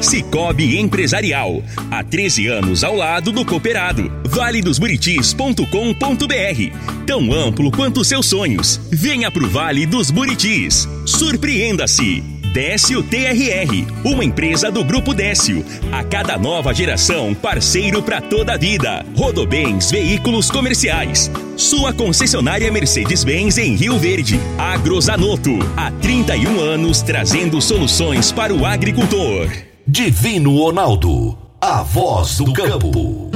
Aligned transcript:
Cicobi 0.00 0.78
Empresarial. 0.78 1.62
Há 1.90 2.02
13 2.02 2.48
anos 2.48 2.84
ao 2.84 2.94
lado 2.94 3.32
do 3.32 3.44
cooperado. 3.44 4.10
valedosburitis.com.br. 4.24 7.04
Tão 7.06 7.32
amplo 7.32 7.70
quanto 7.70 8.04
seus 8.04 8.26
sonhos. 8.26 8.80
Venha 8.90 9.30
pro 9.30 9.48
Vale 9.48 9.86
dos 9.86 10.10
Buritis. 10.10 10.88
Surpreenda-se. 11.06 12.34
Décio 12.54 13.02
TRR, 13.02 13.84
uma 14.04 14.24
empresa 14.24 14.70
do 14.70 14.84
Grupo 14.84 15.12
Décio. 15.12 15.64
A 15.90 16.04
cada 16.04 16.38
nova 16.38 16.72
geração, 16.72 17.34
parceiro 17.34 18.00
para 18.00 18.20
toda 18.20 18.54
a 18.54 18.56
vida. 18.56 19.04
Rodobens 19.16 19.90
Veículos 19.90 20.52
Comerciais. 20.52 21.28
Sua 21.56 21.92
concessionária 21.92 22.70
Mercedes-Benz 22.70 23.58
em 23.58 23.74
Rio 23.74 23.98
Verde. 23.98 24.38
Agrozanoto, 24.56 25.50
há 25.76 25.90
31 25.90 26.60
anos 26.60 27.02
trazendo 27.02 27.60
soluções 27.60 28.30
para 28.30 28.54
o 28.54 28.64
agricultor. 28.64 29.48
Divino 29.86 30.56
Ronaldo, 30.56 31.36
a 31.60 31.82
voz 31.82 32.38
do 32.38 32.50
campo. 32.54 33.30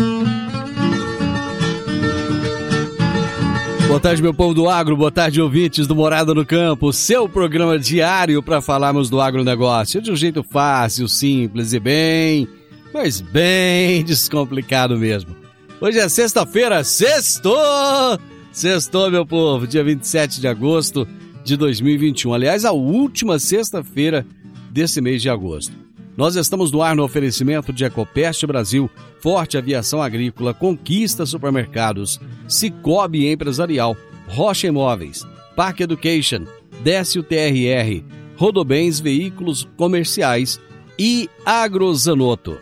Boa 3.87 4.01
tarde, 4.01 4.23
meu 4.23 4.33
povo 4.33 4.55
do 4.55 4.67
agro, 4.67 4.97
boa 4.97 5.13
tarde, 5.13 5.43
ouvintes 5.43 5.87
do 5.87 5.95
Morada 5.95 6.33
no 6.33 6.47
Campo, 6.47 6.91
seu 6.91 7.29
programa 7.29 7.79
diário 7.79 8.43
para 8.43 8.63
falarmos 8.63 9.11
do 9.11 9.21
agronegócio 9.21 10.01
de 10.01 10.11
um 10.11 10.17
jeito 10.17 10.43
fácil, 10.43 11.07
simples 11.07 11.75
e 11.75 11.79
bem, 11.79 12.49
mas 12.95 13.21
bem 13.21 14.03
descomplicado 14.05 14.97
mesmo. 14.97 15.37
Hoje 15.79 15.99
é 15.99 16.09
sexta-feira, 16.09 16.83
sextou! 16.83 18.19
Sextou, 18.51 19.11
meu 19.11 19.27
povo, 19.27 19.67
dia 19.67 19.85
27 19.85 20.41
de 20.41 20.49
agosto 20.49 21.07
de 21.45 21.59
2021. 21.59 22.33
Aliás, 22.33 22.65
a 22.65 22.73
última 22.73 23.39
sexta-feira 23.39 24.27
desse 24.71 25.03
mês 25.03 25.21
de 25.21 25.29
agosto. 25.29 25.88
Nós 26.19 26.35
estamos 26.35 26.73
no 26.73 26.83
ar 26.83 26.97
no 26.97 27.05
oferecimento 27.05 27.73
de 27.73 27.85
Ecopest 27.85 28.45
Brasil, 28.45 28.91
Forte 29.21 29.57
Aviação 29.57 30.03
Agrícola, 30.03 30.53
Conquista 30.53 31.25
Supermercados, 31.25 32.21
Cicobi 32.49 33.29
Empresarial, 33.29 33.97
Rocha 34.27 34.67
Imóveis, 34.67 35.25
Park 35.55 35.79
Education, 35.79 36.45
Décio 36.83 37.23
TRR, 37.23 38.03
Rodobens 38.37 38.99
Veículos 38.99 39.69
Comerciais 39.77 40.61
e 40.99 41.31
Agrozanoto. 41.47 42.59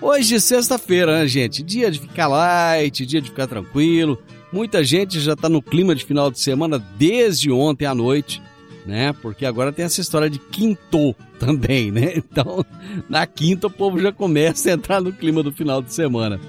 Hoje, 0.00 0.38
sexta-feira, 0.38 1.18
né, 1.18 1.26
gente? 1.26 1.64
Dia 1.64 1.90
de 1.90 1.98
ficar 1.98 2.28
light, 2.28 3.04
dia 3.04 3.20
de 3.20 3.30
ficar 3.30 3.48
tranquilo. 3.48 4.22
Muita 4.52 4.84
gente 4.84 5.18
já 5.18 5.32
está 5.32 5.48
no 5.48 5.60
clima 5.60 5.96
de 5.96 6.04
final 6.04 6.30
de 6.30 6.38
semana 6.38 6.78
desde 6.96 7.50
ontem 7.50 7.86
à 7.86 7.94
noite 7.94 8.40
né? 8.88 9.12
Porque 9.12 9.44
agora 9.44 9.70
tem 9.70 9.84
essa 9.84 10.00
história 10.00 10.30
de 10.30 10.38
quinto 10.38 11.14
também, 11.38 11.92
né? 11.92 12.14
Então, 12.30 12.64
na 13.08 13.26
quinta 13.26 13.66
o 13.66 13.70
povo 13.70 14.00
já 14.00 14.10
começa 14.10 14.70
a 14.70 14.72
entrar 14.72 15.00
no 15.00 15.12
clima 15.12 15.42
do 15.42 15.52
final 15.52 15.82
de 15.82 15.92
semana. 15.92 16.40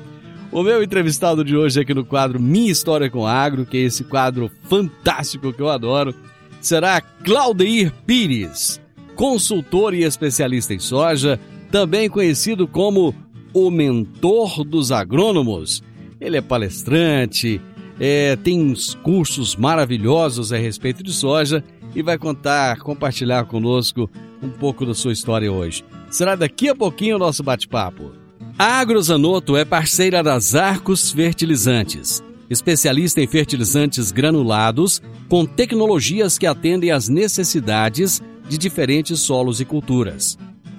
O 0.51 0.63
meu 0.63 0.81
entrevistado 0.81 1.43
de 1.43 1.55
hoje 1.55 1.81
aqui 1.81 1.93
no 1.93 2.05
quadro 2.05 2.39
Minha 2.39 2.71
História 2.71 3.09
com 3.09 3.27
Agro, 3.27 3.65
que 3.65 3.77
é 3.77 3.81
esse 3.81 4.03
quadro 4.03 4.49
fantástico 4.63 5.53
que 5.53 5.61
eu 5.61 5.69
adoro, 5.69 6.15
será 6.61 7.01
Claudeir 7.01 7.93
Pires, 8.05 8.81
consultor 9.15 9.93
e 9.93 10.03
especialista 10.03 10.73
em 10.73 10.79
soja, 10.79 11.39
também 11.69 12.09
conhecido 12.09 12.67
como 12.67 13.13
o 13.53 13.69
mentor 13.69 14.63
dos 14.63 14.91
agrônomos. 14.91 15.83
Ele 16.19 16.37
é 16.37 16.41
palestrante, 16.41 17.61
é, 17.99 18.35
tem 18.37 18.59
uns 18.59 18.95
cursos 18.95 19.55
maravilhosos 19.55 20.53
a 20.53 20.57
respeito 20.57 21.03
de 21.03 21.13
soja 21.13 21.63
e 21.95 22.01
vai 22.01 22.17
contar, 22.17 22.79
compartilhar 22.79 23.45
conosco 23.45 24.09
um 24.41 24.49
pouco 24.49 24.85
da 24.85 24.93
sua 24.93 25.13
história 25.13 25.51
hoje. 25.51 25.83
Será 26.09 26.35
daqui 26.35 26.69
a 26.69 26.75
pouquinho 26.75 27.15
o 27.15 27.19
nosso 27.19 27.43
bate-papo. 27.43 28.11
A 28.57 28.79
Agrozanoto 28.79 29.55
é 29.55 29.63
parceira 29.63 30.21
das 30.21 30.55
Arcos 30.55 31.11
Fertilizantes, 31.11 32.23
especialista 32.49 33.21
em 33.21 33.27
fertilizantes 33.27 34.11
granulados 34.11 35.01
com 35.29 35.45
tecnologias 35.45 36.37
que 36.37 36.47
atendem 36.47 36.91
às 36.91 37.07
necessidades 37.07 38.21
de 38.47 38.57
diferentes 38.57 39.19
solos 39.19 39.61
e 39.61 39.65
culturas. 39.65 40.37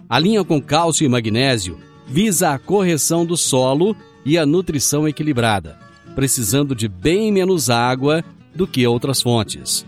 A 0.09 0.19
linha 0.19 0.44
com 0.44 0.60
cálcio 0.60 1.04
e 1.04 1.09
magnésio 1.09 1.78
visa 2.06 2.50
a 2.50 2.59
correção 2.59 3.25
do 3.25 3.37
solo 3.37 3.97
e 4.26 4.37
a 4.37 4.44
nutrição 4.44 5.09
equilibrada, 5.09 5.78
precisando 6.15 6.75
de 6.75 6.88
bem 6.88 7.31
menos 7.31 7.70
água 7.70 8.25
do 8.54 8.66
que 8.66 8.87
outras 8.87 9.22
fontes. 9.22 9.87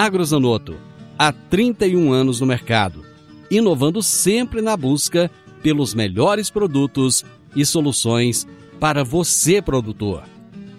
Agrozanoto, 0.00 0.76
há 1.18 1.32
31 1.32 2.12
anos 2.12 2.40
no 2.40 2.46
mercado, 2.46 3.04
inovando 3.50 4.00
sempre 4.00 4.62
na 4.62 4.76
busca 4.76 5.28
pelos 5.60 5.92
melhores 5.92 6.50
produtos 6.50 7.24
e 7.56 7.66
soluções 7.66 8.46
para 8.78 9.02
você, 9.02 9.60
produtor. 9.60 10.22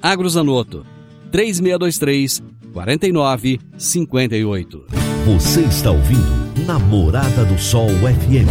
Agrozanoto, 0.02 0.86
3623 1.34 2.42
4958. 2.72 4.86
Você 5.26 5.64
está 5.64 5.92
ouvindo 5.92 6.66
Namorada 6.66 7.44
do 7.44 7.60
Sol 7.60 7.90
FM. 7.90 8.48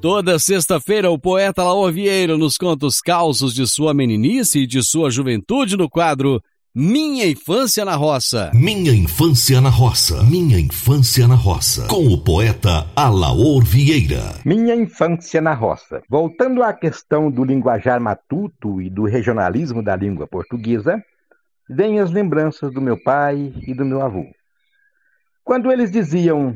Toda 0.00 0.40
sexta-feira, 0.40 1.08
o 1.08 1.20
poeta 1.20 1.62
Laor 1.62 1.92
Vieira 1.92 2.36
nos 2.36 2.58
conta 2.58 2.84
os 2.84 3.00
causos 3.00 3.54
de 3.54 3.64
sua 3.64 3.94
meninice 3.94 4.62
e 4.62 4.66
de 4.66 4.82
sua 4.82 5.08
juventude 5.08 5.76
no 5.76 5.88
quadro 5.88 6.42
minha 6.78 7.26
Infância 7.26 7.86
na 7.86 7.94
Roça. 7.94 8.50
Minha 8.52 8.92
Infância 8.92 9.62
na 9.62 9.70
Roça. 9.70 10.22
Minha 10.24 10.60
Infância 10.60 11.26
na 11.26 11.34
Roça. 11.34 11.88
Com 11.88 12.06
o 12.08 12.22
poeta 12.22 12.84
Alaor 12.94 13.64
Vieira. 13.64 14.20
Minha 14.44 14.74
Infância 14.74 15.40
na 15.40 15.54
Roça. 15.54 16.02
Voltando 16.06 16.62
à 16.62 16.74
questão 16.74 17.30
do 17.30 17.42
linguajar 17.44 17.98
matuto 17.98 18.82
e 18.82 18.90
do 18.90 19.06
regionalismo 19.06 19.82
da 19.82 19.96
língua 19.96 20.26
portuguesa, 20.26 21.02
vêm 21.66 21.98
as 21.98 22.10
lembranças 22.10 22.70
do 22.70 22.82
meu 22.82 23.02
pai 23.02 23.54
e 23.66 23.72
do 23.72 23.86
meu 23.86 24.02
avô. 24.02 24.26
Quando 25.42 25.72
eles 25.72 25.90
diziam 25.90 26.54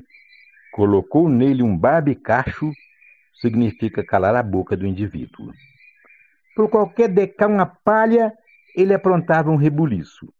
colocou 0.75 1.31
nele 1.31 1.63
um 1.63 1.75
barbicacho, 1.75 2.71
significa 3.41 4.05
calar 4.05 4.37
a 4.37 4.43
boca 4.43 4.77
do 4.77 4.87
indivíduo. 4.87 5.51
Por 6.55 6.69
qualquer 6.69 7.09
decar 7.09 7.49
uma 7.49 7.65
palha, 7.65 8.35
ele 8.75 8.95
aprontava 8.95 9.51
um 9.51 9.57
rebuliço. 9.57 10.33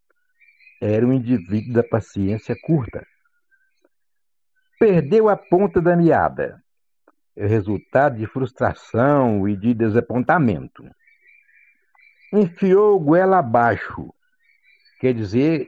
Era 0.81 1.07
um 1.07 1.13
indivíduo 1.13 1.75
da 1.75 1.83
paciência 1.83 2.57
curta. 2.63 3.07
Perdeu 4.79 5.29
a 5.29 5.37
ponta 5.37 5.81
da 5.81 5.95
meada. 5.95 6.63
É 7.37 7.47
resultado 7.47 8.17
de 8.17 8.27
frustração 8.27 9.49
e 9.49 9.57
de 9.57 9.75
desapontamento. 9.75 10.85
Enfiou 12.33 12.99
goela 12.99 13.39
abaixo. 13.39 14.13
Quer 15.01 15.15
dizer 15.15 15.67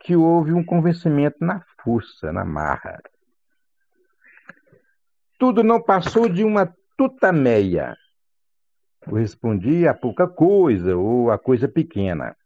que 0.00 0.16
houve 0.16 0.52
um 0.52 0.64
convencimento 0.64 1.36
na 1.40 1.62
força, 1.82 2.32
na 2.32 2.44
marra. 2.44 3.00
Tudo 5.38 5.62
não 5.62 5.80
passou 5.80 6.28
de 6.28 6.44
uma 6.44 6.74
tutameia 6.96 7.96
correspondia 9.04 9.90
a 9.90 9.94
pouca 9.94 10.28
coisa 10.28 10.96
ou 10.96 11.30
a 11.30 11.38
coisa 11.38 11.68
pequena. 11.68 12.36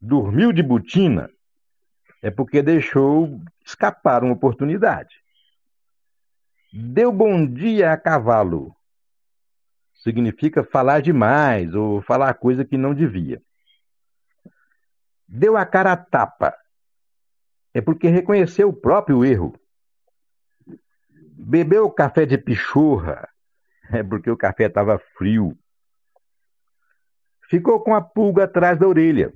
Dormiu 0.00 0.52
de 0.52 0.62
botina 0.62 1.30
é 2.22 2.30
porque 2.30 2.62
deixou 2.62 3.40
escapar 3.64 4.24
uma 4.24 4.32
oportunidade. 4.32 5.14
Deu 6.72 7.12
bom 7.12 7.46
dia 7.46 7.92
a 7.92 7.96
cavalo 7.96 8.74
significa 9.94 10.62
falar 10.62 11.00
demais 11.00 11.74
ou 11.74 12.00
falar 12.00 12.32
coisa 12.34 12.64
que 12.64 12.76
não 12.76 12.94
devia. 12.94 13.42
Deu 15.26 15.56
a 15.56 15.66
cara 15.66 15.92
a 15.92 15.96
tapa 15.96 16.54
é 17.74 17.80
porque 17.80 18.08
reconheceu 18.08 18.68
o 18.68 18.72
próprio 18.72 19.24
erro. 19.24 19.58
Bebeu 21.38 21.90
café 21.90 22.24
de 22.24 22.38
pichorra 22.38 23.28
é 23.98 24.02
porque 24.02 24.30
o 24.30 24.36
café 24.36 24.66
estava 24.66 24.98
frio. 25.16 25.56
Ficou 27.48 27.80
com 27.80 27.94
a 27.94 28.00
pulga 28.00 28.44
atrás 28.44 28.78
da 28.78 28.86
orelha. 28.86 29.32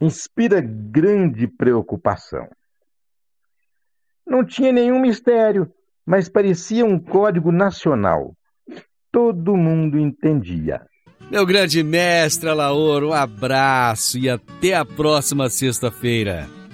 Inspira 0.00 0.60
grande 0.60 1.46
preocupação. 1.46 2.48
Não 4.26 4.44
tinha 4.44 4.72
nenhum 4.72 5.00
mistério, 5.00 5.72
mas 6.04 6.28
parecia 6.28 6.84
um 6.84 6.98
código 6.98 7.52
nacional. 7.52 8.34
Todo 9.12 9.56
mundo 9.56 9.98
entendia. 9.98 10.86
Meu 11.30 11.44
grande 11.44 11.82
mestre 11.82 12.48
Alaor, 12.48 13.02
um 13.02 13.12
abraço 13.12 14.18
e 14.18 14.28
até 14.28 14.74
a 14.74 14.84
próxima 14.84 15.48
sexta-feira. 15.48 16.55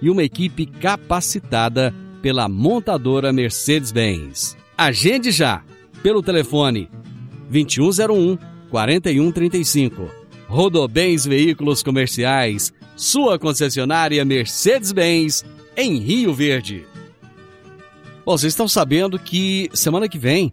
e 0.00 0.08
uma 0.10 0.22
equipe 0.22 0.66
capacitada 0.66 1.94
pela 2.22 2.48
montadora 2.48 3.32
Mercedes-Benz. 3.32 4.56
Agende 4.76 5.30
já 5.30 5.62
pelo 6.02 6.22
telefone 6.22 6.88
2101 7.50 8.38
4135. 8.70 10.08
Rodobens 10.46 11.24
Veículos 11.24 11.82
Comerciais, 11.82 12.72
sua 12.96 13.38
concessionária 13.38 14.24
Mercedes-Benz 14.24 15.44
em 15.76 15.98
Rio 15.98 16.34
Verde. 16.34 16.84
Bom, 18.24 18.36
vocês 18.36 18.52
estão 18.52 18.68
sabendo 18.68 19.18
que 19.18 19.70
semana 19.72 20.08
que 20.08 20.18
vem 20.18 20.52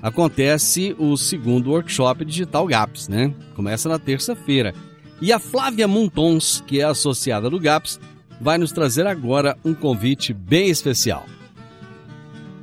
acontece 0.00 0.94
o 0.98 1.16
segundo 1.16 1.70
workshop 1.70 2.24
Digital 2.24 2.66
GAPS, 2.66 3.08
né? 3.08 3.34
Começa 3.54 3.88
na 3.88 3.98
terça-feira. 3.98 4.74
E 5.20 5.32
a 5.32 5.38
Flávia 5.38 5.88
Montons, 5.88 6.62
que 6.66 6.80
é 6.80 6.84
associada 6.84 7.50
do 7.50 7.58
GAPS, 7.58 7.98
vai 8.40 8.58
nos 8.58 8.72
trazer 8.72 9.06
agora 9.06 9.56
um 9.64 9.74
convite 9.74 10.32
bem 10.32 10.68
especial. 10.68 11.26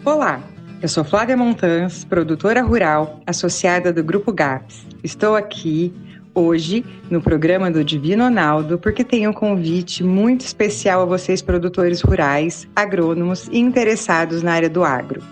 Olá, 0.03 0.41
eu 0.81 0.87
sou 0.87 1.03
Flávia 1.03 1.35
Montans, 1.35 2.05
produtora 2.05 2.61
rural, 2.61 3.19
associada 3.25 3.91
do 3.91 4.03
Grupo 4.03 4.31
GAPS. 4.31 4.85
Estou 5.03 5.35
aqui 5.35 5.93
hoje 6.33 6.85
no 7.09 7.21
programa 7.21 7.71
do 7.71 7.83
Divino 7.83 8.25
Ronaldo 8.25 8.77
porque 8.77 9.03
tenho 9.03 9.31
um 9.31 9.33
convite 9.33 10.03
muito 10.03 10.41
especial 10.41 11.01
a 11.01 11.05
vocês 11.05 11.41
produtores 11.41 12.01
rurais, 12.01 12.67
agrônomos 12.75 13.47
e 13.51 13.57
interessados 13.57 14.41
na 14.43 14.53
área 14.53 14.69
do 14.69 14.83
agro. 14.83 15.23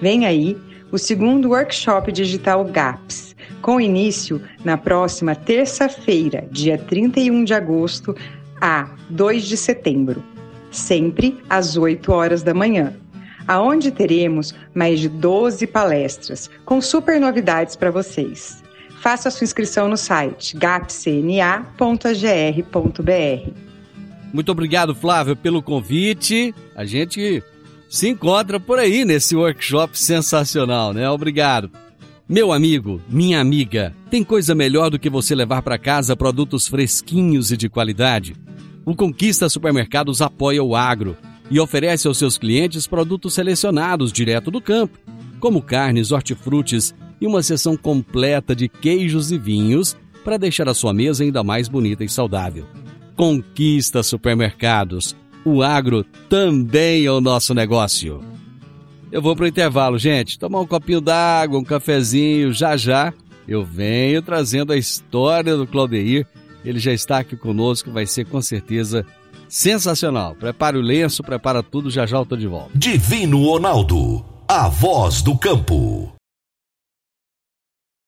Vem 0.00 0.26
aí 0.26 0.56
o 0.90 0.98
segundo 0.98 1.50
workshop 1.50 2.10
digital 2.12 2.64
GAPS, 2.64 3.34
com 3.60 3.80
início 3.80 4.42
na 4.64 4.76
próxima 4.76 5.34
terça-feira, 5.34 6.46
dia 6.50 6.76
31 6.76 7.44
de 7.44 7.54
agosto 7.54 8.14
a 8.62 8.88
2 9.10 9.44
de 9.44 9.56
setembro, 9.56 10.22
sempre 10.70 11.36
às 11.50 11.76
8 11.76 12.12
horas 12.12 12.44
da 12.44 12.54
manhã, 12.54 12.94
aonde 13.48 13.90
teremos 13.90 14.54
mais 14.72 15.00
de 15.00 15.08
12 15.08 15.66
palestras 15.66 16.48
com 16.64 16.80
super 16.80 17.20
novidades 17.20 17.74
para 17.74 17.90
vocês. 17.90 18.62
Faça 19.00 19.32
sua 19.32 19.44
inscrição 19.44 19.88
no 19.88 19.96
site 19.96 20.56
gapcna.gr.br. 20.56 21.72
Muito 24.32 24.52
obrigado, 24.52 24.94
Flávio, 24.94 25.34
pelo 25.34 25.60
convite. 25.60 26.54
A 26.76 26.84
gente 26.84 27.42
se 27.88 28.08
encontra 28.08 28.60
por 28.60 28.78
aí 28.78 29.04
nesse 29.04 29.34
workshop 29.34 29.98
sensacional, 29.98 30.92
né? 30.92 31.10
Obrigado. 31.10 31.68
Meu 32.28 32.52
amigo, 32.52 33.00
minha 33.08 33.40
amiga, 33.40 33.92
tem 34.08 34.22
coisa 34.22 34.54
melhor 34.54 34.88
do 34.88 34.98
que 34.98 35.10
você 35.10 35.34
levar 35.34 35.60
para 35.60 35.76
casa 35.76 36.16
produtos 36.16 36.68
fresquinhos 36.68 37.50
e 37.50 37.56
de 37.56 37.68
qualidade? 37.68 38.34
O 38.84 38.94
Conquista 38.94 39.48
Supermercados 39.48 40.20
apoia 40.20 40.62
o 40.62 40.74
agro 40.74 41.16
e 41.50 41.60
oferece 41.60 42.08
aos 42.08 42.18
seus 42.18 42.36
clientes 42.36 42.86
produtos 42.86 43.34
selecionados 43.34 44.12
direto 44.12 44.50
do 44.50 44.60
campo, 44.60 44.98
como 45.38 45.62
carnes, 45.62 46.12
hortifrutis 46.12 46.94
e 47.20 47.26
uma 47.26 47.42
seção 47.42 47.76
completa 47.76 48.54
de 48.54 48.68
queijos 48.68 49.30
e 49.30 49.38
vinhos 49.38 49.96
para 50.24 50.36
deixar 50.36 50.68
a 50.68 50.74
sua 50.74 50.92
mesa 50.92 51.24
ainda 51.24 51.42
mais 51.44 51.68
bonita 51.68 52.04
e 52.04 52.08
saudável. 52.08 52.66
Conquista 53.14 54.02
Supermercados 54.02 55.14
o 55.44 55.62
agro 55.62 56.04
também 56.28 57.04
é 57.04 57.10
o 57.10 57.20
nosso 57.20 57.52
negócio. 57.52 58.20
Eu 59.10 59.20
vou 59.20 59.34
para 59.34 59.44
o 59.44 59.48
intervalo, 59.48 59.98
gente. 59.98 60.38
Tomar 60.38 60.60
um 60.60 60.66
copinho 60.66 61.00
d'água, 61.00 61.58
um 61.58 61.64
cafezinho, 61.64 62.52
já 62.52 62.76
já. 62.76 63.12
Eu 63.46 63.64
venho 63.64 64.22
trazendo 64.22 64.72
a 64.72 64.76
história 64.76 65.56
do 65.56 65.66
Claudeir. 65.66 66.26
Ele 66.64 66.78
já 66.78 66.92
está 66.92 67.18
aqui 67.18 67.36
conosco, 67.36 67.90
vai 67.90 68.06
ser 68.06 68.26
com 68.26 68.40
certeza 68.40 69.04
sensacional. 69.48 70.34
Prepare 70.34 70.76
o 70.76 70.82
lenço, 70.82 71.22
prepara 71.22 71.62
tudo, 71.62 71.90
já 71.90 72.06
já 72.06 72.18
eu 72.18 72.26
tô 72.26 72.36
de 72.36 72.46
volta. 72.46 72.70
Divino 72.74 73.44
Ronaldo, 73.44 74.24
a 74.48 74.68
voz 74.68 75.22
do 75.22 75.36
campo. 75.36 76.12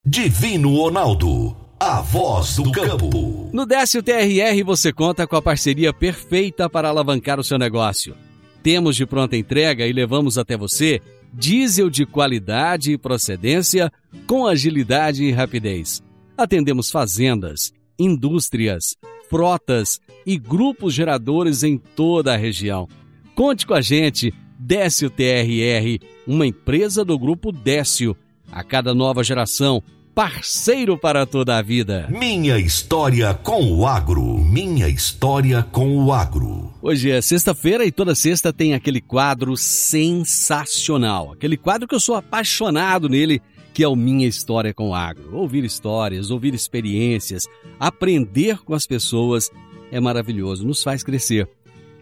Divino 0.06 0.76
Ronaldo 0.76 1.64
a 1.86 2.00
voz 2.00 2.56
do 2.56 2.72
campo. 2.72 3.50
No 3.52 3.66
Décio 3.66 4.02
TRR 4.02 4.64
você 4.64 4.90
conta 4.90 5.26
com 5.26 5.36
a 5.36 5.42
parceria 5.42 5.92
perfeita 5.92 6.68
para 6.70 6.88
alavancar 6.88 7.38
o 7.38 7.44
seu 7.44 7.58
negócio. 7.58 8.16
Temos 8.62 8.96
de 8.96 9.04
pronta 9.04 9.36
entrega 9.36 9.86
e 9.86 9.92
levamos 9.92 10.38
até 10.38 10.56
você 10.56 11.02
diesel 11.30 11.90
de 11.90 12.06
qualidade 12.06 12.92
e 12.92 12.98
procedência 12.98 13.92
com 14.26 14.46
agilidade 14.46 15.24
e 15.24 15.30
rapidez. 15.30 16.02
Atendemos 16.38 16.90
fazendas, 16.90 17.70
indústrias, 17.98 18.96
frotas 19.28 20.00
e 20.26 20.38
grupos 20.38 20.94
geradores 20.94 21.62
em 21.62 21.78
toda 21.78 22.34
a 22.34 22.36
região. 22.36 22.88
Conte 23.34 23.66
com 23.66 23.74
a 23.74 23.80
gente, 23.80 24.32
Décio 24.58 25.10
TRR, 25.10 25.98
uma 26.26 26.46
empresa 26.46 27.04
do 27.04 27.18
grupo 27.18 27.52
Décio. 27.52 28.16
A 28.52 28.62
cada 28.62 28.94
nova 28.94 29.24
geração, 29.24 29.82
parceiro 30.14 30.96
para 30.96 31.26
toda 31.26 31.58
a 31.58 31.62
vida. 31.62 32.06
Minha 32.08 32.56
história 32.56 33.34
com 33.34 33.72
o 33.72 33.86
agro. 33.86 34.38
Minha 34.38 34.88
história 34.88 35.62
com 35.72 35.96
o 35.96 36.12
agro. 36.12 36.72
Hoje 36.80 37.10
é 37.10 37.20
sexta-feira 37.20 37.84
e 37.84 37.90
toda 37.90 38.14
sexta 38.14 38.52
tem 38.52 38.74
aquele 38.74 39.00
quadro 39.00 39.56
sensacional. 39.56 41.32
Aquele 41.32 41.56
quadro 41.56 41.88
que 41.88 41.94
eu 41.94 42.00
sou 42.00 42.14
apaixonado 42.14 43.08
nele, 43.08 43.42
que 43.74 43.82
é 43.82 43.88
o 43.88 43.96
Minha 43.96 44.28
História 44.28 44.72
com 44.72 44.90
o 44.90 44.94
Agro. 44.94 45.36
Ouvir 45.36 45.64
histórias, 45.64 46.30
ouvir 46.30 46.54
experiências, 46.54 47.42
aprender 47.78 48.58
com 48.58 48.72
as 48.72 48.86
pessoas 48.86 49.50
é 49.90 49.98
maravilhoso, 49.98 50.64
nos 50.64 50.80
faz 50.80 51.02
crescer. 51.02 51.48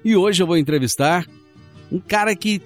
E 0.05 0.15
hoje 0.15 0.43
eu 0.43 0.47
vou 0.47 0.59
entrevistar 0.59 1.27
um 1.91 1.99
cara 1.99 2.37
que 2.37 2.61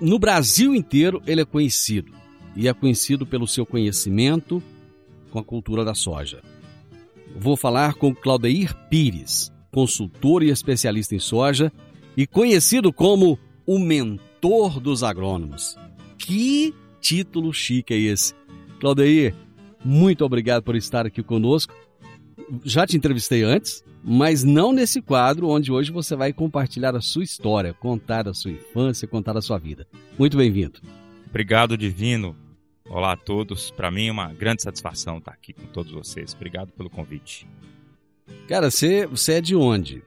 no 0.00 0.20
Brasil 0.20 0.72
inteiro 0.72 1.20
ele 1.26 1.40
é 1.40 1.44
conhecido. 1.44 2.12
E 2.54 2.68
é 2.68 2.72
conhecido 2.72 3.26
pelo 3.26 3.48
seu 3.48 3.66
conhecimento, 3.66 4.62
com 5.32 5.40
a 5.40 5.44
cultura 5.44 5.84
da 5.84 5.94
soja. 5.94 6.40
Vou 7.36 7.56
falar 7.56 7.94
com 7.94 8.14
Claudeir 8.14 8.72
Pires, 8.88 9.50
consultor 9.72 10.44
e 10.44 10.50
especialista 10.50 11.16
em 11.16 11.18
soja 11.18 11.72
e 12.16 12.24
conhecido 12.24 12.92
como 12.92 13.36
o 13.66 13.80
mentor 13.80 14.78
dos 14.78 15.02
agrônomos. 15.02 15.76
Que 16.16 16.72
título 17.00 17.52
chique 17.52 17.92
é 17.92 17.98
esse! 17.98 18.43
Claudeir, 18.84 19.34
muito 19.82 20.26
obrigado 20.26 20.62
por 20.62 20.76
estar 20.76 21.06
aqui 21.06 21.22
conosco. 21.22 21.74
Já 22.66 22.86
te 22.86 22.98
entrevistei 22.98 23.42
antes, 23.42 23.82
mas 24.04 24.44
não 24.44 24.74
nesse 24.74 25.00
quadro 25.00 25.48
onde 25.48 25.72
hoje 25.72 25.90
você 25.90 26.14
vai 26.14 26.34
compartilhar 26.34 26.94
a 26.94 27.00
sua 27.00 27.24
história, 27.24 27.72
contar 27.72 28.28
a 28.28 28.34
sua 28.34 28.50
infância, 28.50 29.08
contar 29.08 29.38
a 29.38 29.40
sua 29.40 29.56
vida. 29.56 29.86
Muito 30.18 30.36
bem-vindo. 30.36 30.82
Obrigado, 31.26 31.78
Divino. 31.78 32.36
Olá 32.86 33.12
a 33.12 33.16
todos. 33.16 33.70
Para 33.70 33.90
mim 33.90 34.08
é 34.08 34.12
uma 34.12 34.34
grande 34.34 34.62
satisfação 34.62 35.16
estar 35.16 35.32
aqui 35.32 35.54
com 35.54 35.64
todos 35.64 35.90
vocês. 35.90 36.34
Obrigado 36.34 36.70
pelo 36.72 36.90
convite. 36.90 37.48
Cara, 38.46 38.70
você, 38.70 39.06
você 39.06 39.32
é 39.32 39.40
de 39.40 39.56
onde? 39.56 40.02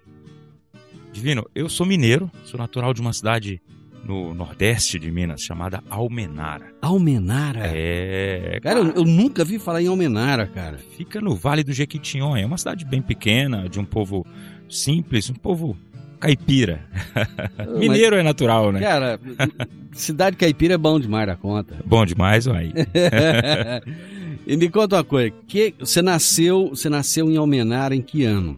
Divino, 1.11 1.49
eu 1.55 1.67
sou 1.67 1.83
mineiro, 1.83 2.29
sou 2.45 2.59
natural 2.59 2.93
de 2.93 3.01
uma 3.01 3.11
cidade 3.11 3.59
no 4.03 4.33
nordeste 4.33 4.97
de 4.97 5.11
Minas 5.11 5.41
chamada 5.41 5.83
Almenara. 5.89 6.67
Almenara? 6.81 7.61
É. 7.63 8.59
Cara, 8.61 8.79
eu, 8.79 8.91
eu 8.91 9.05
nunca 9.05 9.43
vi 9.43 9.59
falar 9.59 9.81
em 9.81 9.87
Almenara, 9.87 10.47
cara. 10.47 10.77
Fica 10.95 11.19
no 11.21 11.35
Vale 11.35 11.63
do 11.63 11.73
Jequitinhonha. 11.73 12.43
É 12.43 12.45
uma 12.45 12.57
cidade 12.57 12.85
bem 12.85 13.01
pequena, 13.01 13.67
de 13.67 13.79
um 13.79 13.85
povo 13.85 14.25
simples, 14.69 15.29
um 15.29 15.35
povo 15.35 15.77
caipira. 16.19 16.81
Mineiro 17.77 18.15
Mas, 18.15 18.19
é 18.19 18.23
natural, 18.23 18.71
né? 18.71 18.79
Cara, 18.79 19.19
cidade 19.93 20.35
caipira 20.35 20.75
é 20.75 20.77
bom 20.77 20.99
demais 20.99 21.27
da 21.27 21.35
conta. 21.35 21.75
Bom 21.85 22.05
demais, 22.05 22.47
uai. 22.47 22.73
e 24.45 24.57
me 24.57 24.69
conta 24.69 24.97
uma 24.97 25.03
coisa, 25.03 25.33
que 25.47 25.73
você 25.79 26.01
nasceu, 26.01 26.69
você 26.69 26.89
nasceu 26.89 27.29
em 27.29 27.37
Almenara 27.37 27.95
em 27.95 28.01
que 28.01 28.23
ano? 28.23 28.57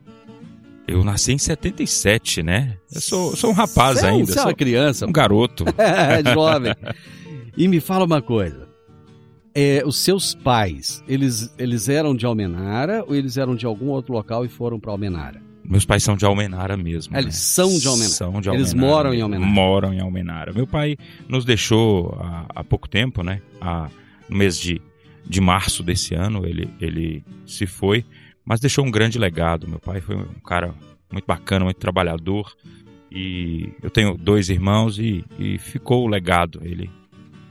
Eu 0.90 1.04
nasci 1.04 1.34
em 1.34 1.38
77, 1.38 2.42
né? 2.42 2.78
Eu 2.94 3.00
sou, 3.00 3.36
sou 3.36 3.52
um 3.52 3.54
rapaz 3.54 4.00
você 4.00 4.06
ainda. 4.08 4.26
Você 4.34 4.40
é 4.40 4.42
uma 4.42 4.54
criança. 4.54 5.06
Um 5.06 5.12
garoto. 5.12 5.64
é, 5.78 6.34
jovem. 6.34 6.74
E 7.56 7.68
me 7.68 7.80
fala 7.80 8.06
uma 8.06 8.22
coisa. 8.22 8.68
é, 9.54 9.84
os 9.86 9.98
seus 9.98 10.34
pais, 10.34 11.04
eles, 11.08 11.54
eles 11.58 11.90
eram 11.90 12.16
de 12.16 12.26
Almenara 12.26 13.04
ou 13.08 13.16
eles 13.16 13.38
eram 13.38 13.56
de 13.56 13.66
algum 13.66 13.88
outro 13.88 14.14
local 14.14 14.46
e 14.46 14.48
foram 14.48 14.80
para 14.80 14.92
Almenara? 14.92 15.42
Meus 15.64 15.86
pais 15.86 16.02
são 16.02 16.16
de 16.16 16.26
Almenara 16.26 16.76
mesmo. 16.76 17.16
Ah, 17.16 17.20
eles 17.20 17.36
né? 17.36 17.40
são 17.40 17.70
de 17.78 17.88
Almenara. 17.88 18.10
São 18.10 18.42
de 18.42 18.50
Almenara. 18.50 18.58
Eles 18.58 18.74
moram 18.74 19.14
em 19.14 19.22
Almenara. 19.22 19.52
Moram 19.52 19.94
em 19.94 20.00
Almenara. 20.00 20.54
Meu 20.54 20.66
pai 20.66 20.98
nos 21.28 21.46
deixou 21.46 22.18
há, 22.20 22.46
há 22.56 22.64
pouco 22.64 22.90
tempo, 22.90 23.22
né? 23.22 23.42
Há, 23.62 23.90
no 24.28 24.38
mês 24.38 24.58
de, 24.60 24.82
de 25.28 25.40
março 25.40 25.84
desse 25.84 26.16
ano, 26.16 26.46
ele, 26.46 26.68
ele 26.82 27.24
se 27.46 27.68
foi, 27.68 28.04
mas 28.50 28.60
deixou 28.60 28.84
um 28.84 28.90
grande 28.90 29.20
legado. 29.20 29.68
Meu 29.68 29.78
pai 29.78 30.02
foi 30.02 30.16
um 30.16 30.42
cara 30.44 30.74
muito 31.12 31.26
bacana, 31.26 31.66
muito 31.66 31.80
trabalhador. 31.80 32.52
E 33.12 33.72
eu 33.84 33.92
tenho 33.92 34.18
dois 34.18 34.50
irmãos 34.50 34.98
e, 34.98 35.24
e 35.38 35.60
ficou 35.60 36.04
o 36.04 36.08
legado. 36.08 36.60
Ele, 36.64 36.90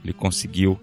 ele 0.03 0.11
conseguiu 0.11 0.77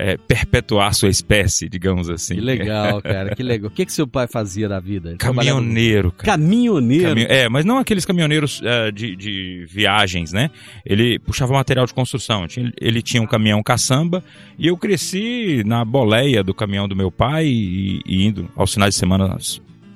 é, 0.00 0.16
perpetuar 0.16 0.94
sua 0.94 1.10
espécie, 1.10 1.68
digamos 1.68 2.08
assim. 2.08 2.34
Que 2.34 2.40
legal, 2.40 3.02
cara, 3.02 3.34
que 3.34 3.42
legal. 3.42 3.68
O 3.68 3.70
que, 3.70 3.84
que 3.84 3.92
seu 3.92 4.06
pai 4.06 4.26
fazia 4.26 4.68
da 4.68 4.80
vida? 4.80 5.10
Ele 5.10 5.18
caminhoneiro, 5.18 6.10
cara. 6.10 6.32
Caminhoneiro? 6.32 7.20
É, 7.20 7.48
mas 7.48 7.64
não 7.64 7.78
aqueles 7.78 8.06
caminhoneiros 8.06 8.60
uh, 8.60 8.90
de, 8.90 9.14
de 9.14 9.66
viagens, 9.68 10.32
né? 10.32 10.50
Ele 10.86 11.18
puxava 11.18 11.52
material 11.52 11.84
de 11.84 11.92
construção. 11.92 12.46
Ele 12.80 13.02
tinha 13.02 13.22
um 13.22 13.26
caminhão 13.26 13.62
caçamba 13.62 14.24
e 14.58 14.66
eu 14.66 14.76
cresci 14.76 15.62
na 15.66 15.84
boleia 15.84 16.42
do 16.42 16.54
caminhão 16.54 16.88
do 16.88 16.96
meu 16.96 17.10
pai 17.10 17.46
e, 17.46 18.00
e 18.06 18.26
indo 18.26 18.48
aos 18.56 18.72
finais 18.72 18.94
de 18.94 19.00
semana 19.00 19.36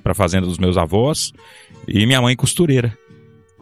para 0.03 0.11
a 0.11 0.15
fazenda 0.15 0.45
dos 0.45 0.59
meus 0.59 0.77
avós 0.77 1.33
e 1.87 2.05
minha 2.05 2.21
mãe 2.21 2.35
costureira. 2.35 2.95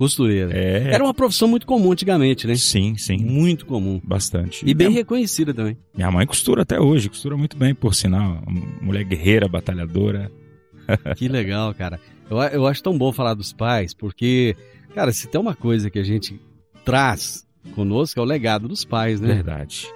Costureira. 0.03 0.51
É. 0.53 0.93
Era 0.93 1.01
uma 1.01 1.13
profissão 1.13 1.47
muito 1.47 1.65
comum 1.65 1.93
antigamente, 1.93 2.45
né? 2.45 2.55
Sim, 2.55 2.97
sim. 2.97 3.17
Muito 3.17 3.65
comum. 3.65 4.01
Bastante. 4.03 4.61
E 4.67 4.73
bem 4.73 4.89
minha... 4.89 4.99
reconhecida 4.99 5.53
também. 5.53 5.77
Minha 5.95 6.11
mãe 6.11 6.27
costura 6.27 6.63
até 6.63 6.77
hoje, 6.77 7.07
costura 7.07 7.37
muito 7.37 7.55
bem, 7.55 7.73
por 7.73 7.95
sinal. 7.95 8.43
Mulher 8.81 9.05
guerreira, 9.05 9.47
batalhadora. 9.47 10.29
que 11.15 11.29
legal, 11.29 11.73
cara. 11.73 12.01
Eu, 12.29 12.37
eu 12.37 12.67
acho 12.67 12.83
tão 12.83 12.97
bom 12.97 13.13
falar 13.13 13.33
dos 13.33 13.53
pais, 13.53 13.93
porque, 13.93 14.57
cara, 14.93 15.13
se 15.13 15.25
tem 15.27 15.39
uma 15.39 15.55
coisa 15.55 15.89
que 15.89 15.99
a 15.99 16.03
gente 16.03 16.37
traz 16.83 17.47
conosco 17.73 18.19
é 18.19 18.23
o 18.23 18.25
legado 18.25 18.67
dos 18.67 18.83
pais, 18.83 19.21
né? 19.21 19.35
Verdade. 19.35 19.87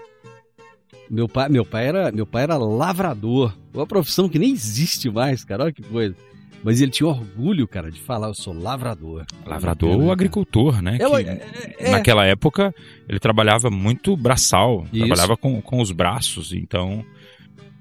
Meu 1.10 1.28
pai, 1.28 1.50
meu 1.50 1.66
pai 1.66 1.88
era, 1.88 2.12
meu 2.14 2.26
pai 2.26 2.44
era 2.44 2.56
lavrador, 2.56 3.54
uma 3.74 3.86
profissão 3.86 4.30
que 4.30 4.40
nem 4.40 4.54
existe 4.54 5.10
mais, 5.10 5.44
cara. 5.44 5.66
Olha 5.66 5.74
que 5.74 5.82
coisa. 5.82 6.16
Mas 6.64 6.82
ele 6.82 6.92
tinha 6.92 7.08
orgulho, 7.08 7.68
cara, 7.68 7.92
de 7.92 8.00
falar, 8.00 8.28
eu 8.28 8.34
sou 8.34 8.54
lavrador. 8.54 9.26
Lavrador 9.46 10.00
ou 10.00 10.12
agricultor, 10.12 10.82
né? 10.82 10.98
Eu, 11.00 11.16
é, 11.16 11.40
é, 11.80 11.92
naquela 11.92 12.26
época 12.26 12.74
ele 13.08 13.20
trabalhava 13.20 13.70
muito 13.70 14.16
braçal, 14.18 14.86
Isso. 14.92 15.06
trabalhava 15.06 15.38
com, 15.38 15.62
com 15.62 15.82
os 15.82 15.92
braços, 15.92 16.54
então 16.54 17.06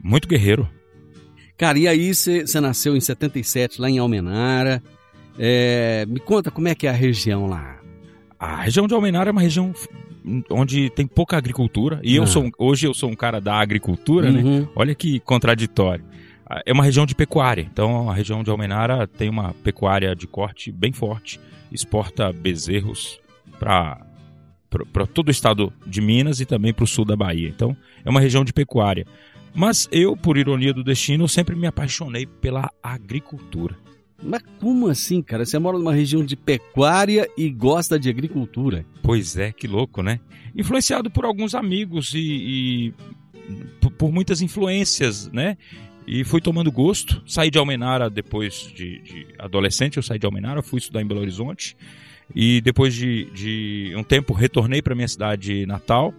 muito 0.03 0.29
guerreiro. 0.29 0.69
Cara, 1.57 1.79
e 1.79 1.89
aí 1.89 2.15
você 2.15 2.61
nasceu 2.61 2.97
em 2.97 3.01
77 3.01 3.81
lá 3.81 3.89
em 3.89 3.99
Almenara. 3.99 4.83
É, 5.39 6.05
me 6.07 6.21
conta 6.21 6.51
como 6.51 6.69
é 6.69 6.75
que 6.75 6.87
é 6.87 6.91
a 6.91 6.93
região 6.93 7.47
lá. 7.47 7.81
A 8.39 8.63
região 8.63 8.87
de 8.87 8.95
Almenara 8.95 9.31
é 9.31 9.33
uma 9.33 9.41
região 9.41 9.73
onde 10.51 10.91
tem 10.91 11.07
pouca 11.07 11.37
agricultura. 11.37 11.99
E 12.03 12.15
ah. 12.15 12.17
eu 12.19 12.27
sou 12.27 12.51
hoje 12.59 12.87
eu 12.87 12.93
sou 12.93 13.11
um 13.11 13.17
cara 13.17 13.41
da 13.41 13.55
agricultura, 13.55 14.31
né? 14.31 14.43
uhum. 14.43 14.61
né? 14.61 14.69
Olha 14.77 14.95
que 14.95 15.19
contraditório 15.21 16.05
é 16.65 16.73
uma 16.73 16.85
região 16.85 17.07
de 17.07 17.15
pecuária. 17.15 17.63
Então 17.63 18.09
a 18.09 18.15
região 18.15 18.43
de 18.43 18.51
Almenara 18.51 19.07
tem 19.07 19.29
uma 19.29 19.53
pecuária 19.53 20.15
de 20.15 20.27
corte 20.27 20.71
bem 20.71 20.93
forte, 20.93 21.41
exporta 21.71 22.33
bezerros 22.33 23.21
para 23.59 24.01
para 24.93 25.07
todo 25.07 25.29
o 25.29 25.31
estado 25.31 25.73
de 25.87 26.03
Minas 26.03 26.41
e 26.41 26.45
também 26.45 26.75
para 26.75 26.85
o 26.85 26.87
sul 26.87 27.05
da 27.05 27.17
Bahia. 27.17 27.49
Então 27.49 27.77
é 28.05 28.11
uma 28.11 28.21
região 28.21 28.45
de 28.45 28.53
pecuária. 28.53 29.07
Mas 29.55 29.89
eu, 29.91 30.15
por 30.15 30.37
ironia 30.37 30.75
do 30.75 30.85
destino, 30.85 31.27
sempre 31.27 31.57
me 31.57 31.67
apaixonei 31.67 32.27
pela 32.27 32.71
agricultura. 32.83 33.75
Mas 34.23 34.43
como 34.61 34.89
assim, 34.89 35.23
cara? 35.23 35.47
Você 35.47 35.59
mora 35.59 35.79
numa 35.79 35.95
região 35.95 36.25
de 36.25 36.37
pecuária 36.37 37.29
e 37.37 37.49
gosta 37.51 37.99
de 37.99 38.11
agricultura? 38.11 38.85
Pois 39.03 39.37
é, 39.37 39.53
que 39.53 39.67
louco, 39.67 40.03
né? 40.03 40.21
Influenciado 40.55 41.11
por 41.11 41.25
alguns 41.25 41.55
amigos 41.55 42.13
e, 42.15 42.19
e 42.19 42.95
por 43.99 44.13
muitas 44.13 44.41
influências, 44.41 45.31
né? 45.33 45.57
E 46.07 46.23
fui 46.25 46.41
tomando 46.41 46.71
gosto. 46.71 47.23
Saí 47.27 47.51
de 47.51 47.59
Almenara 47.59 48.09
depois 48.09 48.71
de, 48.75 49.01
de 49.01 49.27
adolescente, 49.39 49.97
eu 49.97 50.03
saí 50.03 50.19
de 50.19 50.27
Almenara, 50.27 50.63
fui 50.63 50.79
estudar 50.79 51.03
em 51.03 51.07
Belo 51.07 51.21
Horizonte. 51.21 51.77
E 52.35 52.61
depois 52.61 52.95
de, 52.95 53.25
de 53.33 53.93
um 53.97 54.03
tempo 54.03 54.33
retornei 54.33 54.81
para 54.81 54.95
minha 54.95 55.09
cidade 55.09 55.67
natal. 55.67 56.15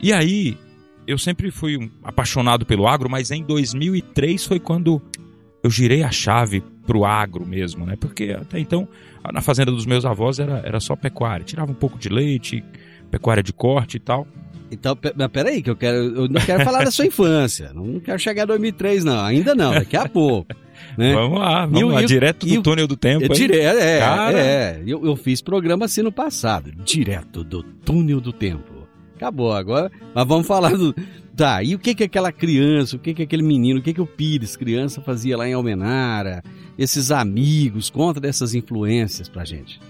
E 0.00 0.12
aí 0.12 0.56
eu 1.06 1.18
sempre 1.18 1.50
fui 1.50 1.76
um 1.76 1.90
apaixonado 2.02 2.66
pelo 2.66 2.86
agro, 2.86 3.08
mas 3.08 3.30
em 3.30 3.42
2003 3.42 4.44
foi 4.44 4.58
quando 4.58 5.00
eu 5.62 5.70
girei 5.70 6.02
a 6.02 6.10
chave 6.10 6.62
pro 6.86 7.04
agro 7.04 7.46
mesmo, 7.46 7.86
né? 7.86 7.96
Porque 7.96 8.36
até 8.38 8.58
então 8.58 8.86
na 9.32 9.40
fazenda 9.40 9.70
dos 9.70 9.86
meus 9.86 10.04
avós 10.04 10.38
era, 10.38 10.58
era 10.58 10.80
só 10.80 10.94
pecuária, 10.94 11.44
tirava 11.44 11.72
um 11.72 11.74
pouco 11.74 11.98
de 11.98 12.08
leite, 12.08 12.62
pecuária 13.10 13.42
de 13.42 13.52
corte 13.52 13.96
e 13.96 14.00
tal. 14.00 14.26
Então, 14.74 14.96
mas 15.16 15.28
peraí, 15.28 15.62
que 15.62 15.70
eu 15.70 15.76
quero. 15.76 15.96
Eu 15.96 16.28
não 16.28 16.40
quero 16.40 16.64
falar 16.64 16.84
da 16.84 16.90
sua 16.90 17.06
infância. 17.06 17.72
Não 17.74 17.98
quero 18.00 18.18
chegar 18.18 18.42
a 18.42 18.46
2003, 18.46 19.04
não. 19.04 19.20
Ainda 19.24 19.54
não, 19.54 19.72
daqui 19.72 19.96
a 19.96 20.06
pouco. 20.08 20.54
Né? 20.98 21.14
Vamos 21.14 21.38
lá, 21.38 21.66
vamos 21.66 21.92
lá, 21.92 22.02
direto 22.02 22.46
do 22.46 22.62
túnel 22.62 22.86
do 22.86 22.96
tempo. 22.96 23.24
É, 23.24 23.28
direto, 23.28 23.78
é, 23.78 23.98
Cara... 23.98 24.38
é. 24.38 24.82
Eu, 24.86 25.04
eu 25.04 25.16
fiz 25.16 25.40
programa 25.40 25.86
assim 25.86 26.02
no 26.02 26.12
passado, 26.12 26.72
direto 26.84 27.42
do 27.42 27.62
túnel 27.62 28.20
do 28.20 28.32
tempo. 28.32 28.86
Acabou 29.16 29.52
agora, 29.52 29.90
mas 30.14 30.26
vamos 30.26 30.46
falar 30.46 30.76
do. 30.76 30.94
Tá, 31.36 31.62
e 31.62 31.74
o 31.74 31.78
que 31.78 31.94
que 31.94 32.04
aquela 32.04 32.30
criança, 32.30 32.94
o 32.94 32.98
que 32.98 33.12
que 33.12 33.22
aquele 33.22 33.42
menino, 33.42 33.80
o 33.80 33.82
que 33.82 33.92
que 33.92 34.00
o 34.00 34.06
Pires, 34.06 34.56
criança, 34.56 35.00
fazia 35.00 35.36
lá 35.36 35.48
em 35.48 35.52
Almenara? 35.52 36.42
Esses 36.78 37.10
amigos, 37.10 37.90
conta 37.90 38.20
dessas 38.20 38.54
influências 38.54 39.28
pra 39.28 39.44
gente. 39.44 39.80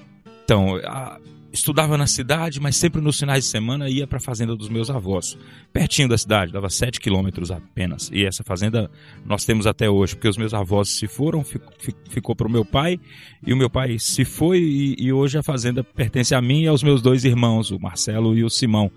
Então, 0.44 0.76
a, 0.84 1.18
estudava 1.54 1.96
na 1.96 2.06
cidade, 2.06 2.60
mas 2.60 2.76
sempre 2.76 3.00
nos 3.00 3.18
finais 3.18 3.44
de 3.44 3.50
semana 3.50 3.88
ia 3.88 4.06
para 4.06 4.18
a 4.18 4.20
fazenda 4.20 4.56
dos 4.56 4.68
meus 4.68 4.90
avós, 4.90 5.38
pertinho 5.72 6.08
da 6.08 6.18
cidade, 6.18 6.52
dava 6.52 6.68
7 6.68 7.00
quilômetros 7.00 7.50
apenas. 7.50 8.10
E 8.12 8.26
essa 8.26 8.42
fazenda 8.42 8.90
nós 9.24 9.44
temos 9.44 9.66
até 9.66 9.88
hoje, 9.88 10.16
porque 10.16 10.28
os 10.28 10.36
meus 10.36 10.52
avós 10.52 10.88
se 10.88 11.06
foram, 11.06 11.44
ficou, 11.44 11.72
ficou 12.10 12.34
para 12.34 12.48
o 12.48 12.50
meu 12.50 12.64
pai, 12.64 12.98
e 13.46 13.52
o 13.52 13.56
meu 13.56 13.70
pai 13.70 13.98
se 14.00 14.24
foi, 14.24 14.58
e, 14.58 14.96
e, 14.98 15.12
hoje 15.12 15.38
a 15.38 15.42
fazenda 15.42 15.84
pertence 15.84 16.34
a 16.34 16.42
mim 16.42 16.62
e 16.62 16.66
aos 16.66 16.82
meus 16.82 17.00
dois 17.00 17.24
irmãos, 17.24 17.70
o 17.70 17.78
Marcelo 17.78 18.36
e 18.36 18.42
o 18.42 18.50
Simão. 18.50 18.90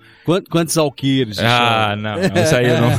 Quantos 0.49 0.77
alqueires? 0.77 1.37
Ah, 1.37 1.95
não, 1.95 2.15
não, 2.15 2.43
isso 2.43 2.55
aí 2.55 2.67
eu 2.67 2.81
não. 2.81 2.89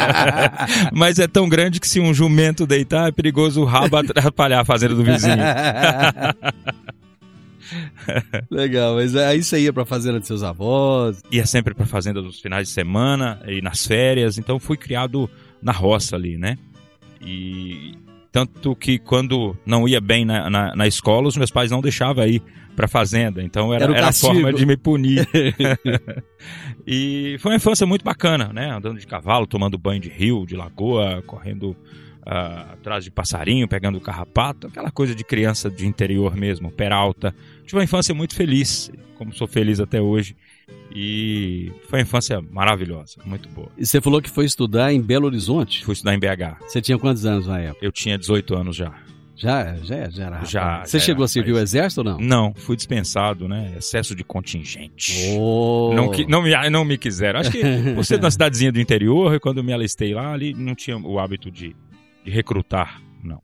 mas 0.94 1.18
é 1.18 1.28
tão 1.28 1.48
grande 1.48 1.80
que 1.80 1.88
se 1.88 2.00
um 2.00 2.14
jumento 2.14 2.66
deitar, 2.66 3.08
é 3.08 3.12
perigoso 3.12 3.60
o 3.60 3.64
rabo 3.64 3.96
atrapalhar 3.96 4.60
a 4.60 4.64
fazenda 4.64 4.94
do 4.94 5.04
vizinho. 5.04 5.36
Legal, 8.50 8.94
mas 8.94 9.14
aí 9.16 9.42
você 9.42 9.60
ia 9.60 9.72
pra 9.72 9.84
fazenda 9.84 10.20
de 10.20 10.26
seus 10.26 10.42
avós? 10.42 11.22
Ia 11.30 11.46
sempre 11.46 11.74
pra 11.74 11.86
fazenda 11.86 12.22
dos 12.22 12.40
finais 12.40 12.68
de 12.68 12.74
semana 12.74 13.40
e 13.46 13.60
nas 13.60 13.86
férias, 13.86 14.38
então 14.38 14.58
fui 14.58 14.76
criado 14.76 15.28
na 15.62 15.72
roça 15.72 16.16
ali, 16.16 16.36
né? 16.36 16.56
E 17.20 17.94
tanto 18.32 18.74
que 18.76 18.98
quando 18.98 19.56
não 19.66 19.88
ia 19.88 20.00
bem 20.00 20.24
na, 20.24 20.48
na, 20.48 20.76
na 20.76 20.86
escola, 20.86 21.28
os 21.28 21.36
meus 21.36 21.50
pais 21.50 21.70
não 21.70 21.80
deixavam 21.80 22.26
ir 22.26 22.42
pra 22.76 22.88
fazenda, 22.88 23.42
então 23.42 23.74
era, 23.74 23.84
era, 23.84 23.96
era 23.96 24.08
a 24.08 24.12
forma 24.12 24.52
de 24.52 24.64
me 24.64 24.76
punir. 24.76 25.28
e 26.86 27.36
foi 27.40 27.52
uma 27.52 27.56
infância 27.56 27.86
muito 27.86 28.04
bacana, 28.04 28.52
né? 28.52 28.70
Andando 28.70 28.98
de 28.98 29.06
cavalo, 29.06 29.46
tomando 29.46 29.76
banho 29.76 30.00
de 30.00 30.08
rio, 30.08 30.46
de 30.46 30.56
lagoa, 30.56 31.22
correndo 31.26 31.76
uh, 32.26 32.72
atrás 32.72 33.04
de 33.04 33.10
passarinho, 33.10 33.68
pegando 33.68 34.00
carrapato, 34.00 34.66
aquela 34.66 34.90
coisa 34.90 35.14
de 35.14 35.24
criança 35.24 35.70
de 35.70 35.86
interior 35.86 36.36
mesmo, 36.36 36.70
peralta. 36.70 37.34
Tive 37.64 37.76
uma 37.76 37.84
infância 37.84 38.14
muito 38.14 38.34
feliz, 38.34 38.90
como 39.16 39.32
sou 39.32 39.46
feliz 39.46 39.80
até 39.80 40.00
hoje. 40.00 40.36
E 40.94 41.72
foi 41.88 42.00
uma 42.00 42.02
infância 42.02 42.40
maravilhosa, 42.50 43.20
muito 43.24 43.48
boa. 43.48 43.70
E 43.78 43.86
você 43.86 44.00
falou 44.00 44.20
que 44.20 44.30
foi 44.30 44.44
estudar 44.44 44.92
em 44.92 45.00
Belo 45.00 45.26
Horizonte? 45.26 45.84
Fui 45.84 45.92
estudar 45.92 46.14
em 46.14 46.18
BH. 46.18 46.60
Você 46.66 46.80
tinha 46.80 46.98
quantos 46.98 47.24
anos 47.24 47.46
na 47.46 47.60
época? 47.60 47.84
Eu 47.84 47.92
tinha 47.92 48.18
18 48.18 48.54
anos 48.54 48.76
já. 48.76 48.92
Já, 49.36 49.74
já, 49.76 50.10
já 50.10 50.26
era. 50.26 50.44
Já. 50.44 50.84
Você 50.84 50.98
já 50.98 51.04
chegou 51.06 51.24
a 51.24 51.28
servir 51.28 51.52
mas... 51.52 51.60
o 51.60 51.62
exército 51.62 52.00
ou 52.02 52.04
não? 52.04 52.18
Não, 52.18 52.54
fui 52.54 52.76
dispensado, 52.76 53.48
né? 53.48 53.72
Excesso 53.78 54.14
de 54.14 54.22
contingente. 54.22 55.34
Oh. 55.38 55.92
Não, 55.94 56.10
não, 56.28 56.42
me, 56.42 56.70
não 56.70 56.84
me 56.84 56.98
quiseram. 56.98 57.40
Acho 57.40 57.50
que 57.50 57.62
você 57.94 58.18
na 58.18 58.28
cidadezinha 58.30 58.70
do 58.70 58.78
interior, 58.78 59.40
quando 59.40 59.58
eu 59.58 59.64
me 59.64 59.72
alistei 59.72 60.12
lá, 60.12 60.34
ali 60.34 60.52
não 60.52 60.74
tinha 60.74 60.98
o 60.98 61.18
hábito 61.18 61.50
de 61.50 61.74
de 62.24 62.30
recrutar, 62.30 63.00
não. 63.22 63.42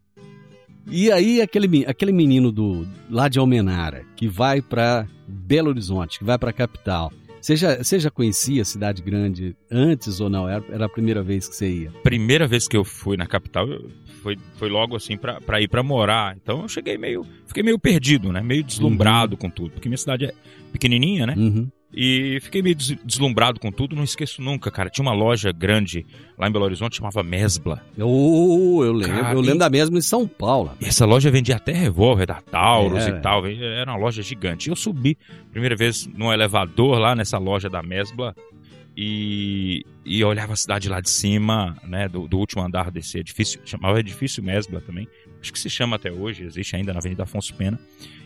E 0.86 1.10
aí 1.10 1.40
aquele, 1.40 1.84
aquele 1.86 2.12
menino 2.12 2.52
do 2.52 2.86
lá 3.10 3.28
de 3.28 3.38
Almenara 3.38 4.04
que 4.16 4.28
vai 4.28 4.62
para 4.62 5.06
Belo 5.26 5.68
Horizonte, 5.68 6.18
que 6.18 6.24
vai 6.24 6.38
para 6.38 6.50
a 6.50 6.52
capital. 6.52 7.12
Você 7.40 7.54
já, 7.54 7.76
você 7.76 8.00
já 8.00 8.10
conhecia 8.10 8.62
a 8.62 8.64
cidade 8.64 9.02
grande 9.02 9.56
antes 9.70 10.20
ou 10.20 10.28
não? 10.28 10.48
Era, 10.48 10.64
era 10.68 10.86
a 10.86 10.88
primeira 10.88 11.22
vez 11.22 11.48
que 11.48 11.54
você 11.54 11.68
ia? 11.68 11.90
Primeira 12.02 12.46
vez 12.46 12.66
que 12.66 12.76
eu 12.76 12.84
fui 12.84 13.16
na 13.16 13.26
capital 13.26 13.68
foi, 14.26 14.36
foi 14.56 14.68
logo 14.68 14.96
assim 14.96 15.16
para 15.16 15.60
ir 15.60 15.68
para 15.68 15.82
morar. 15.82 16.36
Então 16.36 16.62
eu 16.62 16.68
cheguei 16.68 16.98
meio, 16.98 17.24
fiquei 17.46 17.62
meio 17.62 17.78
perdido, 17.78 18.32
né? 18.32 18.40
Meio 18.40 18.64
deslumbrado 18.64 19.34
uhum. 19.34 19.38
com 19.38 19.50
tudo, 19.50 19.70
porque 19.70 19.88
minha 19.88 19.96
cidade 19.96 20.24
é 20.24 20.34
pequenininha, 20.72 21.26
né? 21.26 21.34
Uhum. 21.36 21.70
E 21.94 22.38
fiquei 22.42 22.60
meio 22.62 22.74
des- 22.74 22.96
deslumbrado 23.04 23.58
com 23.60 23.70
tudo, 23.72 23.96
não 23.96 24.04
esqueço 24.04 24.42
nunca, 24.42 24.70
cara. 24.70 24.90
Tinha 24.90 25.02
uma 25.04 25.14
loja 25.14 25.50
grande 25.52 26.04
lá 26.36 26.48
em 26.48 26.52
Belo 26.52 26.64
Horizonte, 26.64 26.96
chamava 26.96 27.22
Mesbla. 27.22 27.82
Oh, 27.98 28.82
eu 28.84 28.92
lembro. 28.92 29.16
Cara, 29.22 29.34
eu 29.34 29.40
lembro 29.40 29.56
e- 29.56 29.58
da 29.60 29.70
mesma 29.70 29.96
em 29.96 30.02
São 30.02 30.26
Paulo. 30.26 30.72
E 30.80 30.84
essa 30.84 31.06
loja 31.06 31.30
vendia 31.30 31.56
até 31.56 31.72
revólver 31.72 32.26
da 32.26 32.40
Taurus 32.42 33.06
É. 33.06 33.10
e 33.10 33.20
tal. 33.20 33.46
Era 33.46 33.90
uma 33.92 33.98
loja 33.98 34.20
gigante. 34.22 34.68
Eu 34.68 34.76
subi, 34.76 35.16
primeira 35.52 35.74
vez, 35.76 36.06
num 36.08 36.32
elevador 36.32 36.98
lá 36.98 37.14
nessa 37.14 37.38
loja 37.38 37.70
da 37.70 37.82
Mesbla 37.82 38.34
e, 38.96 39.84
e 40.04 40.24
olhava 40.24 40.52
a 40.54 40.56
cidade 40.56 40.88
lá 40.88 41.00
de 41.00 41.10
cima, 41.10 41.76
né, 41.86 42.08
do, 42.08 42.26
do 42.26 42.38
último 42.38 42.62
andar 42.62 42.90
desse 42.90 43.18
edifício. 43.18 43.60
Chamava 43.64 44.00
Edifício 44.00 44.42
Mesbla 44.42 44.80
também. 44.80 45.06
Acho 45.40 45.52
que 45.52 45.58
se 45.58 45.70
chama 45.70 45.96
até 45.96 46.10
hoje, 46.10 46.44
existe 46.44 46.74
ainda 46.76 46.92
na 46.92 46.98
Avenida 46.98 47.22
Afonso 47.22 47.54
Pena. 47.54 47.78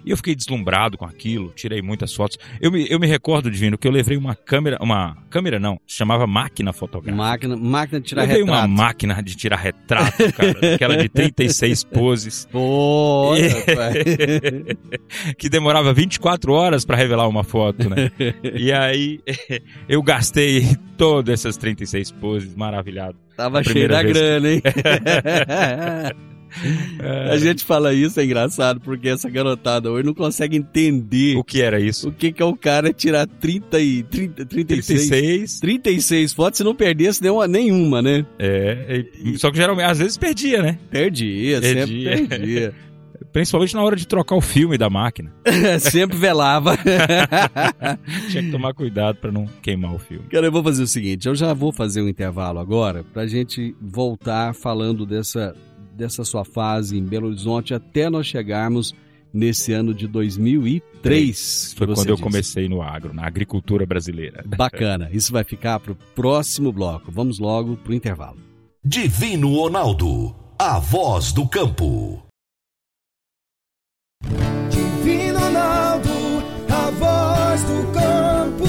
E 0.04 0.10
eu 0.10 0.16
fiquei 0.16 0.34
deslumbrado 0.34 0.96
com 0.96 1.04
aquilo, 1.04 1.52
tirei 1.54 1.82
muitas 1.82 2.14
fotos. 2.14 2.38
Eu 2.60 2.70
me, 2.70 2.86
eu 2.90 2.98
me 2.98 3.06
recordo, 3.06 3.50
Divino, 3.50 3.76
que 3.76 3.86
eu 3.86 3.92
levei 3.92 4.16
uma 4.16 4.34
câmera, 4.34 4.78
uma 4.80 5.16
câmera 5.28 5.58
não, 5.58 5.80
se 5.86 5.96
chamava 5.96 6.26
máquina 6.26 6.72
fotográfica. 6.72 7.16
Máquina, 7.16 7.56
máquina 7.56 8.00
de 8.00 8.06
tirar 8.06 8.22
Levei 8.22 8.42
uma 8.42 8.62
retrato. 8.62 8.70
máquina 8.70 9.22
de 9.22 9.36
tirar 9.36 9.56
retrato, 9.56 10.32
cara, 10.32 10.54
aquela 10.74 10.96
de 10.96 11.08
36 11.08 11.84
poses 11.84 12.48
Pô, 12.50 13.34
rapaz. 13.34 13.94
que 15.38 15.48
demorava 15.48 15.92
24 15.92 16.52
horas 16.52 16.84
para 16.84 16.96
revelar 16.96 17.28
uma 17.28 17.44
foto, 17.44 17.88
né? 17.88 18.10
e 18.54 18.72
aí 18.72 19.20
eu 19.88 20.02
gastei 20.02 20.76
todas 20.96 21.40
essas 21.40 21.56
36 21.56 22.12
poses, 22.12 22.54
maravilhado. 22.54 23.16
Tava 23.36 23.62
cheio 23.62 23.88
da 23.88 24.02
grana, 24.02 24.48
hein? 24.52 24.62
A 27.30 27.36
gente 27.38 27.64
fala 27.64 27.92
isso, 27.94 28.18
é 28.20 28.24
engraçado, 28.24 28.80
porque 28.80 29.08
essa 29.08 29.28
garotada 29.30 29.90
hoje 29.90 30.04
não 30.06 30.14
consegue 30.14 30.56
entender 30.56 31.36
O 31.36 31.44
que 31.44 31.62
era 31.62 31.80
isso? 31.80 32.08
o 32.08 32.12
que, 32.12 32.32
que 32.32 32.42
é 32.42 32.44
o 32.44 32.56
cara 32.56 32.92
tirar 32.92 33.26
30 33.26 33.80
e 33.80 34.02
30, 34.02 34.46
36, 34.46 35.08
36. 35.08 35.60
36 35.60 36.32
fotos 36.32 36.58
se 36.58 36.64
não 36.64 36.74
perdesse 36.74 37.22
nenhuma, 37.22 37.46
nenhuma, 37.48 38.02
né? 38.02 38.24
É, 38.38 39.04
e- 39.24 39.38
só 39.38 39.50
que 39.50 39.56
geralmente 39.56 39.86
às 39.90 39.98
vezes 39.98 40.16
perdia, 40.16 40.62
né? 40.62 40.78
Perdia, 40.90 41.60
sempre 41.62 42.04
Perdia. 42.04 42.26
perdia. 42.28 42.74
Principalmente 43.32 43.74
na 43.74 43.82
hora 43.84 43.94
de 43.94 44.08
trocar 44.08 44.34
o 44.34 44.40
filme 44.40 44.76
da 44.76 44.90
máquina. 44.90 45.32
sempre 45.78 46.16
velava. 46.16 46.76
Tinha 48.28 48.42
que 48.42 48.50
tomar 48.50 48.74
cuidado 48.74 49.16
para 49.16 49.30
não 49.30 49.46
queimar 49.62 49.94
o 49.94 49.98
filme. 49.98 50.24
Cara, 50.30 50.46
eu 50.46 50.52
vou 50.52 50.62
fazer 50.64 50.82
o 50.82 50.86
seguinte, 50.86 51.28
eu 51.28 51.34
já 51.34 51.52
vou 51.52 51.70
fazer 51.72 52.02
um 52.02 52.08
intervalo 52.08 52.58
agora 52.58 53.04
pra 53.12 53.26
gente 53.28 53.74
voltar 53.80 54.52
falando 54.54 55.06
dessa, 55.06 55.54
dessa 55.94 56.24
sua 56.24 56.44
fase 56.44 56.98
em 56.98 57.04
Belo 57.04 57.28
Horizonte 57.28 57.74
até 57.74 58.08
nós 58.10 58.26
chegarmos 58.26 58.94
nesse 59.32 59.72
ano 59.72 59.94
de 59.94 60.06
2003. 60.06 61.74
Foi 61.76 61.86
quando 61.86 62.08
eu 62.08 62.14
disse. 62.14 62.22
comecei 62.22 62.68
no 62.68 62.82
agro, 62.82 63.12
na 63.14 63.26
agricultura 63.26 63.86
brasileira. 63.86 64.42
Bacana, 64.56 65.08
isso 65.12 65.32
vai 65.32 65.44
ficar 65.44 65.80
pro 65.80 65.94
próximo 66.14 66.72
bloco. 66.72 67.10
Vamos 67.10 67.38
logo 67.38 67.76
pro 67.76 67.94
intervalo. 67.94 68.38
Divino 68.84 69.54
Ronaldo, 69.54 70.34
a 70.58 70.78
voz 70.78 71.32
do 71.32 71.46
campo. 71.46 72.22
Divino 74.70 75.38
Ronaldo, 75.38 76.10
a 76.68 76.90
voz 76.90 77.62
do 77.64 77.92
campo. 77.92 78.66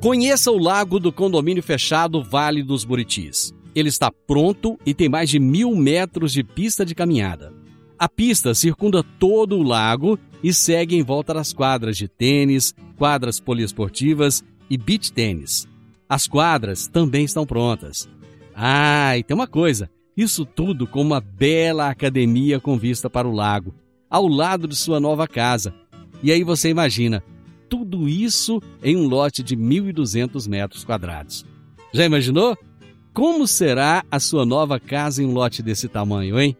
Conheça 0.00 0.50
o 0.50 0.58
lago 0.58 1.00
do 1.00 1.12
condomínio 1.12 1.62
fechado 1.62 2.22
Vale 2.22 2.62
dos 2.62 2.84
Buritis. 2.84 3.52
Ele 3.78 3.88
está 3.88 4.10
pronto 4.10 4.76
e 4.84 4.92
tem 4.92 5.08
mais 5.08 5.30
de 5.30 5.38
mil 5.38 5.72
metros 5.76 6.32
de 6.32 6.42
pista 6.42 6.84
de 6.84 6.96
caminhada. 6.96 7.52
A 7.96 8.08
pista 8.08 8.52
circunda 8.52 9.04
todo 9.04 9.56
o 9.56 9.62
lago 9.62 10.18
e 10.42 10.52
segue 10.52 10.96
em 10.96 11.02
volta 11.02 11.32
das 11.32 11.52
quadras 11.52 11.96
de 11.96 12.08
tênis, 12.08 12.74
quadras 12.96 13.38
poliesportivas 13.38 14.42
e 14.68 14.76
beach 14.76 15.12
tênis. 15.12 15.68
As 16.08 16.26
quadras 16.26 16.88
também 16.88 17.24
estão 17.24 17.46
prontas. 17.46 18.08
Ah, 18.52 19.16
e 19.16 19.22
tem 19.22 19.36
uma 19.36 19.46
coisa: 19.46 19.88
isso 20.16 20.44
tudo 20.44 20.84
com 20.84 21.00
uma 21.00 21.20
bela 21.20 21.88
academia 21.88 22.58
com 22.58 22.76
vista 22.76 23.08
para 23.08 23.28
o 23.28 23.32
lago, 23.32 23.72
ao 24.10 24.26
lado 24.26 24.66
de 24.66 24.74
sua 24.74 24.98
nova 24.98 25.28
casa. 25.28 25.72
E 26.20 26.32
aí 26.32 26.42
você 26.42 26.68
imagina, 26.68 27.22
tudo 27.68 28.08
isso 28.08 28.60
em 28.82 28.96
um 28.96 29.06
lote 29.06 29.40
de 29.40 29.56
1.200 29.56 30.48
metros 30.48 30.84
quadrados. 30.84 31.46
Já 31.92 32.04
imaginou? 32.04 32.58
Como 33.18 33.46
será 33.48 34.04
a 34.08 34.20
sua 34.20 34.46
nova 34.46 34.78
casa 34.78 35.20
em 35.20 35.26
um 35.26 35.32
lote 35.32 35.60
desse 35.60 35.88
tamanho, 35.88 36.38
hein? 36.38 36.56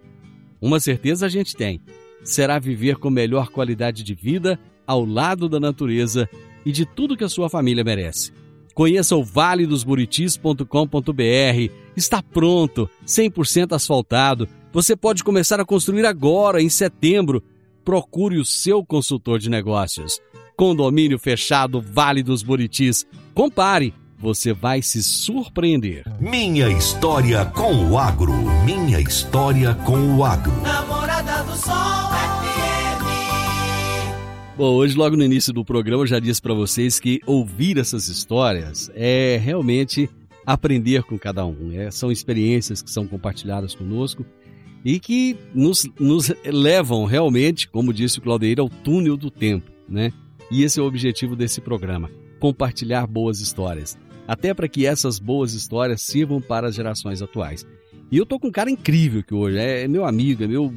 Uma 0.61 0.81
certeza 0.81 1.27
a 1.27 1.29
gente 1.29 1.55
tem: 1.55 1.81
será 2.25 2.59
viver 2.59 2.97
com 2.97 3.11
melhor 3.11 3.51
qualidade 3.51 4.03
de 4.03 4.13
vida, 4.13 4.59
ao 4.85 5.05
lado 5.05 5.49
da 5.49 5.61
natureza 5.61 6.29
e 6.67 6.73
de 6.73 6.85
tudo 6.85 7.17
que 7.17 7.23
a 7.23 7.29
sua 7.29 7.49
família 7.49 7.85
merece. 7.85 8.33
Conheça 8.75 9.15
o 9.15 9.23
valedosburitis.com.br. 9.23 11.73
Está 11.97 12.21
pronto, 12.21 12.91
100% 13.07 13.77
asfaltado. 13.77 14.49
Você 14.73 14.97
pode 14.97 15.23
começar 15.23 15.61
a 15.61 15.65
construir 15.65 16.07
agora, 16.07 16.61
em 16.61 16.69
setembro. 16.69 17.41
Procure 17.85 18.37
o 18.37 18.45
seu 18.45 18.85
consultor 18.85 19.39
de 19.39 19.49
negócios. 19.49 20.21
Condomínio 20.57 21.21
fechado 21.21 21.81
Vale 21.81 22.21
dos 22.21 22.43
Buritis. 22.43 23.07
Compare, 23.33 23.95
você 24.19 24.53
vai 24.53 24.83
se 24.83 25.03
surpreender. 25.03 26.05
Minha 26.21 26.69
história 26.69 27.45
com 27.47 27.91
o 27.91 27.97
agro. 27.99 28.33
Minha 28.65 29.01
história 29.01 29.75
com 29.75 30.17
o 30.17 30.25
agro. 30.25 30.53
Namorada 30.63 31.45
do 31.45 31.57
Sol 31.57 32.11
FM. 32.11 33.05
Bom, 34.57 34.75
hoje 34.75 34.97
logo 34.97 35.17
no 35.17 35.23
início 35.23 35.53
do 35.53 35.65
programa 35.65 36.03
eu 36.03 36.07
já 36.07 36.19
disse 36.19 36.43
para 36.43 36.53
vocês 36.53 36.99
que 36.99 37.21
ouvir 37.25 37.79
essas 37.79 38.09
histórias 38.09 38.91
é 38.95 39.41
realmente 39.41 40.11
aprender 40.45 41.05
com 41.05 41.17
cada 41.17 41.47
um. 41.47 41.69
né? 41.69 41.91
São 41.91 42.11
experiências 42.11 42.83
que 42.83 42.91
são 42.91 43.07
compartilhadas 43.07 43.75
conosco 43.75 44.27
e 44.85 44.99
que 44.99 45.37
nos, 45.55 45.89
nos 45.99 46.33
levam 46.45 47.05
realmente, 47.05 47.69
como 47.69 47.93
disse 47.93 48.19
o 48.19 48.23
Claudeiro, 48.23 48.63
ao 48.63 48.69
túnel 48.69 49.17
do 49.17 49.31
tempo, 49.31 49.71
né? 49.89 50.13
E 50.51 50.63
esse 50.63 50.81
é 50.81 50.83
o 50.83 50.87
objetivo 50.87 51.37
desse 51.37 51.61
programa, 51.61 52.11
compartilhar 52.41 53.07
boas 53.07 53.41
histórias, 53.41 53.99
até 54.29 54.53
para 54.53 54.69
que 54.69 54.85
essas 54.85 55.19
boas 55.19 55.55
histórias 55.55 56.03
sirvam 56.03 56.39
para 56.39 56.69
as 56.69 56.75
gerações 56.75 57.23
atuais. 57.23 57.67
E 58.13 58.19
eu 58.19 58.27
tô 58.27 58.39
com 58.39 58.49
um 58.49 58.53
cara 58.53 58.71
incrível 58.71 59.23
que 59.23 59.35
hoje 59.35 59.57
é 59.57 59.89
meu 59.89 60.05
amigo, 60.05 60.45
é 60.45 60.47
meu, 60.47 60.71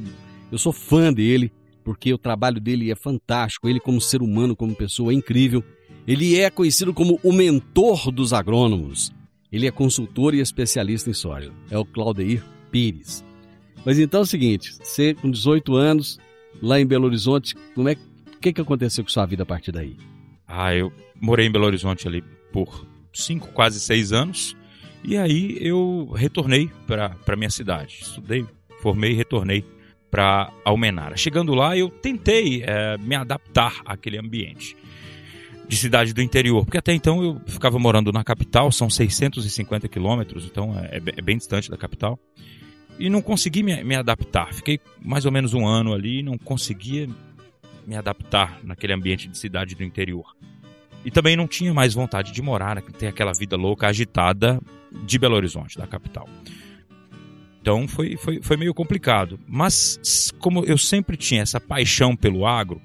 eu 0.50 0.56
sou 0.56 0.72
fã 0.72 1.12
dele, 1.12 1.52
porque 1.84 2.14
o 2.14 2.18
trabalho 2.18 2.58
dele 2.58 2.90
é 2.90 2.96
fantástico, 2.96 3.68
ele 3.68 3.78
como 3.78 4.00
ser 4.00 4.22
humano, 4.22 4.56
como 4.56 4.74
pessoa 4.74 5.12
é 5.12 5.14
incrível. 5.14 5.62
Ele 6.06 6.38
é 6.40 6.50
conhecido 6.50 6.94
como 6.94 7.20
o 7.22 7.32
mentor 7.32 8.10
dos 8.10 8.32
agrônomos. 8.32 9.12
Ele 9.52 9.66
é 9.66 9.70
consultor 9.70 10.34
e 10.34 10.40
especialista 10.40 11.10
em 11.10 11.14
soja. 11.14 11.52
É 11.70 11.76
o 11.76 11.84
Claudeir 11.84 12.42
Pires. 12.70 13.22
Mas 13.84 13.98
então 13.98 14.20
é 14.20 14.22
o 14.22 14.26
seguinte, 14.26 14.74
você 14.82 15.12
com 15.12 15.30
18 15.30 15.74
anos, 15.74 16.18
lá 16.62 16.80
em 16.80 16.86
Belo 16.86 17.06
Horizonte, 17.06 17.54
como 17.74 17.88
é 17.88 17.96
que, 18.40 18.52
que 18.52 18.60
aconteceu 18.60 19.04
com 19.04 19.10
sua 19.10 19.26
vida 19.26 19.42
a 19.42 19.46
partir 19.46 19.72
daí? 19.72 19.96
Ah, 20.48 20.74
eu 20.74 20.90
morei 21.20 21.46
em 21.46 21.52
Belo 21.52 21.66
Horizonte 21.66 22.08
ali 22.08 22.22
por 22.52 22.86
cinco, 23.12 23.48
quase 23.48 23.80
seis 23.80 24.12
anos. 24.12 24.56
E 25.04 25.16
aí 25.16 25.58
eu 25.60 26.10
retornei 26.14 26.70
para 26.86 27.36
minha 27.36 27.50
cidade. 27.50 27.98
Estudei, 28.02 28.46
formei 28.80 29.12
e 29.12 29.14
retornei 29.14 29.64
para 30.10 30.52
Almenara. 30.64 31.16
Chegando 31.16 31.54
lá, 31.54 31.76
eu 31.76 31.88
tentei 31.88 32.62
eh, 32.62 32.98
me 32.98 33.14
adaptar 33.14 33.80
àquele 33.84 34.18
ambiente 34.18 34.76
de 35.66 35.76
cidade 35.78 36.12
do 36.12 36.20
interior, 36.20 36.66
porque 36.66 36.76
até 36.76 36.92
então 36.92 37.24
eu 37.24 37.40
ficava 37.46 37.78
morando 37.78 38.12
na 38.12 38.22
capital, 38.22 38.70
são 38.70 38.90
650 38.90 39.88
quilômetros, 39.88 40.44
então 40.44 40.78
é, 40.78 40.96
é 40.96 41.22
bem 41.22 41.38
distante 41.38 41.70
da 41.70 41.78
capital, 41.78 42.18
e 42.98 43.08
não 43.08 43.22
consegui 43.22 43.62
me, 43.62 43.82
me 43.82 43.94
adaptar. 43.94 44.52
Fiquei 44.52 44.78
mais 45.00 45.24
ou 45.24 45.32
menos 45.32 45.54
um 45.54 45.66
ano 45.66 45.94
ali 45.94 46.22
não 46.22 46.36
conseguia 46.36 47.08
me 47.86 47.96
adaptar 47.96 48.60
naquele 48.62 48.92
ambiente 48.92 49.28
de 49.28 49.38
cidade 49.38 49.74
do 49.74 49.82
interior. 49.82 50.36
E 51.04 51.10
também 51.10 51.36
não 51.36 51.48
tinha 51.48 51.74
mais 51.74 51.94
vontade 51.94 52.32
de 52.32 52.40
morar, 52.40 52.76
né, 52.76 52.82
ter 52.98 53.08
aquela 53.08 53.32
vida 53.32 53.56
louca, 53.56 53.88
agitada 53.88 54.60
de 55.04 55.18
Belo 55.18 55.34
Horizonte, 55.34 55.76
da 55.76 55.86
capital. 55.86 56.28
Então 57.60 57.86
foi, 57.86 58.16
foi, 58.16 58.40
foi 58.42 58.56
meio 58.56 58.74
complicado. 58.74 59.38
Mas 59.48 60.32
como 60.38 60.64
eu 60.64 60.78
sempre 60.78 61.16
tinha 61.16 61.42
essa 61.42 61.60
paixão 61.60 62.16
pelo 62.16 62.46
agro, 62.46 62.80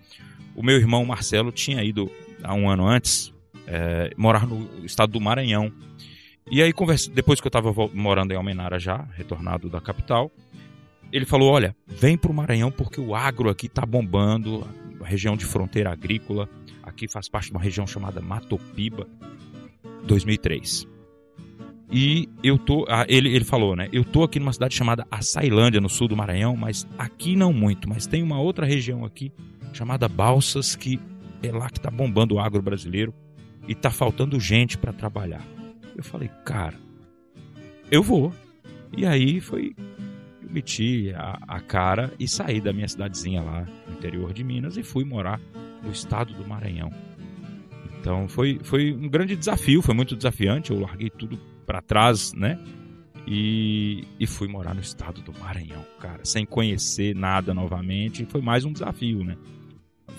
o 0.56 0.63
meu 0.63 0.77
irmão 0.77 1.06
Marcelo 1.06 1.51
tinha 1.51 1.84
ido 1.84 2.12
há 2.43 2.53
um 2.53 2.69
ano 2.69 2.88
antes 2.88 3.34
é, 3.67 4.13
morar 4.15 4.47
no 4.47 4.86
estado 4.86 5.12
do 5.12 5.21
Maranhão. 5.21 5.71
E 6.49 6.62
aí, 6.62 6.73
depois 7.13 7.41
que 7.41 7.47
eu 7.47 7.49
estava 7.49 7.73
morando 7.93 8.32
em 8.32 8.38
Almenara 8.38 8.80
já, 8.80 9.06
retornado 9.13 9.69
da 9.69 9.82
capital, 9.82 10.32
ele 11.12 11.25
falou: 11.25 11.51
Olha, 11.51 11.75
vem 11.86 12.17
para 12.17 12.32
o 12.32 12.34
Maranhão 12.34 12.71
porque 12.71 13.01
o 13.01 13.13
agro 13.13 13.49
aqui 13.49 13.67
está 13.67 13.86
bombando, 13.86 14.65
a 15.01 15.06
região 15.06 15.36
de 15.36 15.45
fronteira 15.45 15.91
agrícola. 15.91 16.49
Aqui 16.97 17.07
faz 17.07 17.29
parte 17.29 17.49
de 17.49 17.51
uma 17.51 17.62
região 17.62 17.86
chamada 17.86 18.19
Matopiba, 18.19 19.07
2003. 20.07 20.88
E 21.91 22.27
eu 22.41 22.57
tô. 22.57 22.88
ah, 22.89 23.05
Ele, 23.07 23.29
ele 23.29 23.45
falou, 23.45 23.75
né? 23.75 23.88
Eu 23.93 24.03
tô 24.03 24.23
aqui 24.23 24.39
numa 24.39 24.51
cidade 24.51 24.73
chamada 24.73 25.05
Açailândia, 25.12 25.79
no 25.79 25.89
sul 25.89 26.07
do 26.07 26.17
Maranhão, 26.17 26.57
mas 26.57 26.88
aqui 26.97 27.36
não 27.36 27.53
muito. 27.53 27.88
Mas 27.88 28.07
tem 28.07 28.23
uma 28.23 28.41
outra 28.41 28.65
região 28.65 29.05
aqui 29.05 29.31
chamada 29.73 30.07
Balsas 30.07 30.75
que 30.75 30.99
é 31.43 31.51
lá 31.51 31.69
que 31.69 31.79
tá 31.79 31.91
bombando 31.91 32.33
o 32.33 32.39
agro 32.39 32.63
brasileiro 32.63 33.13
e 33.67 33.75
tá 33.75 33.91
faltando 33.91 34.39
gente 34.39 34.75
para 34.75 34.91
trabalhar. 34.91 35.45
Eu 35.95 36.03
falei, 36.03 36.31
cara, 36.43 36.79
eu 37.91 38.01
vou. 38.01 38.33
E 38.97 39.05
aí 39.05 39.39
foi 39.39 39.75
eu 40.41 40.49
meti 40.49 41.13
a, 41.15 41.38
a 41.47 41.60
cara 41.60 42.12
e 42.19 42.27
saí 42.27 42.60
da 42.60 42.73
minha 42.73 42.88
cidadezinha 42.88 43.43
lá 43.43 43.67
no 43.88 43.93
interior 43.93 44.33
de 44.33 44.43
Minas 44.43 44.77
e 44.77 44.81
fui 44.83 45.05
morar 45.05 45.39
no 45.88 45.93
estado 45.93 46.34
do 46.34 46.47
Maranhão. 46.47 46.91
Então 48.00 48.28
foi, 48.28 48.60
foi 48.63 48.93
um 48.93 49.10
grande 49.10 49.36
desafio, 49.36 49.82
foi 49.82 49.95
muito 49.95 50.15
desafiante. 50.15 50.71
Eu 50.71 50.80
larguei 50.80 51.10
tudo 51.10 51.39
para 51.65 51.82
trás, 51.82 52.34
né? 52.34 52.60
E, 53.26 54.06
e 54.19 54.26
fui 54.26 54.47
morar 54.47 54.73
no 54.73 54.80
estado 54.80 55.21
do 55.21 55.38
Maranhão, 55.38 55.84
cara, 56.00 56.23
sem 56.23 56.45
conhecer 56.45 57.13
nada 57.15 57.54
novamente. 57.54 58.26
Foi 58.26 58.41
mais 58.41 58.63
um 58.63 58.71
desafio, 58.71 59.23
né? 59.23 59.36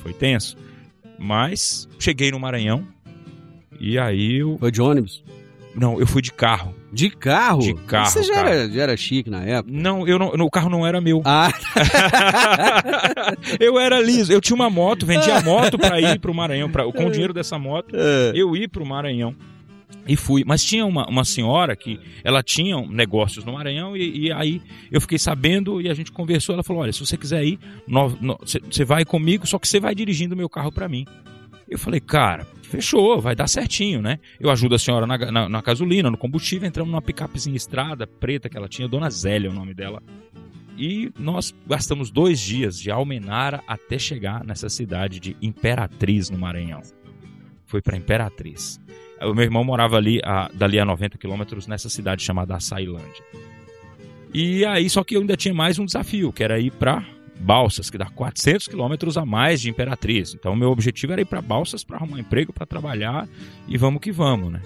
Foi 0.03 0.13
tenso. 0.13 0.57
Mas 1.19 1.89
cheguei 1.99 2.31
no 2.31 2.39
Maranhão 2.39 2.87
e 3.81 3.99
aí 3.99 4.37
eu. 4.37 4.59
Foi 4.59 4.71
de 4.71 4.83
ônibus? 4.83 5.23
Não, 5.79 6.01
eu 6.01 6.07
fui 6.07 6.21
de 6.21 6.33
carro. 6.33 6.75
De 6.93 7.09
carro? 7.11 7.61
De 7.61 7.75
carro, 7.75 8.11
Você 8.11 8.23
já, 8.23 8.35
cara. 8.35 8.51
Era, 8.51 8.71
já 8.71 8.83
era 8.83 8.97
chique 8.97 9.31
na 9.31 9.45
época? 9.45 9.73
Não, 9.73 10.09
eu 10.09 10.19
não, 10.19 10.33
o 10.45 10.51
carro 10.51 10.69
não 10.69 10.87
era 10.87 11.01
meu. 11.01 11.23
Ah, 11.25 11.53
eu 13.61 13.79
era 13.79 14.01
liso. 14.01 14.33
Eu 14.33 14.41
tinha 14.41 14.57
uma 14.57 14.69
moto, 14.69 15.07
vendia 15.07 15.37
a 15.37 15.43
moto 15.43 15.79
pra 15.79 16.01
ir 16.01 16.19
pro 16.19 16.35
Maranhão. 16.35 16.71
Pra, 16.71 16.91
com 16.91 17.07
o 17.07 17.11
dinheiro 17.11 17.33
dessa 17.33 17.59
moto, 17.59 17.95
é. 17.95 18.33
eu 18.35 18.57
ia 18.57 18.69
pro 18.69 18.85
Maranhão. 18.85 19.35
E 20.07 20.17
fui. 20.17 20.43
Mas 20.45 20.65
tinha 20.65 20.85
uma, 20.85 21.07
uma 21.07 21.25
senhora 21.25 21.77
que 21.77 22.01
ela 22.25 22.43
tinha 22.43 22.81
negócios 22.89 23.45
no 23.45 23.53
Maranhão 23.53 23.97
e, 23.97 24.27
e 24.27 24.33
aí 24.33 24.63
eu 24.91 25.01
fiquei 25.01 25.19
sabendo 25.19 25.81
e 25.81 25.89
a 25.89 25.95
gente 25.95 26.11
conversou. 26.11 26.55
Ela 26.55 26.65
falou: 26.65 26.83
Olha, 26.83 26.93
se 26.93 27.01
você 27.01 27.17
quiser 27.17 27.45
ir, 27.45 27.59
você 28.41 28.85
vai 28.85 29.05
comigo, 29.05 29.47
só 29.47 29.59
que 29.59 29.69
você 29.69 29.79
vai 29.79 29.95
dirigindo 29.95 30.35
o 30.35 30.39
meu 30.39 30.49
carro 30.49 30.73
pra 30.73 30.89
mim. 30.89 31.07
Eu 31.69 31.79
falei, 31.79 32.01
cara, 32.01 32.47
fechou, 32.63 33.21
vai 33.21 33.35
dar 33.35 33.47
certinho, 33.47 34.01
né? 34.01 34.19
Eu 34.41 34.51
ajudo 34.51 34.75
a 34.75 34.79
senhora 34.79 35.07
na, 35.07 35.19
na, 35.31 35.49
na 35.49 35.61
gasolina, 35.61 36.11
no 36.11 36.17
combustível, 36.17 36.67
entramos 36.67 36.91
numa 36.91 37.03
picapezinha 37.03 37.57
estrada 37.57 38.07
preta 38.07 38.49
que 38.49 38.57
ela 38.57 38.69
tinha, 38.69 38.89
Dona 38.89 39.11
Zélia 39.11 39.49
é 39.49 39.51
o 39.51 39.55
nome 39.55 39.75
dela. 39.75 40.03
E 40.79 41.11
nós 41.19 41.55
gastamos 41.67 42.11
dois 42.11 42.39
dias 42.39 42.79
de 42.79 42.91
Almenara 42.91 43.63
até 43.67 43.99
chegar 43.99 44.45
nessa 44.45 44.69
cidade 44.69 45.19
de 45.19 45.37
Imperatriz, 45.43 46.31
no 46.31 46.39
Maranhão. 46.39 46.81
Foi 47.67 47.83
para 47.83 47.97
Imperatriz. 47.97 48.81
O 49.21 49.35
meu 49.35 49.45
irmão 49.45 49.65
morava 49.65 49.97
ali, 49.97 50.21
a, 50.25 50.49
dali 50.55 50.79
a 50.79 50.85
90 50.85 51.19
quilômetros, 51.19 51.67
nessa 51.67 51.89
cidade 51.89 52.23
chamada 52.23 52.55
Açailândia. 52.55 53.25
E 54.33 54.65
aí, 54.65 54.89
só 54.89 55.03
que 55.03 55.17
eu 55.17 55.21
ainda 55.21 55.37
tinha 55.37 55.53
mais 55.53 55.79
um 55.79 55.85
desafio, 55.85 56.33
que 56.33 56.45
era 56.45 56.61
ir 56.61 56.71
para 56.71 57.05
Balsas, 57.41 57.91
que 57.91 57.99
dá 57.99 58.07
400 58.07 58.69
quilômetros 58.69 59.17
a 59.17 59.25
mais 59.25 59.61
de 59.61 59.71
Imperatriz. 59.71 60.35
Então, 60.35 60.57
meu 60.57 60.71
objetivo 60.71 61.13
era 61.13 61.23
ir 61.23 61.25
para 61.25 61.41
Balsas 61.41 61.85
para 61.85 61.97
arrumar 61.97 62.19
emprego, 62.21 62.53
para 62.53 62.67
trabalhar 62.67 63.29
e 63.67 63.77
vamos 63.77 64.01
que 64.01 64.13
vamos, 64.13 64.53
né? 64.53 64.63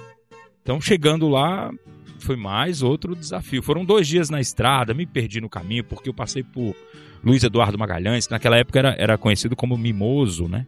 Então, 0.63 0.81
chegando 0.81 1.29
lá, 1.29 1.71
foi 2.19 2.37
mais 2.37 2.83
outro 2.83 3.15
desafio. 3.15 3.63
Foram 3.63 3.85
dois 3.85 4.07
dias 4.07 4.31
na 4.31 4.41
estrada, 4.41 4.95
me 4.95 5.07
perdi 5.07 5.41
no 5.41 5.49
caminho, 5.49 5.85
porque 5.85 6.09
eu 6.09 6.15
passei 6.15 6.43
por 6.43 6.75
Luiz 7.23 7.43
Eduardo 7.43 7.79
Magalhães, 7.79 8.27
que 8.27 8.33
naquela 8.33 8.57
época 8.57 8.79
era, 8.79 8.97
era 8.99 9.19
conhecido 9.19 9.55
como 9.55 9.77
Mimoso, 9.77 10.49
né? 10.49 10.67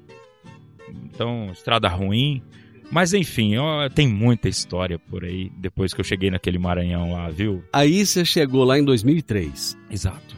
Então, 0.89 1.51
estrada 1.53 1.89
ruim. 1.89 2.43
Mas 2.91 3.15
enfim, 3.15 3.57
ó, 3.57 3.89
tem 3.89 4.07
muita 4.07 4.49
história 4.49 4.99
por 4.99 5.25
aí, 5.25 5.51
depois 5.57 5.95
que 5.95 6.01
eu 6.01 6.05
cheguei 6.05 6.31
naquele 6.31 6.59
Maranhão 6.59 7.13
lá, 7.13 7.31
viu? 7.31 7.65
Aí 7.73 8.05
você 8.05 8.25
chegou 8.25 8.63
lá 8.63 8.79
em 8.79 8.85
2003. 8.85 9.77
Exato. 9.91 10.37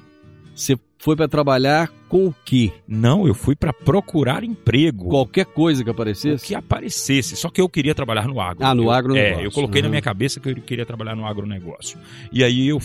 Você 0.54 0.76
foi 0.98 1.14
para 1.14 1.28
trabalhar 1.28 1.88
com 2.08 2.26
o 2.26 2.34
quê? 2.44 2.72
Não, 2.88 3.26
eu 3.26 3.34
fui 3.34 3.54
para 3.54 3.72
procurar 3.72 4.42
emprego. 4.42 5.08
Qualquer 5.08 5.44
coisa 5.46 5.82
que 5.84 5.90
O 5.90 5.92
aparecesse? 5.92 6.46
que 6.46 6.54
aparecesse, 6.54 7.36
só 7.36 7.50
que 7.50 7.60
eu 7.60 7.68
queria 7.68 7.94
trabalhar 7.94 8.26
no 8.26 8.40
agro. 8.40 8.64
Ah, 8.64 8.74
no 8.74 8.84
Eu- 8.84 8.90
agronegócio. 8.90 9.40
É, 9.42 9.46
eu 9.46 9.50
coloquei 9.50 9.82
na 9.82 9.86
Uhum. 9.88 9.90
minha 9.92 10.02
cabeça 10.02 10.40
que 10.40 10.48
eu 10.48 10.54
queria 10.56 10.86
trabalhar 10.86 11.14
no 11.14 11.26
agronegócio. 11.26 11.98
E 12.32 12.42
aí 12.42 12.66
eu 12.68 12.80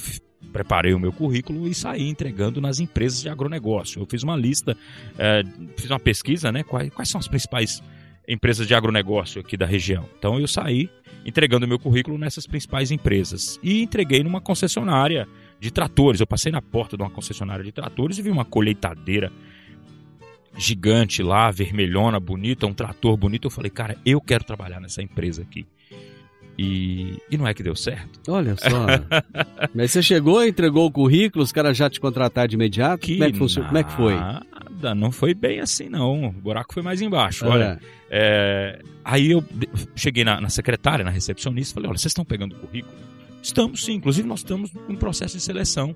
preparei 0.52 0.94
o 0.94 1.00
meu 1.00 1.14
currículo 1.14 1.68
e 1.68 1.74
saí 1.74 2.10
entregando 2.10 2.60
nas 2.60 2.80
empresas 2.80 3.22
de 3.22 3.30
agronegócio. 3.30 4.02
Eu 4.02 4.06
fiz 4.06 4.22
uma 4.24 4.36
lista, 4.36 4.76
é, 5.18 5.44
fiz 5.78 5.90
uma 5.90 6.00
pesquisa, 6.00 6.52
né? 6.52 6.64
Quais, 6.64 6.90
quais 6.94 7.10
são 7.10 7.20
as 7.20 7.28
principais 7.28 7.82
empresas 8.28 8.68
de 8.68 8.74
agronegócio 8.74 9.40
aqui 9.42 9.56
da 9.58 9.66
região. 9.66 10.06
Então 10.18 10.40
eu 10.40 10.48
saí 10.48 10.90
entregando 11.26 11.66
o 11.66 11.70
meu 11.70 11.78
currículo 11.80 12.18
nessas 12.18 12.46
principais 12.48 12.92
empresas. 12.92 13.60
E 13.64 13.82
entreguei 13.82 14.24
numa 14.24 14.42
concessionária 14.42 15.28
de 15.62 15.72
tratores. 15.72 16.20
Eu 16.20 16.28
passei 16.28 16.52
na 16.52 16.62
porta 16.62 16.98
de 16.98 17.04
uma 17.04 17.10
concessionária 17.12 17.64
de 17.64 17.72
tratores 17.72 18.18
e 18.18 18.22
vi 18.24 18.32
uma 18.32 18.44
colheitadeira 18.44 19.32
gigante 20.58 21.22
lá, 21.22 21.52
vermelhona, 21.52 22.20
bonita, 22.20 22.66
um 22.66 22.74
trator 22.74 23.16
bonito. 23.16 23.46
Eu 23.46 23.52
falei, 23.52 23.70
cara, 23.70 23.96
eu 24.04 24.20
quero 24.20 24.44
trabalhar 24.44 24.82
nessa 24.82 25.04
empresa 25.04 25.44
aqui. 25.44 25.66
E, 26.58 27.18
e 27.30 27.38
não 27.38 27.48
é 27.48 27.54
que 27.54 27.64
deu 27.64 27.76
certo. 27.76 28.20
Olha 28.28 28.56
só. 28.58 28.86
Mas 29.74 29.92
você 29.92 30.02
chegou, 30.02 30.44
entregou 30.44 30.88
o 30.88 30.92
currículo, 30.92 31.44
os 31.44 31.52
caras 31.52 31.78
já 31.78 31.90
te 31.90 32.00
contrataram 32.00 32.48
de 32.48 32.56
imediato? 32.56 33.06
Que 33.06 33.14
Como 33.14 33.24
é 33.24 33.32
que? 33.32 33.40
Como 33.40 33.78
é 33.78 33.84
que 33.84 33.92
foi? 33.92 34.16
Nada, 34.16 34.96
não 34.96 35.12
foi 35.12 35.34
bem 35.34 35.60
assim, 35.60 35.90
não. 35.90 36.26
O 36.26 36.32
buraco 36.32 36.74
foi 36.74 36.84
mais 36.84 37.02
embaixo. 37.02 37.46
É. 37.46 37.48
Olha, 37.48 37.80
é, 38.10 38.82
aí 39.06 39.32
eu 39.32 39.44
cheguei 39.96 40.24
na, 40.24 40.42
na 40.42 40.50
secretária, 40.50 41.06
na 41.06 41.12
recepcionista, 41.12 41.76
falei: 41.76 41.90
olha, 41.90 41.98
vocês 41.98 42.12
estão 42.12 42.26
pegando 42.26 42.56
o 42.56 42.60
currículo? 42.60 42.94
Estamos 43.42 43.84
sim, 43.84 43.94
inclusive 43.94 44.28
nós 44.28 44.40
estamos 44.40 44.72
em 44.88 44.96
processo 44.96 45.38
de 45.38 45.44
seleção. 45.44 45.96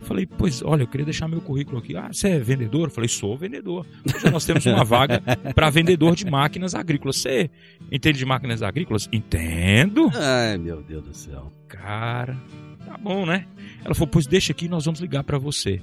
Falei, 0.00 0.26
pois 0.26 0.62
olha, 0.62 0.82
eu 0.82 0.88
queria 0.88 1.04
deixar 1.04 1.28
meu 1.28 1.40
currículo 1.40 1.78
aqui. 1.78 1.96
Ah, 1.96 2.08
você 2.12 2.30
é 2.30 2.38
vendedor? 2.38 2.90
Falei, 2.90 3.08
sou 3.08 3.36
vendedor. 3.36 3.86
Hoje 4.04 4.30
nós 4.30 4.44
temos 4.44 4.66
uma 4.66 4.84
vaga 4.84 5.22
para 5.54 5.70
vendedor 5.70 6.14
de 6.16 6.26
máquinas 6.26 6.74
agrícolas. 6.74 7.16
Você 7.16 7.50
entende 7.90 8.18
de 8.18 8.26
máquinas 8.26 8.62
agrícolas? 8.62 9.08
Entendo. 9.12 10.10
Ai, 10.14 10.58
meu 10.58 10.82
Deus 10.82 11.04
do 11.04 11.14
céu. 11.14 11.52
Cara, 11.68 12.36
tá 12.84 12.98
bom, 12.98 13.24
né? 13.24 13.46
Ela 13.84 13.94
falou, 13.94 14.08
pois 14.08 14.26
deixa 14.26 14.52
aqui, 14.52 14.68
nós 14.68 14.84
vamos 14.84 15.00
ligar 15.00 15.22
para 15.22 15.38
você. 15.38 15.80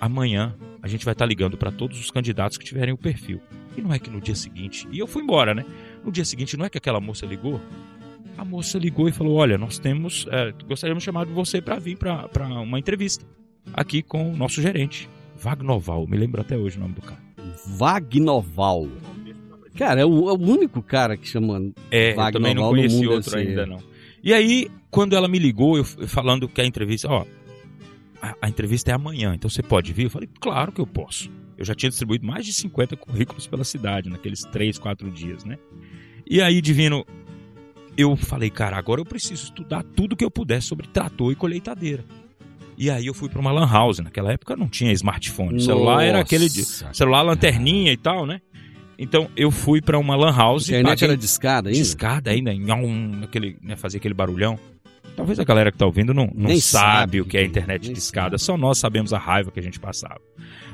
Amanhã 0.00 0.54
a 0.82 0.88
gente 0.88 1.04
vai 1.04 1.12
estar 1.12 1.26
ligando 1.26 1.56
para 1.56 1.70
todos 1.70 2.00
os 2.00 2.10
candidatos 2.10 2.56
que 2.56 2.64
tiverem 2.64 2.94
o 2.94 2.98
perfil. 2.98 3.40
E 3.76 3.82
não 3.82 3.92
é 3.92 3.98
que 3.98 4.10
no 4.10 4.20
dia 4.20 4.34
seguinte, 4.34 4.88
e 4.90 4.98
eu 4.98 5.06
fui 5.06 5.22
embora, 5.22 5.54
né? 5.54 5.64
No 6.04 6.10
dia 6.10 6.24
seguinte, 6.24 6.56
não 6.56 6.64
é 6.64 6.70
que 6.70 6.78
aquela 6.78 7.00
moça 7.00 7.26
ligou? 7.26 7.60
A 8.38 8.44
moça 8.44 8.78
ligou 8.78 9.08
e 9.08 9.12
falou: 9.12 9.34
Olha, 9.34 9.58
nós 9.58 9.78
temos, 9.78 10.26
é, 10.30 10.54
gostaríamos 10.66 11.02
de 11.02 11.06
chamar 11.06 11.26
você 11.26 11.60
para 11.60 11.78
vir 11.78 11.98
para 11.98 12.46
uma 12.62 12.78
entrevista 12.78 13.26
aqui 13.72 14.00
com 14.00 14.32
o 14.32 14.36
nosso 14.36 14.62
gerente, 14.62 15.08
Vagnoval. 15.36 16.06
Me 16.06 16.16
lembro 16.16 16.40
até 16.40 16.56
hoje 16.56 16.78
o 16.78 16.80
nome 16.80 16.94
do 16.94 17.02
cara. 17.02 17.20
Vagnoval. 17.66 18.88
Cara, 19.76 20.00
é 20.00 20.04
o, 20.04 20.28
é 20.28 20.32
o 20.32 20.40
único 20.40 20.80
cara 20.80 21.16
que 21.16 21.26
chama. 21.26 21.72
É, 21.90 22.12
eu 22.12 22.16
Wagner 22.16 22.32
também 22.32 22.54
não 22.54 22.70
conheci 22.70 23.06
outro 23.06 23.30
ser. 23.30 23.38
ainda, 23.38 23.66
não. 23.66 23.78
E 24.22 24.32
aí, 24.32 24.68
quando 24.90 25.14
ela 25.14 25.28
me 25.28 25.38
ligou, 25.38 25.76
eu 25.76 25.84
falando 25.84 26.48
que 26.48 26.60
a 26.60 26.64
entrevista, 26.64 27.08
ó, 27.08 27.24
a, 28.20 28.34
a 28.42 28.48
entrevista 28.48 28.90
é 28.90 28.94
amanhã, 28.94 29.34
então 29.34 29.48
você 29.48 29.62
pode 29.62 29.92
vir? 29.92 30.04
Eu 30.04 30.10
falei, 30.10 30.28
claro 30.40 30.72
que 30.72 30.80
eu 30.80 30.86
posso. 30.86 31.30
Eu 31.56 31.64
já 31.64 31.74
tinha 31.74 31.90
distribuído 31.90 32.26
mais 32.26 32.46
de 32.46 32.52
50 32.52 32.96
currículos 32.96 33.46
pela 33.46 33.64
cidade, 33.64 34.08
naqueles 34.08 34.42
3, 34.42 34.78
4 34.78 35.10
dias, 35.10 35.44
né? 35.44 35.58
E 36.28 36.42
aí, 36.42 36.60
Divino, 36.60 37.06
eu 37.98 38.16
falei, 38.16 38.48
cara, 38.48 38.76
agora 38.78 39.00
eu 39.00 39.04
preciso 39.04 39.44
estudar 39.44 39.82
tudo 39.82 40.16
que 40.16 40.24
eu 40.24 40.30
puder 40.30 40.62
sobre 40.62 40.86
trator 40.86 41.32
e 41.32 41.34
colheitadeira. 41.34 42.04
E 42.78 42.88
aí 42.90 43.06
eu 43.06 43.12
fui 43.12 43.28
para 43.28 43.40
uma 43.40 43.50
lan 43.50 43.66
house. 43.68 43.98
Naquela 43.98 44.32
época 44.32 44.54
não 44.56 44.68
tinha 44.68 44.92
smartphone. 44.92 45.56
O 45.56 45.60
celular 45.60 46.04
era 46.04 46.20
aquele 46.20 46.48
de, 46.48 46.60
Nossa. 46.60 46.94
celular 46.94 47.22
lanterninha 47.22 47.92
e 47.92 47.96
tal, 47.96 48.24
né? 48.24 48.40
Então 48.96 49.28
eu 49.36 49.50
fui 49.50 49.80
para 49.80 49.98
uma 49.98 50.14
lan 50.14 50.30
A 50.30 50.36
house. 50.36 50.68
internet 50.68 50.86
paguei- 51.00 51.08
era 51.08 51.16
discada 51.16 51.68
ainda? 51.70 51.78
discada 51.80 52.30
ainda, 52.30 52.52
nham, 52.54 53.20
aquele, 53.24 53.56
né, 53.60 53.74
fazer 53.74 53.98
aquele 53.98 54.14
barulhão. 54.14 54.56
Talvez 55.16 55.40
a 55.40 55.44
galera 55.44 55.72
que 55.72 55.78
tá 55.78 55.84
ouvindo 55.86 56.14
não, 56.14 56.30
não 56.32 56.50
sabe, 56.50 56.60
sabe 56.60 57.20
o 57.20 57.24
que 57.24 57.36
é 57.36 57.44
internet 57.44 57.92
discada, 57.92 58.38
só 58.38 58.56
nós 58.56 58.78
sabemos 58.78 59.12
a 59.12 59.18
raiva 59.18 59.50
que 59.50 59.58
a 59.58 59.62
gente 59.62 59.80
passava. 59.80 60.20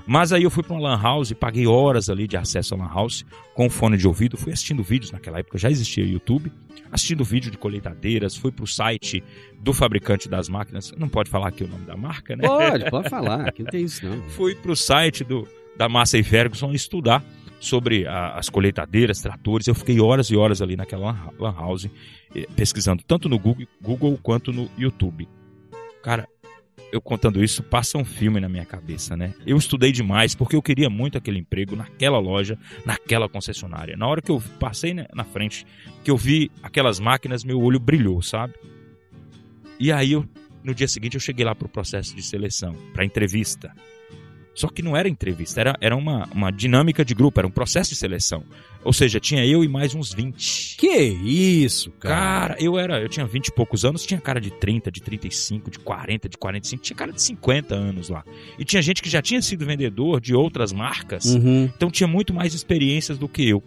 Mas 0.07 0.33
aí 0.35 0.43
eu 0.43 0.51
fui 0.51 0.63
para 0.63 0.75
uma 0.75 0.83
lan 0.91 1.01
house, 1.01 1.33
paguei 1.33 1.67
horas 1.67 2.11
ali 2.11 2.29
de 2.29 2.37
acesso 2.37 2.75
à 2.75 2.79
lan 2.79 2.89
house 2.93 3.25
com 3.55 3.71
fone 3.71 3.97
de 3.97 4.07
ouvido, 4.07 4.37
fui 4.37 4.53
assistindo 4.53 4.83
vídeos 4.83 5.11
naquela 5.11 5.39
época, 5.39 5.57
já 5.57 5.71
existia 5.71 6.05
YouTube, 6.05 6.53
assistindo 6.93 7.25
vídeo 7.25 7.51
de 7.51 7.57
colheitadeiras, 7.57 8.37
fui 8.37 8.53
pro 8.53 8.67
site 8.67 9.25
do 9.59 9.73
fabricante 9.73 10.29
das 10.29 10.47
máquinas, 10.49 10.93
não 10.99 11.09
pode 11.09 11.31
falar 11.31 11.49
aqui 11.49 11.65
o 11.65 11.69
nome 11.69 11.87
da 11.87 11.97
marca, 11.97 12.37
né? 12.37 12.47
Pode, 12.47 12.91
pode 12.91 13.09
falar. 13.09 13.49
Aqui 13.49 13.63
não 13.63 13.71
tem 13.71 13.85
isso, 13.85 14.05
não. 14.07 14.21
fui 14.31 14.55
pro 14.55 14.77
site 14.77 15.25
do, 15.25 15.49
da 15.77 15.89
Massa 15.89 16.19
e 16.19 16.23
Ferguson 16.23 16.73
estudar 16.73 17.25
sobre 17.59 18.07
a- 18.07 18.35
as 18.35 18.51
colheitadeiras, 18.51 19.23
tratores. 19.23 19.67
Eu 19.67 19.75
fiquei 19.75 19.99
horas 20.01 20.29
e 20.29 20.37
horas 20.37 20.61
ali 20.61 20.77
naquela 20.77 21.13
lan- 21.13 21.31
lan 21.39 21.53
house 21.55 21.89
eh, 22.37 22.47
pesquisando 22.55 23.03
tanto 23.07 23.27
no 23.27 23.39
Google, 23.39 23.67
Google 23.81 24.19
quanto 24.23 24.53
no 24.53 24.69
YouTube. 24.77 25.27
Cara, 26.03 26.29
eu 26.95 27.01
contando 27.01 27.43
isso, 27.43 27.61
passa 27.61 27.99
um 27.99 28.05
filme 28.05 28.39
na 28.39 28.49
minha 28.49 28.65
cabeça, 28.65 29.17
né? 29.17 29.35
Eu 29.45 29.57
estudei 29.57 29.91
demais 29.91 30.33
porque 30.33 30.55
eu 30.55 30.63
queria 30.63 30.89
muito 30.89 31.19
aquele 31.19 31.41
emprego 31.41 31.75
naquela 31.75 32.21
loja, 32.21 32.57
naquela 32.87 33.29
concessionária. 33.29 33.97
Na 33.97 34.07
hora 34.07 34.23
que 34.23 34.31
eu 34.31 34.41
passei 34.61 34.95
né, 34.95 35.09
na 35.13 35.25
frente, 35.25 35.67
que 36.05 36.11
eu 36.11 36.17
vi 36.17 36.53
aquelas 36.63 37.01
máquinas, 37.01 37.43
meu 37.43 37.61
olho 37.61 37.81
brilhou, 37.81 38.23
sabe? 38.23 38.55
E 39.81 39.91
aí, 39.91 40.13
eu, 40.13 40.25
no 40.63 40.73
dia 40.73 40.87
seguinte, 40.87 41.15
eu 41.15 41.21
cheguei 41.21 41.45
lá 41.45 41.53
pro 41.53 41.69
processo 41.69 42.15
de 42.15 42.23
seleção, 42.23 42.77
pra 42.93 43.05
entrevista. 43.05 43.75
Só 44.55 44.69
que 44.69 44.83
não 44.83 44.97
era 44.97 45.09
entrevista, 45.09 45.61
era, 45.61 45.77
era 45.81 45.97
uma, 45.97 46.29
uma 46.33 46.51
dinâmica 46.51 47.05
de 47.05 47.13
grupo, 47.15 47.41
era 47.41 47.47
um 47.47 47.51
processo 47.51 47.91
de 47.91 47.97
seleção. 47.97 48.45
Ou 48.85 48.93
seja, 48.93 49.19
tinha 49.19 49.45
eu 49.45 49.65
e 49.65 49.69
mais 49.69 49.95
uns 49.95 50.13
20. 50.13 50.77
Que 50.77 50.89
isso, 50.99 51.91
cara? 51.93 52.15
Cara, 52.51 52.57
eu 52.63 52.79
era, 52.79 53.01
eu 53.01 53.09
tinha 53.09 53.27
20 53.27 53.49
e 53.49 53.53
poucos 53.53 53.85
anos, 53.85 54.05
tinha 54.07 54.21
cara 54.21 54.41
de 54.41 54.51
30, 54.51 54.91
de 54.93 55.01
35, 55.03 55.71
de 55.71 55.79
40, 55.79 56.29
de 56.29 56.37
45, 56.37 56.83
tinha 56.83 56.97
cara 56.97 57.13
de 57.13 57.21
50 57.23 57.75
anos 57.75 58.09
lá. 58.11 58.23
E 58.59 58.65
tinha 58.65 58.81
gente 58.83 59.03
que 59.03 59.09
já 59.09 59.21
tinha 59.23 59.41
sido 59.43 59.65
vendedor 59.67 60.21
de 60.21 60.35
outras 60.35 60.73
marcas, 60.73 61.25
Uhum. 61.25 61.65
então 61.75 61.91
tinha 61.91 62.07
muito 62.07 62.33
mais 62.35 62.55
experiências 62.55 63.19
do 63.19 63.29
que 63.29 63.49
eu. 63.49 63.63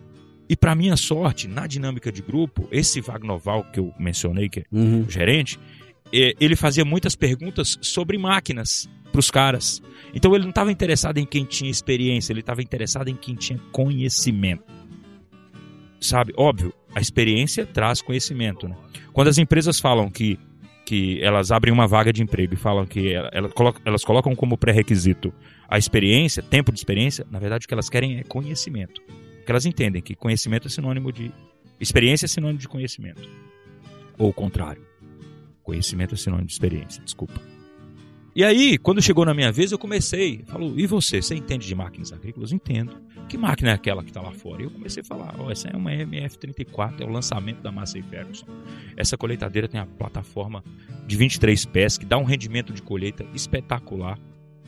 E 0.49 0.55
para 0.55 0.73
minha 0.75 0.95
sorte, 0.95 1.47
na 1.47 1.67
dinâmica 1.67 2.09
de 2.11 2.21
grupo, 2.21 2.67
esse 2.71 3.01
Vagnoval 3.01 3.65
que 3.65 3.79
eu 3.81 3.93
mencionei, 3.99 4.47
que 4.47 4.59
é 4.61 4.63
Uhum. 4.71 5.01
o 5.05 5.09
gerente, 5.11 5.59
ele 6.11 6.55
fazia 6.55 6.85
muitas 6.85 7.15
perguntas 7.15 7.77
sobre 7.81 8.17
máquinas 8.17 8.89
para 9.11 9.19
os 9.19 9.31
caras. 9.31 9.81
Então 10.13 10.33
ele 10.33 10.43
não 10.43 10.49
estava 10.51 10.71
interessado 10.71 11.17
em 11.17 11.25
quem 11.25 11.43
tinha 11.45 11.69
experiência, 11.69 12.31
ele 12.31 12.39
estava 12.39 12.61
interessado 12.61 13.09
em 13.09 13.15
quem 13.15 13.35
tinha 13.35 13.59
conhecimento. 13.71 14.63
Sabe? 15.99 16.33
Óbvio, 16.37 16.73
a 16.95 17.01
experiência 17.01 17.65
traz 17.65 18.01
conhecimento. 18.01 18.67
Né? 18.67 18.75
Quando 19.11 19.27
as 19.29 19.37
empresas 19.37 19.79
falam 19.79 20.09
que, 20.09 20.39
que 20.85 21.19
elas 21.21 21.51
abrem 21.51 21.73
uma 21.73 21.87
vaga 21.87 22.13
de 22.13 22.21
emprego 22.21 22.53
e 22.53 22.57
falam 22.57 22.85
que 22.85 23.13
ela- 23.13 23.29
ela 23.33 23.49
coloca- 23.49 23.81
elas 23.83 24.05
colocam 24.05 24.35
como 24.35 24.57
pré-requisito 24.57 25.33
a 25.67 25.77
experiência, 25.77 26.41
tempo 26.43 26.71
de 26.71 26.79
experiência, 26.79 27.25
na 27.29 27.39
verdade 27.39 27.65
o 27.65 27.67
que 27.67 27.73
elas 27.73 27.89
querem 27.89 28.17
é 28.19 28.23
conhecimento. 28.23 29.01
Porque 29.37 29.51
elas 29.51 29.65
entendem 29.65 30.01
que 30.01 30.15
conhecimento 30.15 30.67
é 30.67 30.69
sinônimo 30.69 31.11
de. 31.11 31.31
Experiência 31.79 32.25
é 32.25 32.27
sinônimo 32.27 32.59
de 32.59 32.67
conhecimento. 32.67 33.27
Ou 34.17 34.29
o 34.29 34.33
contrário. 34.33 34.86
Conhecimento 35.67 36.15
é 36.15 36.17
sinônimo 36.17 36.47
de 36.47 36.53
experiência, 36.53 37.03
desculpa. 37.03 37.41
E 38.33 38.41
aí, 38.41 38.77
quando 38.77 39.01
chegou 39.01 39.25
na 39.25 39.33
minha 39.33 39.51
vez, 39.51 39.69
eu 39.69 39.77
comecei. 39.77 40.45
Falou, 40.47 40.73
e 40.79 40.87
você? 40.87 41.21
Você 41.21 41.35
entende 41.35 41.67
de 41.67 41.75
máquinas 41.75 42.13
agrícolas? 42.13 42.53
Entendo. 42.53 42.95
Que 43.27 43.37
máquina 43.37 43.71
é 43.71 43.73
aquela 43.73 44.01
que 44.01 44.09
está 44.09 44.21
lá 44.21 44.31
fora? 44.31 44.61
E 44.61 44.65
eu 44.65 44.71
comecei 44.71 45.01
a 45.01 45.05
falar, 45.05 45.35
ó, 45.37 45.51
essa 45.51 45.67
é 45.67 45.75
uma 45.75 45.91
MF34, 45.91 47.01
é 47.01 47.03
o 47.03 47.09
lançamento 47.09 47.61
da 47.61 47.69
Massey 47.69 48.01
Ferguson. 48.01 48.45
Essa 48.95 49.17
colheitadeira 49.17 49.67
tem 49.67 49.77
a 49.77 49.85
plataforma 49.85 50.63
de 51.05 51.17
23 51.17 51.65
pés, 51.65 51.97
que 51.97 52.05
dá 52.05 52.17
um 52.17 52.23
rendimento 52.23 52.71
de 52.71 52.81
colheita 52.81 53.25
espetacular. 53.33 54.17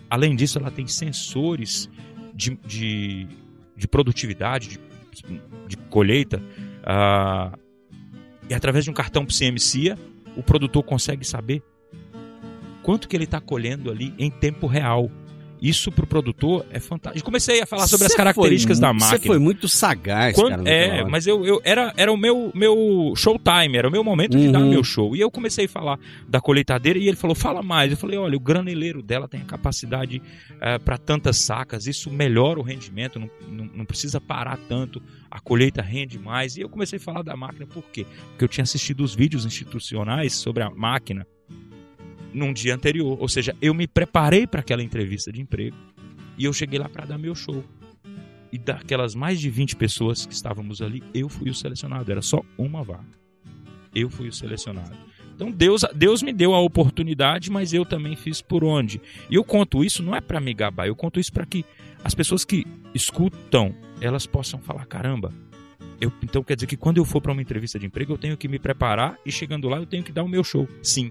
Além 0.10 0.36
disso, 0.36 0.60
ela 0.60 0.70
tem 0.70 0.86
sensores 0.86 1.90
de, 2.36 2.60
de, 2.68 3.26
de 3.74 3.88
produtividade, 3.88 4.78
de, 5.14 5.42
de 5.66 5.78
colheita. 5.90 6.44
ah, 6.84 7.58
e 8.50 8.54
através 8.54 8.84
de 8.84 8.92
um 8.92 8.94
cartão 8.94 9.26
CMCIA, 9.26 9.98
o 10.40 10.44
produtor 10.44 10.84
consegue 10.84 11.26
saber 11.26 11.62
quanto 12.82 13.10
que 13.10 13.16
ele 13.16 13.26
está 13.26 13.42
colhendo 13.42 13.92
ali 13.92 14.14
em 14.18 14.32
tempo 14.32 14.68
real. 14.68 15.12
Isso 15.62 15.92
para 15.92 16.04
o 16.06 16.08
produtor 16.08 16.66
é 16.72 16.80
fantástico. 16.80 17.26
Comecei 17.26 17.62
a 17.62 17.66
falar 17.66 17.86
sobre 17.88 18.06
as 18.06 18.12
Cê 18.14 18.18
características 18.18 18.78
foi, 18.78 18.82
da 18.88 18.94
Você 18.94 19.06
máquina. 19.14 19.28
foi 19.28 19.40
muito 19.40 19.68
sagaz, 19.68 20.36
Quando- 20.36 20.64
cara. 20.64 20.70
é, 20.70 21.04
mas 21.04 21.28
eu, 21.28 21.46
eu 21.46 21.62
era, 21.64 21.94
era 21.98 22.12
o 22.12 22.18
meu, 22.18 22.52
meu 22.56 23.14
showtime, 23.16 23.78
era 23.78 23.88
o 23.88 23.92
meu 23.92 24.04
momento 24.04 24.38
de 24.38 24.50
dar 24.52 24.60
Uhum. 24.62 24.70
meu 24.70 24.84
show. 24.84 25.16
E 25.16 25.20
eu 25.20 25.30
comecei 25.30 25.66
a 25.66 25.70
falar 25.70 26.00
da 26.28 26.40
colheitadeira 26.40 26.98
e 26.98 27.08
ele 27.08 27.18
falou: 27.18 27.36
fala 27.36 27.62
mais. 27.62 27.92
Eu 27.92 27.98
falei: 27.98 28.18
olha, 28.18 28.38
o 28.38 28.40
graneleiro 28.40 29.02
dela 29.04 29.28
tem 29.28 29.42
a 29.42 29.46
capacidade 29.46 30.22
para 30.86 30.98
tantas 30.98 31.38
sacas, 31.38 31.88
isso 31.88 32.10
melhora 32.10 32.60
o 32.60 32.64
rendimento, 32.64 33.20
não, 33.20 33.30
não, 33.50 33.66
não 33.76 33.86
precisa 33.86 34.20
parar 34.22 34.58
tanto, 34.70 35.02
a 35.30 35.40
colheita 35.40 35.82
rende 35.82 36.18
mais. 36.20 36.56
E 36.58 36.62
eu 36.62 36.70
comecei 36.70 36.98
a 36.98 37.02
falar 37.02 37.22
da 37.22 37.36
máquina, 37.36 37.66
por 37.66 37.84
quê? 37.92 38.06
Porque 38.30 38.44
eu 38.44 38.48
tinha 38.48 38.64
assistido 38.64 39.02
os 39.04 39.14
vídeos 39.16 39.46
institucionais 39.46 40.34
sobre 40.36 40.64
a 40.64 40.70
máquina 40.70 41.26
num 42.34 42.54
dia 42.54 42.76
anterior. 42.76 43.18
Ou 43.20 43.28
seja, 43.28 43.56
eu 43.62 43.74
me 43.74 43.88
preparei 43.88 44.46
para 44.46 44.62
aquela 44.62 44.84
entrevista 44.84 45.32
de 45.32 45.42
emprego 45.42 45.76
e 46.38 46.46
eu 46.46 46.54
cheguei 46.54 46.80
lá 46.80 46.90
para 46.90 47.06
dar 47.06 47.18
meu 47.18 47.36
show. 47.36 47.64
E 48.52 48.58
daquelas 48.58 49.14
mais 49.14 49.40
de 49.40 49.50
20 49.50 49.76
pessoas 49.76 50.26
que 50.26 50.34
estávamos 50.34 50.82
ali, 50.82 51.04
eu 51.14 51.30
fui 51.30 51.50
o 51.50 51.54
selecionado. 51.54 52.12
Era 52.12 52.22
só 52.22 52.42
uma 52.58 52.84
vaga. 52.84 53.20
Eu 53.94 54.10
fui 54.10 54.28
o 54.28 54.34
selecionado. 54.34 54.96
Então 55.36 55.52
Deus, 55.52 55.86
Deus 55.96 56.22
me 56.22 56.34
deu 56.34 56.54
a 56.54 56.60
oportunidade, 56.60 57.50
mas 57.50 57.74
eu 57.74 57.86
também 57.86 58.16
fiz 58.16 58.42
por 58.42 58.64
onde. 58.64 59.02
E 59.30 59.36
eu 59.36 59.44
conto 59.44 59.86
isso 59.86 60.04
não 60.04 60.14
é 60.14 60.20
para 60.20 60.40
me 60.40 60.54
gabar, 60.54 60.86
eu 60.86 60.96
conto 60.96 61.18
isso 61.18 61.32
para 61.32 61.46
que 61.46 61.64
as 62.04 62.14
pessoas 62.14 62.44
que 62.44 62.66
escutam, 62.94 63.74
elas 64.02 64.26
possam 64.26 64.60
falar, 64.60 64.86
caramba, 64.86 65.34
eu, 66.02 66.12
então 66.22 66.44
quer 66.44 66.56
dizer 66.56 66.68
que 66.68 66.76
quando 66.76 66.98
eu 66.98 67.06
for 67.06 67.22
para 67.22 67.32
uma 67.32 67.42
entrevista 67.42 67.80
de 67.80 67.86
emprego, 67.86 68.14
eu 68.14 68.18
tenho 68.18 68.36
que 68.36 68.50
me 68.50 68.60
preparar 68.60 69.18
e 69.26 69.32
chegando 69.32 69.70
lá 69.70 69.78
eu 69.78 69.86
tenho 69.86 70.04
que 70.04 70.12
dar 70.12 70.24
o 70.24 70.28
meu 70.28 70.44
show. 70.44 70.68
Sim. 70.84 71.10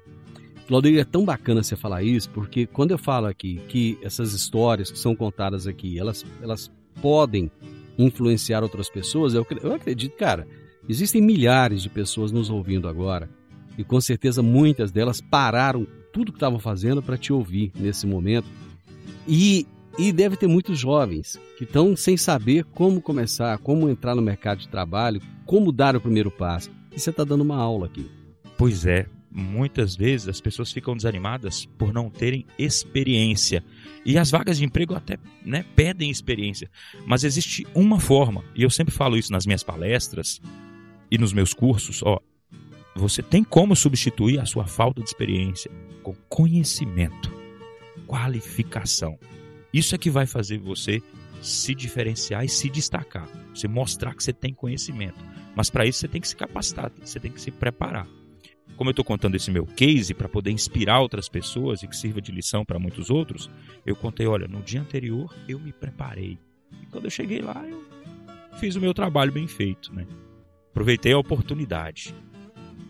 Claudir, 0.68 0.98
é 0.98 1.04
tão 1.04 1.24
bacana 1.24 1.62
você 1.62 1.74
falar 1.74 2.02
isso, 2.02 2.28
porque 2.28 2.66
quando 2.66 2.90
eu 2.90 2.98
falo 2.98 3.26
aqui 3.26 3.58
que 3.68 3.98
essas 4.02 4.34
histórias 4.34 4.90
que 4.90 4.98
são 4.98 5.16
contadas 5.16 5.66
aqui, 5.66 5.98
elas, 5.98 6.26
elas 6.42 6.70
podem 7.00 7.50
influenciar 7.98 8.62
outras 8.62 8.90
pessoas, 8.90 9.32
eu, 9.32 9.46
eu 9.62 9.72
acredito, 9.72 10.14
cara, 10.14 10.46
existem 10.86 11.22
milhares 11.22 11.82
de 11.82 11.88
pessoas 11.88 12.30
nos 12.30 12.50
ouvindo 12.50 12.86
agora 12.86 13.30
e 13.78 13.82
com 13.82 13.98
certeza 13.98 14.42
muitas 14.42 14.92
delas 14.92 15.22
pararam 15.22 15.86
tudo 16.12 16.32
que 16.32 16.36
estavam 16.36 16.58
fazendo 16.58 17.02
para 17.02 17.16
te 17.16 17.32
ouvir 17.32 17.72
nesse 17.74 18.06
momento. 18.06 18.46
E, 19.26 19.66
e 19.98 20.12
deve 20.12 20.36
ter 20.36 20.48
muitos 20.48 20.78
jovens 20.78 21.40
que 21.56 21.64
estão 21.64 21.96
sem 21.96 22.18
saber 22.18 22.64
como 22.74 23.00
começar, 23.00 23.56
como 23.56 23.88
entrar 23.88 24.14
no 24.14 24.20
mercado 24.20 24.58
de 24.58 24.68
trabalho, 24.68 25.22
como 25.46 25.72
dar 25.72 25.96
o 25.96 26.00
primeiro 26.00 26.30
passo. 26.30 26.70
E 26.94 27.00
você 27.00 27.08
está 27.08 27.24
dando 27.24 27.40
uma 27.40 27.56
aula 27.56 27.86
aqui. 27.86 28.06
Pois 28.56 28.84
é, 28.84 29.06
muitas 29.30 29.94
vezes 29.94 30.28
as 30.28 30.40
pessoas 30.40 30.72
ficam 30.72 30.96
desanimadas 30.96 31.66
por 31.78 31.92
não 31.92 32.10
terem 32.10 32.46
experiência. 32.58 33.64
E 34.04 34.16
as 34.16 34.30
vagas 34.30 34.58
de 34.58 34.64
emprego 34.64 34.94
até 34.94 35.18
né, 35.44 35.64
pedem 35.76 36.10
experiência. 36.10 36.70
Mas 37.06 37.24
existe 37.24 37.66
uma 37.74 38.00
forma, 38.00 38.44
e 38.54 38.62
eu 38.62 38.70
sempre 38.70 38.94
falo 38.94 39.16
isso 39.16 39.32
nas 39.32 39.46
minhas 39.46 39.62
palestras 39.62 40.40
e 41.10 41.18
nos 41.18 41.32
meus 41.32 41.52
cursos, 41.52 42.02
ó, 42.02 42.18
você 42.94 43.22
tem 43.22 43.44
como 43.44 43.76
substituir 43.76 44.40
a 44.40 44.46
sua 44.46 44.66
falta 44.66 45.00
de 45.00 45.08
experiência 45.08 45.70
com 46.02 46.14
conhecimento, 46.28 47.32
qualificação. 48.06 49.18
Isso 49.72 49.94
é 49.94 49.98
que 49.98 50.10
vai 50.10 50.26
fazer 50.26 50.58
você 50.58 51.02
se 51.40 51.74
diferenciar 51.74 52.44
e 52.44 52.48
se 52.48 52.68
destacar. 52.68 53.28
Você 53.54 53.68
mostrar 53.68 54.14
que 54.14 54.24
você 54.24 54.32
tem 54.32 54.52
conhecimento. 54.52 55.18
Mas 55.54 55.70
para 55.70 55.86
isso 55.86 56.00
você 56.00 56.08
tem 56.08 56.20
que 56.20 56.28
se 56.28 56.34
capacitar, 56.34 56.90
você 57.04 57.20
tem 57.20 57.30
que 57.30 57.40
se 57.40 57.50
preparar 57.50 58.08
como 58.78 58.90
eu 58.90 58.92
estou 58.92 59.04
contando 59.04 59.34
esse 59.34 59.50
meu 59.50 59.66
case 59.66 60.14
para 60.14 60.28
poder 60.28 60.52
inspirar 60.52 61.00
outras 61.00 61.28
pessoas 61.28 61.82
e 61.82 61.88
que 61.88 61.96
sirva 61.96 62.22
de 62.22 62.30
lição 62.30 62.64
para 62.64 62.78
muitos 62.78 63.10
outros, 63.10 63.50
eu 63.84 63.96
contei, 63.96 64.24
olha, 64.24 64.46
no 64.46 64.62
dia 64.62 64.80
anterior 64.80 65.34
eu 65.48 65.58
me 65.58 65.72
preparei. 65.72 66.38
E 66.80 66.86
quando 66.86 67.06
eu 67.06 67.10
cheguei 67.10 67.42
lá, 67.42 67.60
eu 67.68 67.82
fiz 68.60 68.76
o 68.76 68.80
meu 68.80 68.94
trabalho 68.94 69.32
bem 69.32 69.48
feito, 69.48 69.92
né? 69.92 70.06
Aproveitei 70.70 71.12
a 71.12 71.18
oportunidade. 71.18 72.14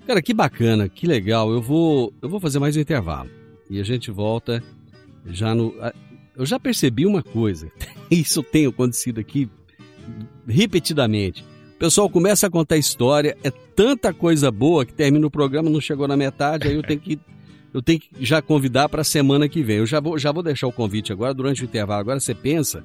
Cara, 0.07 0.21
que 0.21 0.35
bacana, 0.35 0.91
que 0.91 1.07
legal. 1.07 1.51
Eu 1.51 1.63
vou, 1.63 2.13
eu 2.21 2.29
vou 2.29 2.39
fazer 2.39 2.59
mais 2.59 2.77
um 2.77 2.81
intervalo 2.81 3.31
e 3.71 3.81
a 3.81 3.83
gente 3.83 4.11
volta 4.11 4.63
já 5.25 5.55
no. 5.55 5.75
Eu 6.37 6.45
já 6.45 6.61
percebi 6.61 7.07
uma 7.07 7.23
coisa. 7.23 7.73
Isso 8.11 8.43
tem 8.43 8.67
acontecido 8.67 9.21
aqui 9.21 9.49
repetidamente. 10.47 11.43
O 11.79 11.81
pessoal 11.89 12.11
começa 12.11 12.49
a 12.49 12.51
contar 12.51 12.77
história, 12.77 13.37
é 13.45 13.51
tanta 13.53 14.13
coisa 14.13 14.51
boa 14.51 14.85
que 14.85 14.93
termina 14.93 15.25
o 15.25 15.31
programa, 15.31 15.71
não 15.71 15.81
chegou 15.81 16.09
na 16.09 16.17
metade, 16.17 16.67
aí 16.67 16.75
eu 16.75 16.83
tenho 16.83 16.99
que 16.99 17.17
eu 17.73 17.81
tenho 17.81 18.01
que 18.01 18.09
já 18.21 18.43
convidar 18.43 18.89
para 18.89 19.03
a 19.03 19.05
semana 19.05 19.49
que 19.49 19.63
vem. 19.63 19.77
Eu 19.77 19.87
já 19.87 20.01
vou, 20.01 20.19
já 20.19 20.33
vou 20.33 20.43
deixar 20.43 20.67
o 20.67 20.73
convite 20.73 21.13
agora 21.13 21.33
durante 21.33 21.63
o 21.63 21.65
intervalo. 21.67 22.01
Agora 22.01 22.19
você 22.19 22.35
pensa 22.35 22.83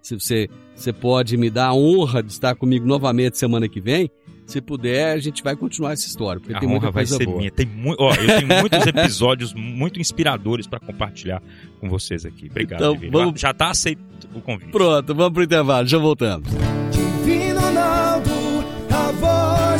se 0.00 0.18
você, 0.18 0.48
você 0.74 0.92
pode 0.92 1.36
me 1.36 1.48
dar 1.50 1.66
a 1.68 1.74
honra 1.74 2.20
de 2.20 2.32
estar 2.32 2.56
comigo 2.56 2.84
novamente 2.84 3.38
semana 3.38 3.68
que 3.68 3.80
vem. 3.80 4.10
Se 4.44 4.60
puder, 4.60 5.12
a 5.12 5.18
gente 5.18 5.40
vai 5.40 5.54
continuar 5.54 5.92
essa 5.92 6.08
história, 6.08 6.40
porque 6.40 6.56
a 6.56 6.58
tem 6.58 6.68
muita 6.68 6.86
honra 6.86 6.92
vai 6.92 7.04
coisa 7.04 7.16
ser 7.18 7.24
boa. 7.26 7.38
minha. 7.38 7.50
Tem 7.52 7.64
mu... 7.66 7.94
ó, 7.96 8.12
eu 8.12 8.26
tenho 8.26 8.48
muitos 8.60 8.84
episódios 8.86 9.54
muito 9.54 10.00
inspiradores 10.00 10.66
para 10.66 10.80
compartilhar 10.80 11.40
com 11.78 11.88
vocês 11.88 12.24
aqui. 12.26 12.48
Obrigado, 12.50 12.80
Então, 12.96 13.10
vamos- 13.12 13.40
Já 13.40 13.52
está 13.52 13.70
aceito 13.70 14.02
o 14.34 14.40
convite. 14.40 14.72
Pronto, 14.72 15.14
vamos 15.14 15.32
pro 15.32 15.44
intervalo, 15.44 15.86
já 15.86 15.98
voltamos. 15.98 16.48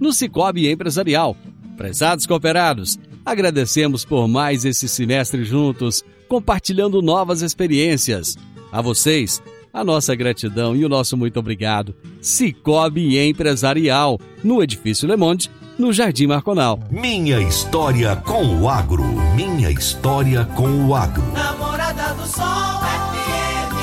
no 0.00 0.12
Cicobi 0.12 0.70
Empresarial. 0.70 1.36
Prezados 1.76 2.26
cooperados, 2.26 2.98
agradecemos 3.24 4.04
por 4.04 4.28
mais 4.28 4.64
esse 4.64 4.88
semestre 4.88 5.44
juntos, 5.44 6.04
compartilhando 6.28 7.02
novas 7.02 7.42
experiências. 7.42 8.36
A 8.70 8.80
vocês, 8.80 9.42
a 9.72 9.82
nossa 9.84 10.14
gratidão 10.14 10.76
e 10.76 10.84
o 10.84 10.88
nosso 10.88 11.16
muito 11.16 11.38
obrigado. 11.38 11.94
Cicobi 12.20 13.18
Empresarial, 13.18 14.20
no 14.42 14.62
Edifício 14.62 15.08
Le 15.08 15.16
Monde, 15.16 15.50
no 15.78 15.92
Jardim 15.92 16.28
Marconal. 16.28 16.78
Minha 16.90 17.40
história 17.40 18.14
com 18.16 18.60
o 18.60 18.68
agro. 18.68 19.04
Minha 19.34 19.70
história 19.70 20.44
com 20.44 20.86
o 20.86 20.94
agro. 20.94 21.24
Namorada 21.32 22.14
do 22.14 22.26
Sol 22.26 22.44
FM. 22.44 23.74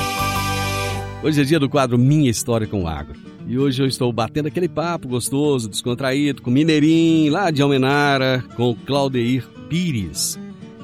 Hoje 1.24 1.42
é 1.42 1.44
dia 1.44 1.60
do 1.60 1.68
quadro 1.68 1.98
Minha 1.98 2.30
História 2.30 2.66
com 2.66 2.82
o 2.82 2.88
Agro. 2.88 3.21
E 3.46 3.58
hoje 3.58 3.82
eu 3.82 3.86
estou 3.86 4.12
batendo 4.12 4.46
aquele 4.46 4.68
papo 4.68 5.08
gostoso, 5.08 5.68
descontraído, 5.68 6.42
com 6.42 6.50
Mineirinho, 6.50 7.32
lá 7.32 7.50
de 7.50 7.60
Almenara, 7.60 8.44
com 8.56 8.74
Claudeir 8.74 9.46
Pires. 9.68 10.38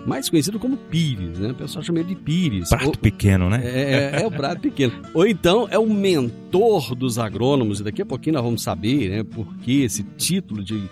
Mais 0.06 0.28
conhecido 0.28 0.58
como 0.58 0.76
Pires, 0.76 1.38
né? 1.38 1.50
O 1.50 1.54
pessoal 1.54 1.84
chama 1.84 2.00
ele 2.00 2.08
de 2.08 2.14
Pires. 2.14 2.70
Prato 2.70 2.86
Ou- 2.86 2.96
pequeno, 2.96 3.50
né? 3.50 3.60
É, 3.62 4.22
é 4.22 4.26
o 4.26 4.30
prato 4.30 4.60
pequeno. 4.60 4.92
Ou 5.12 5.26
então 5.26 5.68
é 5.70 5.78
o 5.78 5.88
mentor 5.88 6.94
dos 6.94 7.18
agrônomos, 7.18 7.80
e 7.80 7.84
daqui 7.84 8.02
a 8.02 8.06
pouquinho 8.06 8.34
nós 8.34 8.44
vamos 8.44 8.62
saber 8.62 9.10
né, 9.10 9.22
por 9.22 9.46
que 9.58 9.82
esse 9.82 10.02
título 10.16 10.64
de, 10.64 10.82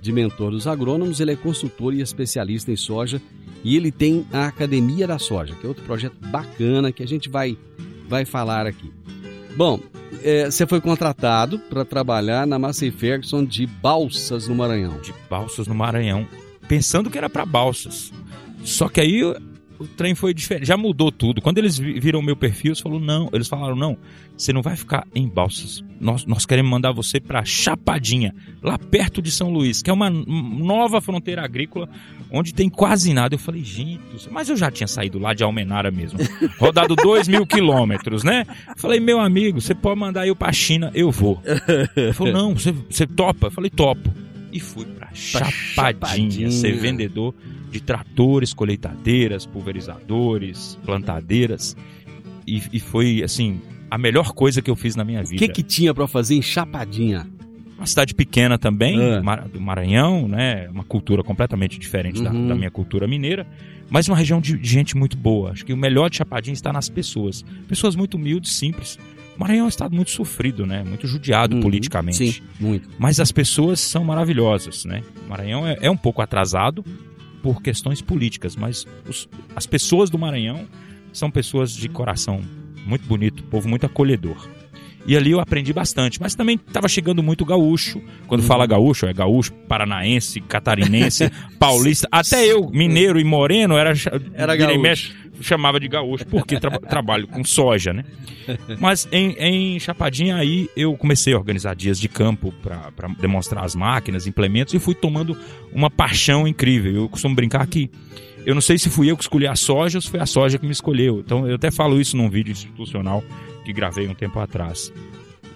de 0.00 0.12
mentor 0.12 0.50
dos 0.50 0.66
agrônomos. 0.66 1.20
Ele 1.20 1.32
é 1.32 1.36
consultor 1.36 1.94
e 1.94 2.00
especialista 2.00 2.72
em 2.72 2.76
soja 2.76 3.22
e 3.64 3.76
ele 3.76 3.90
tem 3.90 4.26
a 4.30 4.46
Academia 4.46 5.06
da 5.06 5.18
Soja, 5.18 5.54
que 5.54 5.64
é 5.64 5.68
outro 5.68 5.84
projeto 5.84 6.16
bacana 6.30 6.92
que 6.92 7.02
a 7.02 7.06
gente 7.06 7.30
vai, 7.30 7.56
vai 8.06 8.26
falar 8.26 8.66
aqui. 8.66 8.92
Bom, 9.56 9.78
é, 10.22 10.46
você 10.50 10.66
foi 10.66 10.80
contratado 10.80 11.58
para 11.58 11.84
trabalhar 11.84 12.46
na 12.46 12.58
Massey 12.58 12.90
Ferguson 12.90 13.44
de 13.44 13.66
Balsas, 13.66 14.48
no 14.48 14.54
Maranhão. 14.54 14.98
de 15.00 15.14
balsas 15.30 15.66
no 15.68 15.74
Maranhão, 15.74 16.26
pensando 16.66 17.08
que 17.08 17.16
era 17.16 17.30
para 17.30 17.46
balsas. 17.46 18.12
Só 18.64 18.88
que 18.88 19.00
aí 19.00 19.22
o, 19.78 19.86
trem 19.86 20.14
foi 20.14 20.32
diferente, 20.34 20.66
já 20.66 20.76
mudou 20.76 21.10
tudo. 21.10 21.40
Quando 21.40 21.58
eles 21.58 21.78
vi- 21.78 21.98
viram 21.98 22.20
o 22.20 22.22
meu 22.22 22.36
perfil, 22.36 22.70
eles 22.70 22.80
falaram 22.80 23.00
não, 23.04 23.28
eles 23.32 23.48
falaram 23.48 23.76
não, 23.76 23.96
você 24.36 24.52
não 24.52 24.62
vai 24.62 24.76
ficar 24.76 25.06
em 25.14 25.28
balsas. 25.28 25.82
Nós, 26.00 26.24
nós 26.26 26.44
queremos 26.46 26.70
mandar 26.70 26.92
você 26.92 27.18
para 27.20 27.44
Chapadinha, 27.44 28.34
lá 28.62 28.78
perto 28.78 29.22
de 29.22 29.30
São 29.30 29.50
Luís, 29.50 29.82
que 29.82 29.90
é 29.90 29.92
uma 29.92 30.10
nova 30.10 31.00
fronteira 31.00 31.44
agrícola 31.44 31.88
onde 32.30 32.52
tem 32.52 32.68
quase 32.68 33.12
nada. 33.14 33.34
Eu 33.34 33.38
falei, 33.38 33.62
gente, 33.64 34.00
mas 34.30 34.48
eu 34.48 34.56
já 34.56 34.70
tinha 34.70 34.86
saído 34.86 35.18
lá 35.18 35.32
de 35.34 35.42
Almenara 35.44 35.90
mesmo, 35.90 36.18
rodado 36.58 36.94
2 36.96 37.28
mil 37.28 37.46
quilômetros, 37.46 38.22
né? 38.24 38.46
Falei, 38.76 39.00
meu 39.00 39.20
amigo, 39.20 39.60
você 39.60 39.74
pode 39.74 39.98
mandar 39.98 40.26
eu 40.26 40.34
pra 40.36 40.52
China, 40.52 40.90
eu 40.94 41.10
vou. 41.10 41.40
Ele 41.96 42.12
falou, 42.12 42.32
não, 42.32 42.54
você, 42.54 42.72
você 42.72 43.06
topa? 43.06 43.46
Eu 43.46 43.50
falei, 43.50 43.70
topo. 43.70 44.12
E 44.52 44.60
fui 44.60 44.84
pra 44.84 45.08
Chapadinha, 45.12 45.50
Chapadinha. 45.74 46.50
ser 46.50 46.72
vendedor 46.76 47.34
de 47.74 47.82
tratores, 47.82 48.54
colheitadeiras, 48.54 49.44
pulverizadores, 49.46 50.78
plantadeiras. 50.84 51.76
E, 52.46 52.62
e 52.72 52.78
foi, 52.78 53.20
assim, 53.22 53.60
a 53.90 53.98
melhor 53.98 54.32
coisa 54.32 54.62
que 54.62 54.70
eu 54.70 54.76
fiz 54.76 54.94
na 54.94 55.04
minha 55.04 55.22
O 55.22 55.26
vida. 55.26 55.38
que, 55.38 55.48
que 55.52 55.62
tinha 55.62 55.92
para 55.92 56.06
fazer 56.06 56.36
em 56.36 56.42
Chapadinha? 56.42 57.26
Uma 57.76 57.86
cidade 57.86 58.14
pequena 58.14 58.56
também, 58.56 58.96
Ah. 59.26 59.36
Do 59.52 59.60
Maranhão, 59.60 60.28
né? 60.28 60.68
Uma 60.70 60.84
cultura 60.84 61.24
completamente 61.24 61.76
diferente 61.78 62.22
da, 62.22 62.30
Uhum. 62.30 62.46
da 62.46 62.54
minha 62.54 62.70
cultura 62.70 63.08
mineira, 63.08 63.44
mas 63.90 64.06
uma 64.08 64.16
região 64.16 64.40
de, 64.40 64.56
de 64.56 64.68
gente 64.68 64.96
muito 64.96 65.16
boa. 65.16 65.50
Acho 65.50 65.66
que 65.66 65.72
o 65.72 65.76
melhor 65.76 66.08
de 66.08 66.16
Chapadinha 66.18 66.54
está 66.54 66.72
nas 66.72 66.88
pessoas. 66.88 67.44
Pessoas 67.66 67.96
muito 67.96 68.14
humildes, 68.16 68.52
simples. 68.52 68.96
O 69.36 69.40
Maranhão 69.40 69.62
é 69.62 69.66
um 69.66 69.68
estado 69.68 69.92
muito 69.96 70.12
sofrido, 70.12 70.64
né? 70.64 70.84
Muito 70.86 71.08
judiado 71.08 71.56
Uhum. 71.56 71.62
politicamente. 71.62 72.16
Sim, 72.34 72.40
muito. 72.60 72.88
Mas 72.98 73.18
as 73.18 73.32
pessoas 73.32 73.80
são 73.80 74.04
maravilhosas, 74.04 74.84
né? 74.84 75.02
O 75.26 75.28
Maranhão 75.30 75.66
é, 75.66 75.76
é 75.82 75.90
um 75.90 75.96
pouco 75.96 76.22
atrasado 76.22 76.84
por 77.44 77.60
questões 77.60 78.00
políticas, 78.00 78.56
mas 78.56 78.86
os- 79.06 79.28
as 79.54 79.66
pessoas 79.66 80.08
do 80.08 80.16
Maranhão 80.18 80.66
são 81.12 81.30
pessoas 81.30 81.72
de 81.76 81.90
coração 81.90 82.40
muito 82.86 83.06
bonito, 83.06 83.42
povo 83.44 83.68
muito 83.68 83.84
acolhedor. 83.84 84.48
E 85.06 85.16
ali 85.16 85.32
eu 85.32 85.40
aprendi 85.40 85.72
bastante, 85.72 86.20
mas 86.20 86.34
também 86.34 86.58
estava 86.66 86.88
chegando 86.88 87.22
muito 87.22 87.44
gaúcho. 87.44 88.00
Quando 88.26 88.40
Uhum. 88.40 88.46
fala 88.46 88.66
gaúcho, 88.66 89.06
é 89.06 89.12
gaúcho, 89.12 89.52
paranaense, 89.68 90.40
catarinense, 90.40 91.30
paulista. 91.58 92.08
Até 92.10 92.46
eu, 92.46 92.70
mineiro 92.70 93.20
e 93.20 93.24
moreno, 93.24 93.76
era, 93.76 93.92
Era 94.34 94.56
gaúcho. 94.56 94.80
mexe, 94.80 95.12
chamava 95.42 95.78
de 95.78 95.88
gaúcho, 95.88 96.26
porque 96.26 96.58
tra- 96.58 96.78
trabalho 96.80 97.26
com 97.28 97.44
soja, 97.44 97.92
né? 97.92 98.04
Mas 98.80 99.06
em, 99.12 99.32
em 99.38 99.78
Chapadinha 99.80 100.36
aí 100.36 100.68
eu 100.76 100.96
comecei 100.96 101.34
a 101.34 101.38
organizar 101.38 101.74
dias 101.74 101.98
de 102.00 102.08
campo 102.08 102.52
para 102.62 103.08
demonstrar 103.18 103.62
as 103.64 103.74
máquinas, 103.74 104.26
implementos 104.26 104.72
e 104.74 104.78
fui 104.78 104.94
tomando 104.94 105.36
uma 105.72 105.90
paixão 105.90 106.46
incrível. 106.48 106.94
Eu 106.94 107.08
costumo 107.08 107.34
brincar 107.34 107.66
que 107.66 107.90
eu 108.46 108.54
não 108.54 108.60
sei 108.60 108.76
se 108.78 108.90
fui 108.90 109.10
eu 109.10 109.16
que 109.16 109.22
escolhi 109.22 109.46
a 109.46 109.56
soja 109.56 109.96
ou 109.98 110.02
se 110.02 110.10
foi 110.10 110.20
a 110.20 110.26
soja 110.26 110.58
que 110.58 110.66
me 110.66 110.72
escolheu. 110.72 111.20
Então 111.20 111.46
eu 111.48 111.54
até 111.56 111.70
falo 111.70 111.98
isso 112.00 112.16
num 112.16 112.28
vídeo 112.28 112.52
institucional 112.52 113.22
que 113.64 113.72
gravei 113.72 114.06
um 114.08 114.14
tempo 114.14 114.38
atrás. 114.38 114.92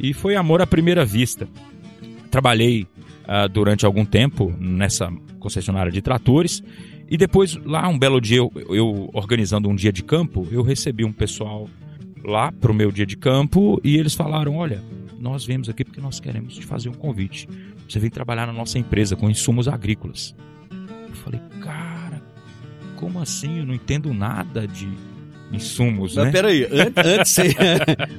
E 0.01 0.15
foi 0.15 0.37
amor 0.37 0.61
à 0.61 0.67
primeira 0.67 1.05
vista. 1.05 1.49
Trabalhei 2.31 2.87
ah, 3.31 3.47
durante 3.47 3.85
algum 3.85 4.07
tempo 4.07 4.55
nessa 4.59 5.13
concessionária 5.39 5.93
de 5.93 6.01
tratores 6.01 6.63
e 7.11 7.17
depois 7.19 7.57
lá 7.57 7.87
um 7.87 7.99
belo 7.99 8.23
dia 8.23 8.39
eu, 8.39 8.51
eu 8.71 9.11
organizando 9.13 9.69
um 9.69 9.75
dia 9.75 9.93
de 9.93 10.03
campo 10.03 10.49
eu 10.51 10.63
recebi 10.63 11.05
um 11.05 11.13
pessoal 11.13 11.69
lá 12.25 12.51
pro 12.51 12.73
meu 12.73 12.91
dia 12.91 13.05
de 13.05 13.19
campo 13.19 13.79
e 13.85 13.99
eles 13.99 14.15
falaram 14.15 14.57
olha 14.57 14.83
nós 15.19 15.45
viemos 15.45 15.69
aqui 15.69 15.85
porque 15.85 16.01
nós 16.01 16.21
queremos 16.21 16.55
te 16.55 16.65
fazer 16.65 16.89
um 16.89 16.95
convite 16.95 17.47
você 17.87 17.99
vem 17.99 18.09
trabalhar 18.09 18.47
na 18.47 18.53
nossa 18.53 18.79
empresa 18.79 19.15
com 19.15 19.29
insumos 19.29 19.69
agrícolas 19.69 20.35
eu 21.09 21.15
falei 21.17 21.41
cara 21.61 22.23
como 22.97 23.21
assim 23.21 23.59
eu 23.59 23.67
não 23.67 23.75
entendo 23.75 24.13
nada 24.15 24.67
de 24.67 24.89
insumos 25.53 26.15
Mas 26.15 26.27
né 26.27 26.33
peraí, 26.33 26.65
an- 26.65 26.93
antes 27.19 27.33
você, 27.33 27.55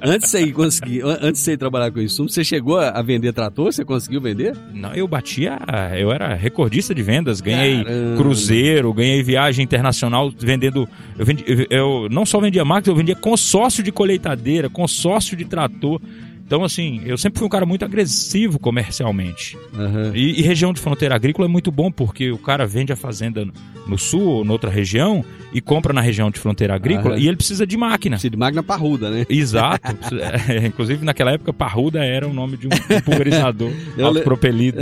antes 0.02 0.30
você 0.30 0.42
ir 0.42 0.52
conseguir, 0.52 1.02
an- 1.04 1.20
antes 1.22 1.42
você 1.42 1.56
trabalhar 1.58 1.92
com 1.92 2.00
insumo, 2.02 2.28
você 2.30 2.44
chegou 2.44 2.78
a 2.80 2.90
a 2.90 3.02
vender 3.02 3.32
trator? 3.34 3.72
Você 3.72 3.86
conseguiu 3.86 4.20
vender? 4.20 4.56
Não, 4.74 4.94
eu 4.94 5.08
batia, 5.08 5.58
eu 5.98 6.12
era 6.12 6.34
recordista 6.34 6.94
de 6.94 7.02
vendas, 7.04 7.40
ganhei 7.40 7.84
Caramba. 7.84 8.18
cruzeiro, 8.18 8.94
ganhei 8.94 9.22
viagem 9.24 9.64
internacional 9.64 10.32
vendendo, 10.38 10.88
eu, 11.18 11.26
vendi, 11.26 11.44
eu, 11.48 11.66
eu 11.70 12.08
não 12.10 12.26
só 12.26 12.40
vendia 12.40 12.66
máquinas, 12.66 12.88
eu 12.88 12.96
vendia 12.96 13.16
consórcio 13.16 13.84
de 13.84 13.92
colheitadeira, 13.92 14.70
consórcio 14.70 15.38
de 15.38 15.46
trator. 15.46 16.02
Então, 16.50 16.64
assim, 16.64 17.00
eu 17.06 17.16
sempre 17.16 17.38
fui 17.38 17.46
um 17.46 17.50
cara 17.50 17.64
muito 17.64 17.86
agressivo 17.86 18.58
comercialmente. 18.58 19.56
Aham. 19.72 20.12
E, 20.16 20.40
e 20.40 20.42
região 20.42 20.74
de 20.74 20.82
fronteira 20.82 21.14
agrícola 21.14 21.48
é 21.48 21.52
muito 21.52 21.70
bom, 21.72 21.92
porque 21.92 22.32
o 22.32 22.40
cara 22.40 22.66
vende 22.66 22.92
a 22.92 22.96
fazenda 22.96 23.46
no- 23.46 23.54
no 23.86 24.00
sul 24.00 24.24
ou 24.24 24.44
noutra 24.44 24.68
região 24.68 25.24
e 25.54 25.62
compra 25.62 25.94
na 25.94 26.02
região 26.02 26.32
de 26.32 26.40
fronteira 26.40 26.74
agrícola 26.74 27.14
Aham. 27.14 27.24
e 27.24 27.28
ele 27.28 27.38
precisa 27.38 27.68
de 27.68 27.78
máquina. 27.78 28.16
Precisa 28.16 28.32
de 28.32 28.38
máquina 28.38 28.64
parruda, 28.64 29.12
né? 29.12 29.28
Exato. 29.30 29.80
É, 30.50 30.66
inclusive, 30.66 31.06
naquela 31.06 31.34
época, 31.34 31.54
Parruda 31.54 32.04
era 32.04 32.28
o 32.28 32.34
nome 32.34 32.58
de 32.58 32.66
um, 32.66 32.72
um 32.72 33.02
pulverizador 33.02 33.72
autopropelido. 34.02 34.80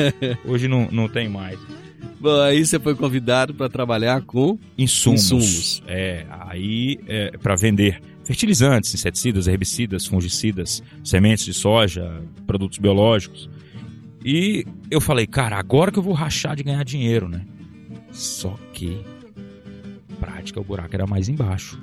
Hoje 0.46 0.68
não, 0.68 0.88
não 0.90 1.06
tem 1.06 1.28
mais. 1.28 1.58
Bom, 2.18 2.40
aí 2.40 2.64
você 2.64 2.78
foi 2.78 2.94
convidado 2.94 3.52
para 3.52 3.68
trabalhar 3.68 4.22
com 4.22 4.58
Insumos. 4.78 5.20
Insumos. 5.24 5.82
É, 5.86 6.24
aí 6.48 6.98
é, 7.06 7.32
para 7.42 7.56
vender 7.56 8.00
fertilizantes, 8.30 8.94
inseticidas, 8.94 9.48
herbicidas, 9.48 10.06
fungicidas, 10.06 10.80
sementes 11.02 11.44
de 11.44 11.52
soja, 11.52 12.22
produtos 12.46 12.78
biológicos. 12.78 13.50
E 14.24 14.64
eu 14.88 15.00
falei, 15.00 15.26
cara, 15.26 15.58
agora 15.58 15.90
que 15.90 15.98
eu 15.98 16.02
vou 16.02 16.12
rachar 16.12 16.54
de 16.54 16.62
ganhar 16.62 16.84
dinheiro, 16.84 17.28
né? 17.28 17.44
Só 18.12 18.56
que 18.72 19.00
prática 20.20 20.60
o 20.60 20.64
buraco 20.64 20.94
era 20.94 21.08
mais 21.08 21.28
embaixo. 21.28 21.80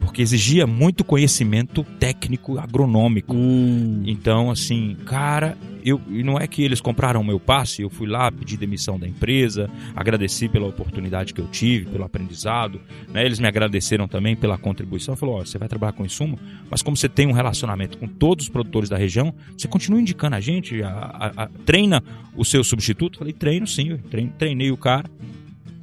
Porque 0.00 0.20
exigia 0.20 0.66
muito 0.66 1.04
conhecimento 1.04 1.84
técnico 2.00 2.58
agronômico. 2.58 3.36
Hum, 3.36 4.02
Então, 4.04 4.50
assim, 4.50 4.96
cara, 5.06 5.56
eu, 5.84 6.00
e 6.10 6.22
não 6.22 6.38
é 6.38 6.46
que 6.46 6.62
eles 6.62 6.80
compraram 6.80 7.22
meu 7.24 7.38
passe, 7.40 7.82
eu 7.82 7.90
fui 7.90 8.06
lá, 8.06 8.30
pedi 8.30 8.56
demissão 8.56 8.98
da 8.98 9.06
empresa, 9.06 9.68
agradeci 9.94 10.48
pela 10.48 10.66
oportunidade 10.66 11.32
que 11.34 11.40
eu 11.40 11.46
tive, 11.48 11.86
pelo 11.86 12.04
aprendizado, 12.04 12.80
né? 13.08 13.24
Eles 13.24 13.38
me 13.38 13.46
agradeceram 13.48 14.06
também 14.08 14.36
pela 14.36 14.56
contribuição. 14.58 15.16
Falou, 15.16 15.36
ó, 15.36 15.44
você 15.44 15.58
vai 15.58 15.68
trabalhar 15.68 15.92
com 15.92 16.04
insumo, 16.04 16.38
mas 16.70 16.82
como 16.82 16.96
você 16.96 17.08
tem 17.08 17.26
um 17.26 17.32
relacionamento 17.32 17.98
com 17.98 18.06
todos 18.06 18.46
os 18.46 18.48
produtores 18.50 18.88
da 18.88 18.96
região, 18.96 19.34
você 19.56 19.68
continua 19.68 20.00
indicando 20.00 20.36
a 20.36 20.40
gente, 20.40 20.82
a- 20.82 20.88
a- 20.90 21.42
a- 21.44 21.48
treina 21.64 22.02
o 22.36 22.44
seu 22.44 22.62
substituto? 22.64 23.18
Falei, 23.18 23.32
treino 23.32 23.66
sim, 23.66 23.88
eu 23.90 23.98
trein- 23.98 24.32
treinei 24.38 24.70
o 24.70 24.76
cara 24.76 25.08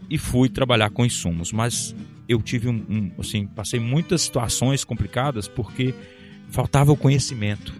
e 0.09 0.17
fui 0.17 0.49
trabalhar 0.49 0.89
com 0.89 1.05
insumos, 1.05 1.51
mas 1.51 1.95
eu 2.27 2.41
tive 2.41 2.67
um, 2.69 2.83
um 2.89 3.11
assim, 3.19 3.45
passei 3.47 3.79
muitas 3.79 4.21
situações 4.23 4.83
complicadas 4.83 5.47
porque 5.47 5.93
faltava 6.49 6.91
o 6.91 6.97
conhecimento, 6.97 7.73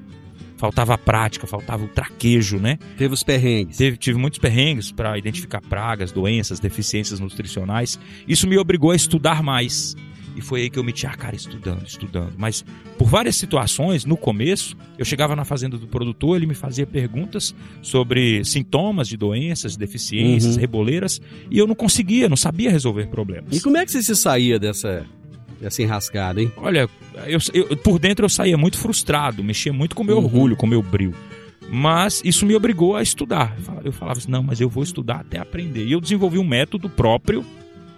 faltava 0.57 0.93
a 0.93 0.97
prática, 0.97 1.45
faltava 1.47 1.83
o 1.83 1.87
traquejo, 1.87 2.57
né? 2.57 2.77
teve 2.97 3.13
os 3.13 3.23
perrengues. 3.23 3.77
Teve, 3.77 3.97
tive 3.97 4.17
muitos 4.17 4.39
perrengues 4.39 4.91
para 4.91 5.17
identificar 5.17 5.61
pragas, 5.61 6.11
doenças, 6.11 6.59
deficiências 6.59 7.19
nutricionais. 7.19 7.99
Isso 8.27 8.47
me 8.47 8.57
obrigou 8.57 8.91
a 8.91 8.95
estudar 8.95 9.43
mais. 9.43 9.95
E 10.37 10.41
foi 10.41 10.63
aí 10.63 10.69
que 10.69 10.77
eu 10.77 10.83
meti 10.83 11.07
a 11.07 11.11
cara 11.11 11.33
estudando, 11.33 11.85
estudando. 11.87 12.33
Mas 12.37 12.65
por 12.97 13.07
várias 13.07 13.37
situações, 13.37 14.03
no 14.03 14.17
começo, 14.17 14.75
eu 14.97 15.05
chegava 15.05 15.33
na 15.33 15.45
fazenda 15.45 15.77
do 15.77 15.87
produtor, 15.87 16.35
ele 16.35 16.45
me 16.45 16.53
fazia 16.53 16.85
perguntas 16.85 17.55
sobre 17.81 18.43
sintomas 18.43 19.07
de 19.07 19.15
doenças, 19.15 19.77
deficiências, 19.77 20.55
Uhum. 20.55 20.59
reboleiras, 20.61 21.21
e 21.49 21.57
eu 21.57 21.65
não 21.65 21.73
conseguia, 21.75 22.27
não 22.27 22.35
sabia 22.35 22.69
resolver 22.69 23.07
problemas. 23.07 23.55
E 23.55 23.61
como 23.61 23.77
é 23.77 23.85
que 23.85 23.91
você 23.93 24.03
se 24.03 24.13
saía 24.13 24.59
dessa, 24.59 25.05
essa 25.67 25.81
enrascada, 25.81 26.41
hein? 26.41 26.51
Olha, 26.57 26.87
eu, 27.27 27.39
eu- 27.53 27.77
por 27.77 27.99
dentro 27.99 28.25
eu 28.25 28.29
saía 28.29 28.57
muito 28.57 28.77
frustrado, 28.77 29.43
mexia 29.43 29.71
muito 29.73 29.95
com 29.95 30.03
o 30.03 30.05
meu 30.05 30.17
orgulho, 30.17 30.55
com 30.55 30.65
o 30.65 30.69
meu 30.69 30.81
brilho. 30.81 31.13
Mas 31.69 32.21
isso 32.23 32.45
me 32.45 32.55
obrigou 32.55 32.95
a 32.95 33.01
estudar. 33.01 33.55
Eu 33.83 33.91
falava- 33.91 34.19
assim, 34.19 34.29
não, 34.31 34.43
mas 34.43 34.61
eu 34.61 34.69
vou 34.69 34.83
estudar 34.83 35.21
até 35.21 35.39
aprender. 35.39 35.85
E 35.85 35.91
eu 35.91 35.99
desenvolvi 35.99 36.37
um 36.37 36.43
método 36.43 36.87
próprio, 36.89 37.43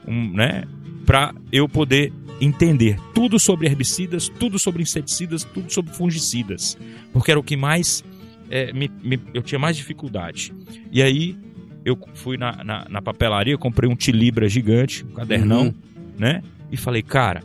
um, 0.08 0.32
né, 0.32 0.64
para 1.06 1.34
eu 1.52 1.68
poder 1.68 2.14
entender 2.40 2.98
tudo 3.14 3.40
sobre 3.40 3.66
herbicidas, 3.68 4.30
tudo 4.30 4.58
sobre 4.60 4.84
inseticidas, 4.84 5.44
tudo 5.44 5.72
sobre 5.74 5.92
fungicidas, 5.94 6.78
porque 7.12 7.32
era 7.32 7.40
o 7.40 7.44
que 7.44 7.58
mais 7.58 8.04
eh, 8.50 8.72
me- 8.72 8.90
me- 9.04 9.20
eu 9.34 9.42
tinha 9.42 9.60
mais 9.60 9.76
dificuldade. 9.76 10.54
E 10.92 11.02
aí 11.04 11.36
eu 11.84 12.00
fui 12.14 12.38
na, 12.38 12.64
na, 12.64 12.86
na 12.90 13.02
papelaria, 13.02 13.58
comprei 13.58 13.90
um 13.90 13.96
tilibra 13.96 14.48
gigante, 14.48 15.04
um 15.04 15.12
cadernão, 15.14 15.64
Uhum. 15.64 15.74
né? 16.18 16.42
E 16.72 16.78
falei, 16.78 17.02
cara, 17.02 17.44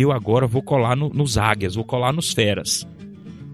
eu 0.00 0.12
agora 0.12 0.46
vou 0.46 0.62
colar 0.62 0.96
no- 0.96 1.08
nos 1.10 1.36
águias, 1.38 1.74
vou 1.74 1.84
colar 1.84 2.12
nos 2.12 2.32
feras. 2.32 2.86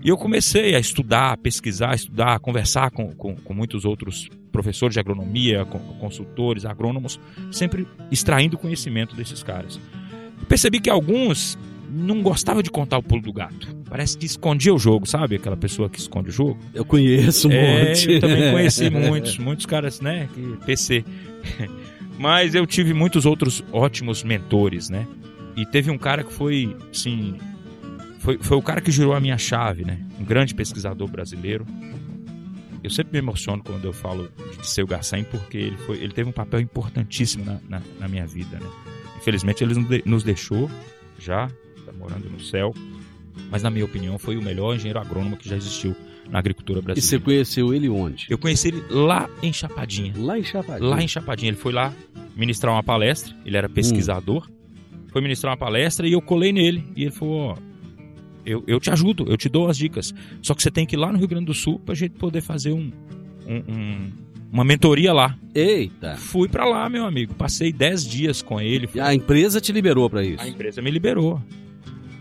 E 0.03 0.09
eu 0.09 0.17
comecei 0.19 0.75
a 0.75 0.79
estudar, 0.79 1.33
a 1.33 1.37
pesquisar, 1.37 1.93
a 1.93 1.95
estudar, 1.95 2.35
a 2.35 2.39
conversar 2.39 2.91
com, 2.91 3.11
com, 3.15 3.35
com 3.37 3.55
muitos 3.55 3.85
outros 3.87 4.29
professores 4.53 4.95
de 4.95 5.01
agronomia, 5.01 5.65
consultores, 5.99 6.65
agrônomos, 6.67 7.19
sempre 7.51 7.87
extraindo 8.11 8.59
conhecimento 8.59 9.17
desses 9.17 9.43
caras. 9.43 9.81
Eu 10.41 10.47
percebi 10.47 10.79
que 10.79 10.91
alguns 10.91 11.59
não 11.91 12.23
gostavam 12.23 12.63
de 12.63 12.71
contar 12.71 12.99
o 12.99 13.03
pulo 13.03 13.23
do 13.23 13.33
gato. 13.33 13.75
Parece 13.89 14.19
que 14.19 14.27
escondia 14.27 14.75
o 14.75 14.79
jogo, 14.79 15.07
sabe? 15.07 15.37
Aquela 15.37 15.57
pessoa 15.57 15.89
que 15.89 15.99
esconde 15.99 16.29
o 16.29 16.33
jogo. 16.33 16.59
Eu 16.75 16.85
conheço 16.85 17.49
um 17.49 17.53
É, 17.53 17.89
monte. 17.89 18.13
eu 18.13 18.21
também 18.21 18.51
conheci 18.53 18.91
muitos, 18.91 19.39
muitos 19.39 19.65
caras, 19.65 20.01
né? 20.01 20.29
PC. 20.67 21.05
Mas 22.19 22.55
eu 22.55 22.67
tive 22.67 22.93
muitos 22.93 23.27
outros 23.27 23.65
ótimos 23.73 24.23
mentores, 24.23 24.89
né? 24.91 25.07
E 25.57 25.65
teve 25.65 25.91
um 25.91 25.99
cara 25.99 26.25
que 26.25 26.33
foi, 26.33 26.77
assim, 26.91 27.37
foi, 28.19 28.39
foi 28.39 28.57
o 28.57 28.63
cara 28.63 28.81
que 28.81 28.91
girou 28.91 29.15
a 29.15 29.21
minha 29.21 29.39
chave, 29.39 29.85
né? 29.85 30.01
Um 30.19 30.25
grande 30.25 30.55
pesquisador 30.55 31.09
brasileiro. 31.09 31.67
Eu 32.83 32.91
sempre 32.91 33.13
me 33.13 33.19
emociono 33.19 33.63
quando 33.63 33.85
eu 33.85 33.93
falo 33.93 34.29
de 34.61 34.67
seu 34.69 34.87
Garçam, 34.87 35.25
porque 35.25 35.57
ele, 35.57 35.77
foi, 35.79 35.97
ele 35.99 36.13
teve 36.13 36.29
um 36.29 36.33
papel 36.33 36.61
importantíssimo 36.61 37.45
na, 37.45 37.59
na, 37.69 37.83
na 38.01 38.09
minha 38.09 38.27
vida, 38.27 38.59
né? 38.59 38.67
Infelizmente 39.17 39.65
ele 39.65 39.75
nos 39.75 39.89
de- 39.89 40.03
nos 40.05 40.23
deixou 40.23 40.71
já, 41.19 41.49
está 41.79 41.93
morando 41.93 42.29
no 42.29 42.41
céu. 42.41 42.75
Mas 43.51 43.63
na 43.63 43.71
minha 43.71 43.85
opinião 43.85 44.19
foi 44.19 44.37
o 44.37 44.43
melhor 44.43 44.75
engenheiro 44.75 44.99
agrônomo 44.99 45.37
que 45.37 45.49
já 45.49 45.57
existiu 45.57 45.97
na 46.31 46.39
agricultura 46.39 46.79
E 46.79 46.83
você 46.83 46.85
brasileira. 46.85 47.25
conheceu 47.25 47.73
ele 47.75 47.89
onde? 47.89 48.27
Eu 48.29 48.37
conheci 48.39 48.69
ele 48.69 48.83
lá 48.91 49.29
em 49.43 49.53
Chapadinha. 49.53 50.13
Lá 50.17 50.39
em 50.39 50.45
Chapadinha. 50.45 50.89
Lá 50.89 51.03
em 51.03 51.09
Chapadinha. 51.09 51.51
Ele 51.51 51.57
foi 51.57 51.73
lá 51.73 51.93
ministrar 52.37 52.73
uma 52.75 52.83
palestra. 52.83 53.35
Ele 53.47 53.57
era 53.57 53.69
pesquisador. 53.69 54.47
Foi 55.15 55.23
ministrar 55.23 55.53
uma 55.53 55.57
palestra 55.57 56.07
e 56.07 56.13
eu 56.13 56.21
colei 56.21 56.53
nele. 56.53 56.85
E 56.95 57.05
ele 57.05 57.11
falou: 57.13 57.53
Ó, 57.53 57.57
eu, 58.45 58.63
eu 58.67 58.79
te 58.79 58.91
ajudo, 58.91 59.25
eu 59.29 59.37
te 59.39 59.49
dou 59.49 59.69
as 59.69 59.79
dicas. 59.79 60.13
Só 60.43 60.53
que 60.55 60.63
você 60.63 60.71
tem 60.71 60.85
que 60.85 60.97
ir 60.97 60.99
lá 60.99 61.11
no 61.11 61.17
Rio 61.19 61.29
Grande 61.29 61.47
do 61.47 61.55
Sul 61.55 61.79
pra 61.79 61.95
gente 61.95 62.13
poder 62.19 62.43
fazer 62.43 62.73
um, 62.73 62.93
um- 63.47 63.73
um- 63.73 64.13
uma 64.53 64.65
mentoria 64.65 65.13
lá. 65.13 65.37
Eita. 65.55 66.17
Fui 66.17 66.49
pra 66.49 66.65
lá, 66.65 66.89
meu 66.89 67.07
amigo. 67.07 67.33
Passei 67.35 67.73
10 67.73 68.07
dias 68.07 68.43
com 68.43 68.61
ele. 68.61 68.89
E 68.95 69.01
a 69.01 69.15
empresa 69.15 69.61
te 69.61 69.73
liberou 69.73 70.11
pra 70.11 70.23
isso? 70.25 70.43
A 70.43 70.49
empresa 70.49 70.83
me 70.83 70.91
liberou. 70.91 71.41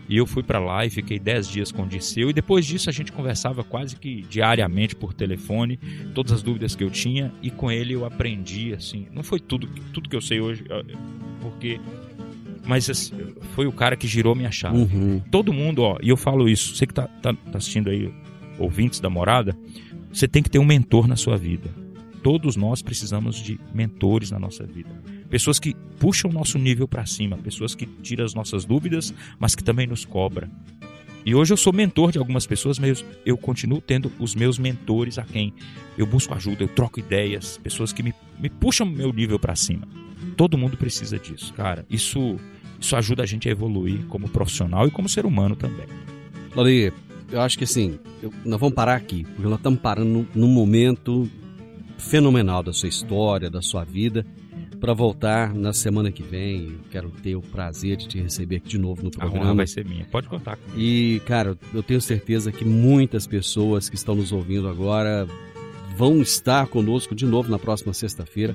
E 0.08 0.16
eu 0.18 0.26
fui 0.26 0.42
pra 0.42 0.58
lá 0.58 0.84
e 0.84 0.90
fiquei 0.90 1.18
10 1.18 1.48
dias 1.48 1.72
com 1.72 1.82
o 1.82 1.86
Dirceu. 1.86 2.28
E 2.28 2.32
depois 2.32 2.66
disso 2.66 2.90
a 2.90 2.92
gente 2.92 3.10
conversava 3.10 3.64
quase 3.64 3.96
que 3.96 4.22
diariamente 4.28 4.94
por 4.94 5.14
telefone, 5.14 5.78
todas 6.14 6.30
as 6.32 6.42
dúvidas 6.42 6.74
que 6.76 6.84
eu 6.84 6.90
tinha. 6.90 7.32
E 7.42 7.50
com 7.50 7.70
ele 7.70 7.94
eu 7.94 8.04
aprendi, 8.04 8.72
assim. 8.74 9.06
Não 9.12 9.22
foi 9.22 9.40
tudo, 9.40 9.66
tudo 9.92 10.08
que 10.08 10.14
eu 10.14 10.20
sei 10.20 10.40
hoje, 10.40 10.64
eh, 10.68 10.84
porque. 11.40 11.80
Mas 12.66 12.88
assim, 12.88 13.12
foi 13.54 13.66
o 13.66 13.72
cara 13.72 13.96
que 13.96 14.06
girou 14.06 14.34
minha 14.34 14.50
chave. 14.50 14.76
Uhum. 14.76 15.20
Todo 15.30 15.52
mundo, 15.52 15.82
ó, 15.82 15.98
e 16.02 16.08
eu 16.08 16.16
falo 16.16 16.48
isso, 16.48 16.74
você 16.74 16.86
que 16.86 16.94
tá, 16.94 17.06
tá, 17.22 17.34
tá 17.34 17.58
assistindo 17.58 17.90
aí, 17.90 18.12
ouvintes 18.58 19.00
da 19.00 19.10
morada, 19.10 19.56
você 20.12 20.26
tem 20.26 20.42
que 20.42 20.50
ter 20.50 20.58
um 20.58 20.64
mentor 20.64 21.06
na 21.06 21.16
sua 21.16 21.36
vida. 21.36 21.68
Todos 22.22 22.56
nós 22.56 22.80
precisamos 22.80 23.36
de 23.36 23.60
mentores 23.74 24.30
na 24.30 24.38
nossa 24.38 24.64
vida. 24.64 24.88
Pessoas 25.28 25.58
que 25.58 25.74
puxam 25.98 26.30
o 26.30 26.34
nosso 26.34 26.58
nível 26.58 26.88
para 26.88 27.04
cima, 27.04 27.36
pessoas 27.36 27.74
que 27.74 27.84
tiram 27.84 28.24
as 28.24 28.32
nossas 28.32 28.64
dúvidas, 28.64 29.12
mas 29.38 29.54
que 29.54 29.62
também 29.62 29.86
nos 29.86 30.04
cobram. 30.04 30.48
E 31.26 31.34
hoje 31.34 31.52
eu 31.52 31.56
sou 31.56 31.72
mentor 31.72 32.12
de 32.12 32.18
algumas 32.18 32.46
pessoas, 32.46 32.78
mas 32.78 33.04
eu 33.24 33.36
continuo 33.36 33.80
tendo 33.80 34.12
os 34.18 34.34
meus 34.34 34.58
mentores 34.58 35.18
a 35.18 35.22
quem 35.22 35.52
eu 35.96 36.06
busco 36.06 36.34
ajuda, 36.34 36.62
eu 36.62 36.68
troco 36.68 37.00
ideias, 37.00 37.58
pessoas 37.58 37.92
que 37.92 38.02
me, 38.02 38.14
me 38.38 38.50
puxam 38.50 38.86
o 38.86 38.90
meu 38.90 39.12
nível 39.12 39.38
para 39.38 39.56
cima. 39.56 39.88
Todo 40.36 40.58
mundo 40.58 40.76
precisa 40.76 41.18
disso, 41.18 41.52
cara. 41.54 41.84
Isso, 41.88 42.36
isso 42.80 42.96
ajuda 42.96 43.22
a 43.22 43.26
gente 43.26 43.48
a 43.48 43.52
evoluir 43.52 44.04
como 44.06 44.28
profissional 44.28 44.86
e 44.86 44.90
como 44.90 45.08
ser 45.08 45.24
humano 45.26 45.54
também. 45.56 45.86
Lori, 46.54 46.92
eu 47.30 47.40
acho 47.40 47.56
que 47.58 47.64
assim, 47.64 47.98
eu- 48.22 48.32
nós 48.44 48.58
vamos 48.60 48.74
parar 48.74 48.94
aqui, 48.96 49.24
porque 49.24 49.42
nós 49.48 49.56
estamos 49.58 49.80
parando 49.80 50.26
num- 50.34 50.48
momento 50.48 51.28
fenomenal 51.98 52.62
da 52.62 52.72
sua 52.72 52.88
história, 52.88 53.48
da 53.50 53.62
sua 53.62 53.84
vida, 53.84 54.26
para 54.80 54.92
voltar 54.92 55.54
na 55.54 55.72
semana 55.72 56.10
que 56.12 56.22
vem. 56.22 56.66
Eu 56.66 56.78
quero 56.90 57.10
ter 57.10 57.34
o 57.36 57.40
prazer 57.40 57.96
de 57.96 58.06
te 58.08 58.20
receber 58.20 58.56
aqui 58.56 58.68
de 58.68 58.78
novo 58.78 59.02
no 59.02 59.08
A 59.08 59.20
programa. 59.20 59.54
vai 59.54 59.66
ser 59.66 59.84
minha. 59.84 60.04
Pode 60.04 60.28
contar 60.28 60.56
comigo. 60.56 60.78
E, 60.78 61.20
cara, 61.26 61.56
eu 61.72 61.82
tenho 61.82 62.00
certeza 62.00 62.52
que 62.52 62.64
muitas 62.64 63.26
pessoas 63.26 63.88
que 63.88 63.96
estão 63.96 64.14
nos 64.14 64.30
ouvindo 64.32 64.68
agora 64.68 65.26
vão 65.96 66.20
estar 66.20 66.66
conosco 66.66 67.14
de 67.14 67.24
novo 67.24 67.50
na 67.50 67.58
próxima 67.58 67.94
sexta-feira. 67.94 68.54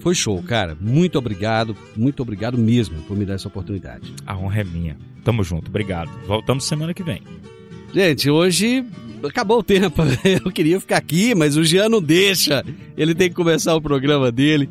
Foi 0.00 0.14
show, 0.14 0.42
cara. 0.42 0.76
Muito 0.80 1.18
obrigado, 1.18 1.76
muito 1.96 2.22
obrigado 2.22 2.58
mesmo 2.58 3.00
por 3.02 3.16
me 3.16 3.24
dar 3.24 3.34
essa 3.34 3.48
oportunidade. 3.48 4.12
A 4.26 4.36
honra 4.36 4.62
é 4.62 4.64
minha. 4.64 4.96
Tamo 5.22 5.44
junto. 5.44 5.68
Obrigado. 5.68 6.10
Voltamos 6.26 6.64
semana 6.64 6.94
que 6.94 7.02
vem. 7.02 7.22
Gente, 7.92 8.30
hoje 8.30 8.84
acabou 9.22 9.58
o 9.58 9.62
tempo. 9.62 10.02
Eu 10.24 10.50
queria 10.50 10.80
ficar 10.80 10.96
aqui, 10.96 11.34
mas 11.34 11.56
o 11.56 11.64
Jean 11.64 11.88
não 11.88 12.00
deixa. 12.00 12.64
Ele 12.96 13.14
tem 13.14 13.28
que 13.28 13.34
começar 13.34 13.74
o 13.74 13.82
programa 13.82 14.32
dele. 14.32 14.68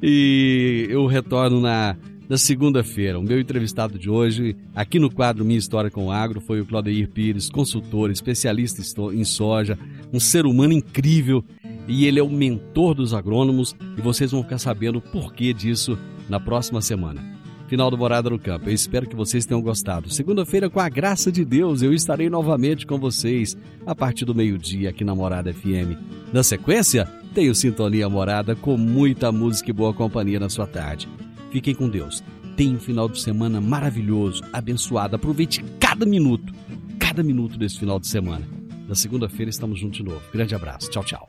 E 0.00 0.86
eu 0.90 1.06
retorno 1.06 1.60
na, 1.60 1.96
na 2.28 2.36
segunda-feira. 2.36 3.18
O 3.18 3.22
meu 3.22 3.40
entrevistado 3.40 3.98
de 3.98 4.08
hoje, 4.08 4.54
aqui 4.74 4.98
no 4.98 5.10
quadro 5.10 5.44
Minha 5.44 5.58
História 5.58 5.90
com 5.90 6.06
o 6.06 6.12
Agro, 6.12 6.40
foi 6.40 6.60
o 6.60 6.66
Claudeir 6.66 7.08
Pires, 7.08 7.50
consultor, 7.50 8.10
especialista 8.10 8.80
em 9.12 9.24
soja, 9.24 9.76
um 10.12 10.20
ser 10.20 10.46
humano 10.46 10.72
incrível. 10.72 11.44
E 11.88 12.06
ele 12.06 12.20
é 12.20 12.22
o 12.22 12.30
mentor 12.30 12.94
dos 12.94 13.14
agrônomos. 13.14 13.74
E 13.96 14.00
vocês 14.00 14.30
vão 14.30 14.42
ficar 14.42 14.58
sabendo 14.58 14.98
o 14.98 15.02
porquê 15.02 15.52
disso 15.52 15.98
na 16.28 16.38
próxima 16.38 16.80
semana 16.80 17.38
final 17.68 17.90
do 17.90 17.98
Morada 17.98 18.30
no 18.30 18.38
Campo. 18.38 18.68
Eu 18.68 18.74
espero 18.74 19.06
que 19.06 19.14
vocês 19.14 19.44
tenham 19.44 19.60
gostado. 19.60 20.10
Segunda-feira, 20.10 20.70
com 20.70 20.80
a 20.80 20.88
graça 20.88 21.30
de 21.30 21.44
Deus, 21.44 21.82
eu 21.82 21.92
estarei 21.92 22.30
novamente 22.30 22.86
com 22.86 22.98
vocês 22.98 23.56
a 23.86 23.94
partir 23.94 24.24
do 24.24 24.34
meio-dia 24.34 24.88
aqui 24.88 25.04
na 25.04 25.14
Morada 25.14 25.52
FM. 25.52 25.98
Na 26.32 26.42
sequência, 26.42 27.06
tenho 27.34 27.54
Sintonia 27.54 28.08
Morada 28.08 28.56
com 28.56 28.76
muita 28.76 29.30
música 29.30 29.70
e 29.70 29.72
boa 29.72 29.92
companhia 29.92 30.40
na 30.40 30.48
sua 30.48 30.66
tarde. 30.66 31.08
Fiquem 31.52 31.74
com 31.74 31.88
Deus. 31.88 32.22
Tenha 32.56 32.74
um 32.74 32.80
final 32.80 33.08
de 33.08 33.20
semana 33.20 33.60
maravilhoso, 33.60 34.42
abençoado. 34.52 35.14
Aproveite 35.14 35.62
cada 35.78 36.04
minuto, 36.04 36.52
cada 36.98 37.22
minuto 37.22 37.58
desse 37.58 37.78
final 37.78 38.00
de 38.00 38.08
semana. 38.08 38.57
Na 38.88 38.94
segunda-feira 38.94 39.50
estamos 39.50 39.78
juntos 39.78 39.98
de 39.98 40.02
novo. 40.02 40.22
Grande 40.32 40.54
abraço. 40.54 40.90
Tchau, 40.90 41.04
tchau. 41.04 41.28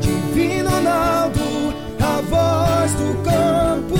Divino 0.00 0.70
Ronaldo, 0.70 1.40
a 1.98 2.20
voz 2.20 2.92
do 2.94 3.22
campo. 3.24 3.94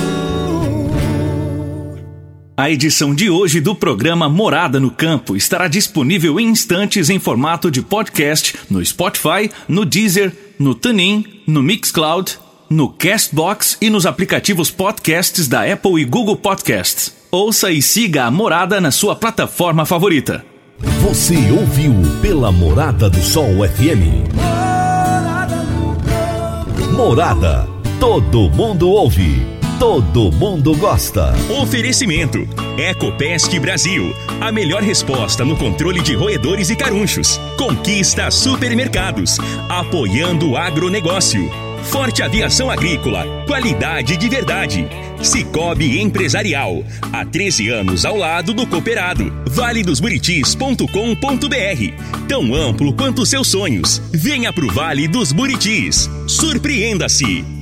A 2.57 2.70
edição 2.70 3.12
de 3.12 3.28
hoje 3.28 3.61
do 3.61 3.74
programa 3.74 4.28
Morada 4.28 4.78
no 4.78 4.88
Campo 4.88 5.34
estará 5.34 5.66
disponível 5.66 6.38
em 6.38 6.46
instantes 6.46 7.11
em 7.11 7.18
formato 7.18 7.72
de 7.72 7.82
podcast 7.82 8.57
no 8.70 8.84
Spotify, 8.84 9.50
no 9.66 9.84
Deezer, 9.84 10.32
no 10.57 10.72
TuneIn, 10.72 11.42
no 11.44 11.61
Mixcloud, 11.61 12.38
no 12.70 12.88
Castbox 12.88 13.78
e 13.80 13.90
nos 13.90 14.07
aplicativos 14.07 14.70
podcasts 14.70 15.48
da 15.48 15.64
Apple 15.70 16.00
e 16.00 16.05
Google 16.05 16.36
Podcasts. 16.36 17.12
Ouça 17.32 17.72
e 17.72 17.82
siga 17.82 18.26
a 18.26 18.30
Morada 18.30 18.80
na 18.80 18.92
sua 18.92 19.16
plataforma 19.16 19.84
favorita. 19.84 20.51
Você 20.82 21.50
ouviu 21.50 21.94
pela 22.20 22.50
Morada 22.50 23.08
do 23.08 23.20
Sol 23.20 23.66
FM. 23.68 24.28
Morada. 26.96 27.68
Todo 27.98 28.50
mundo 28.50 28.90
ouve. 28.90 29.46
Todo 29.78 30.30
mundo 30.32 30.76
gosta. 30.76 31.32
Oferecimento: 31.60 32.46
Ecopest 32.78 33.58
Brasil. 33.58 34.14
A 34.40 34.52
melhor 34.52 34.82
resposta 34.82 35.44
no 35.44 35.56
controle 35.56 36.00
de 36.00 36.14
roedores 36.14 36.70
e 36.70 36.76
carunchos. 36.76 37.40
Conquista 37.56 38.30
supermercados. 38.30 39.38
Apoiando 39.68 40.50
o 40.50 40.56
agronegócio. 40.56 41.71
Forte 41.84 42.22
Aviação 42.22 42.70
Agrícola. 42.70 43.24
Qualidade 43.46 44.16
de 44.16 44.28
verdade. 44.28 44.88
Cicobi 45.22 46.00
Empresarial. 46.00 46.82
Há 47.12 47.24
13 47.24 47.68
anos 47.68 48.04
ao 48.04 48.16
lado 48.16 48.52
do 48.54 48.66
cooperado. 48.66 49.32
valedosburitis.com.br. 49.46 52.26
Tão 52.28 52.54
amplo 52.54 52.92
quanto 52.94 53.26
seus 53.26 53.48
sonhos. 53.48 54.00
Venha 54.12 54.52
pro 54.52 54.72
Vale 54.72 55.08
dos 55.08 55.32
Buritis. 55.32 56.08
Surpreenda-se. 56.26 57.61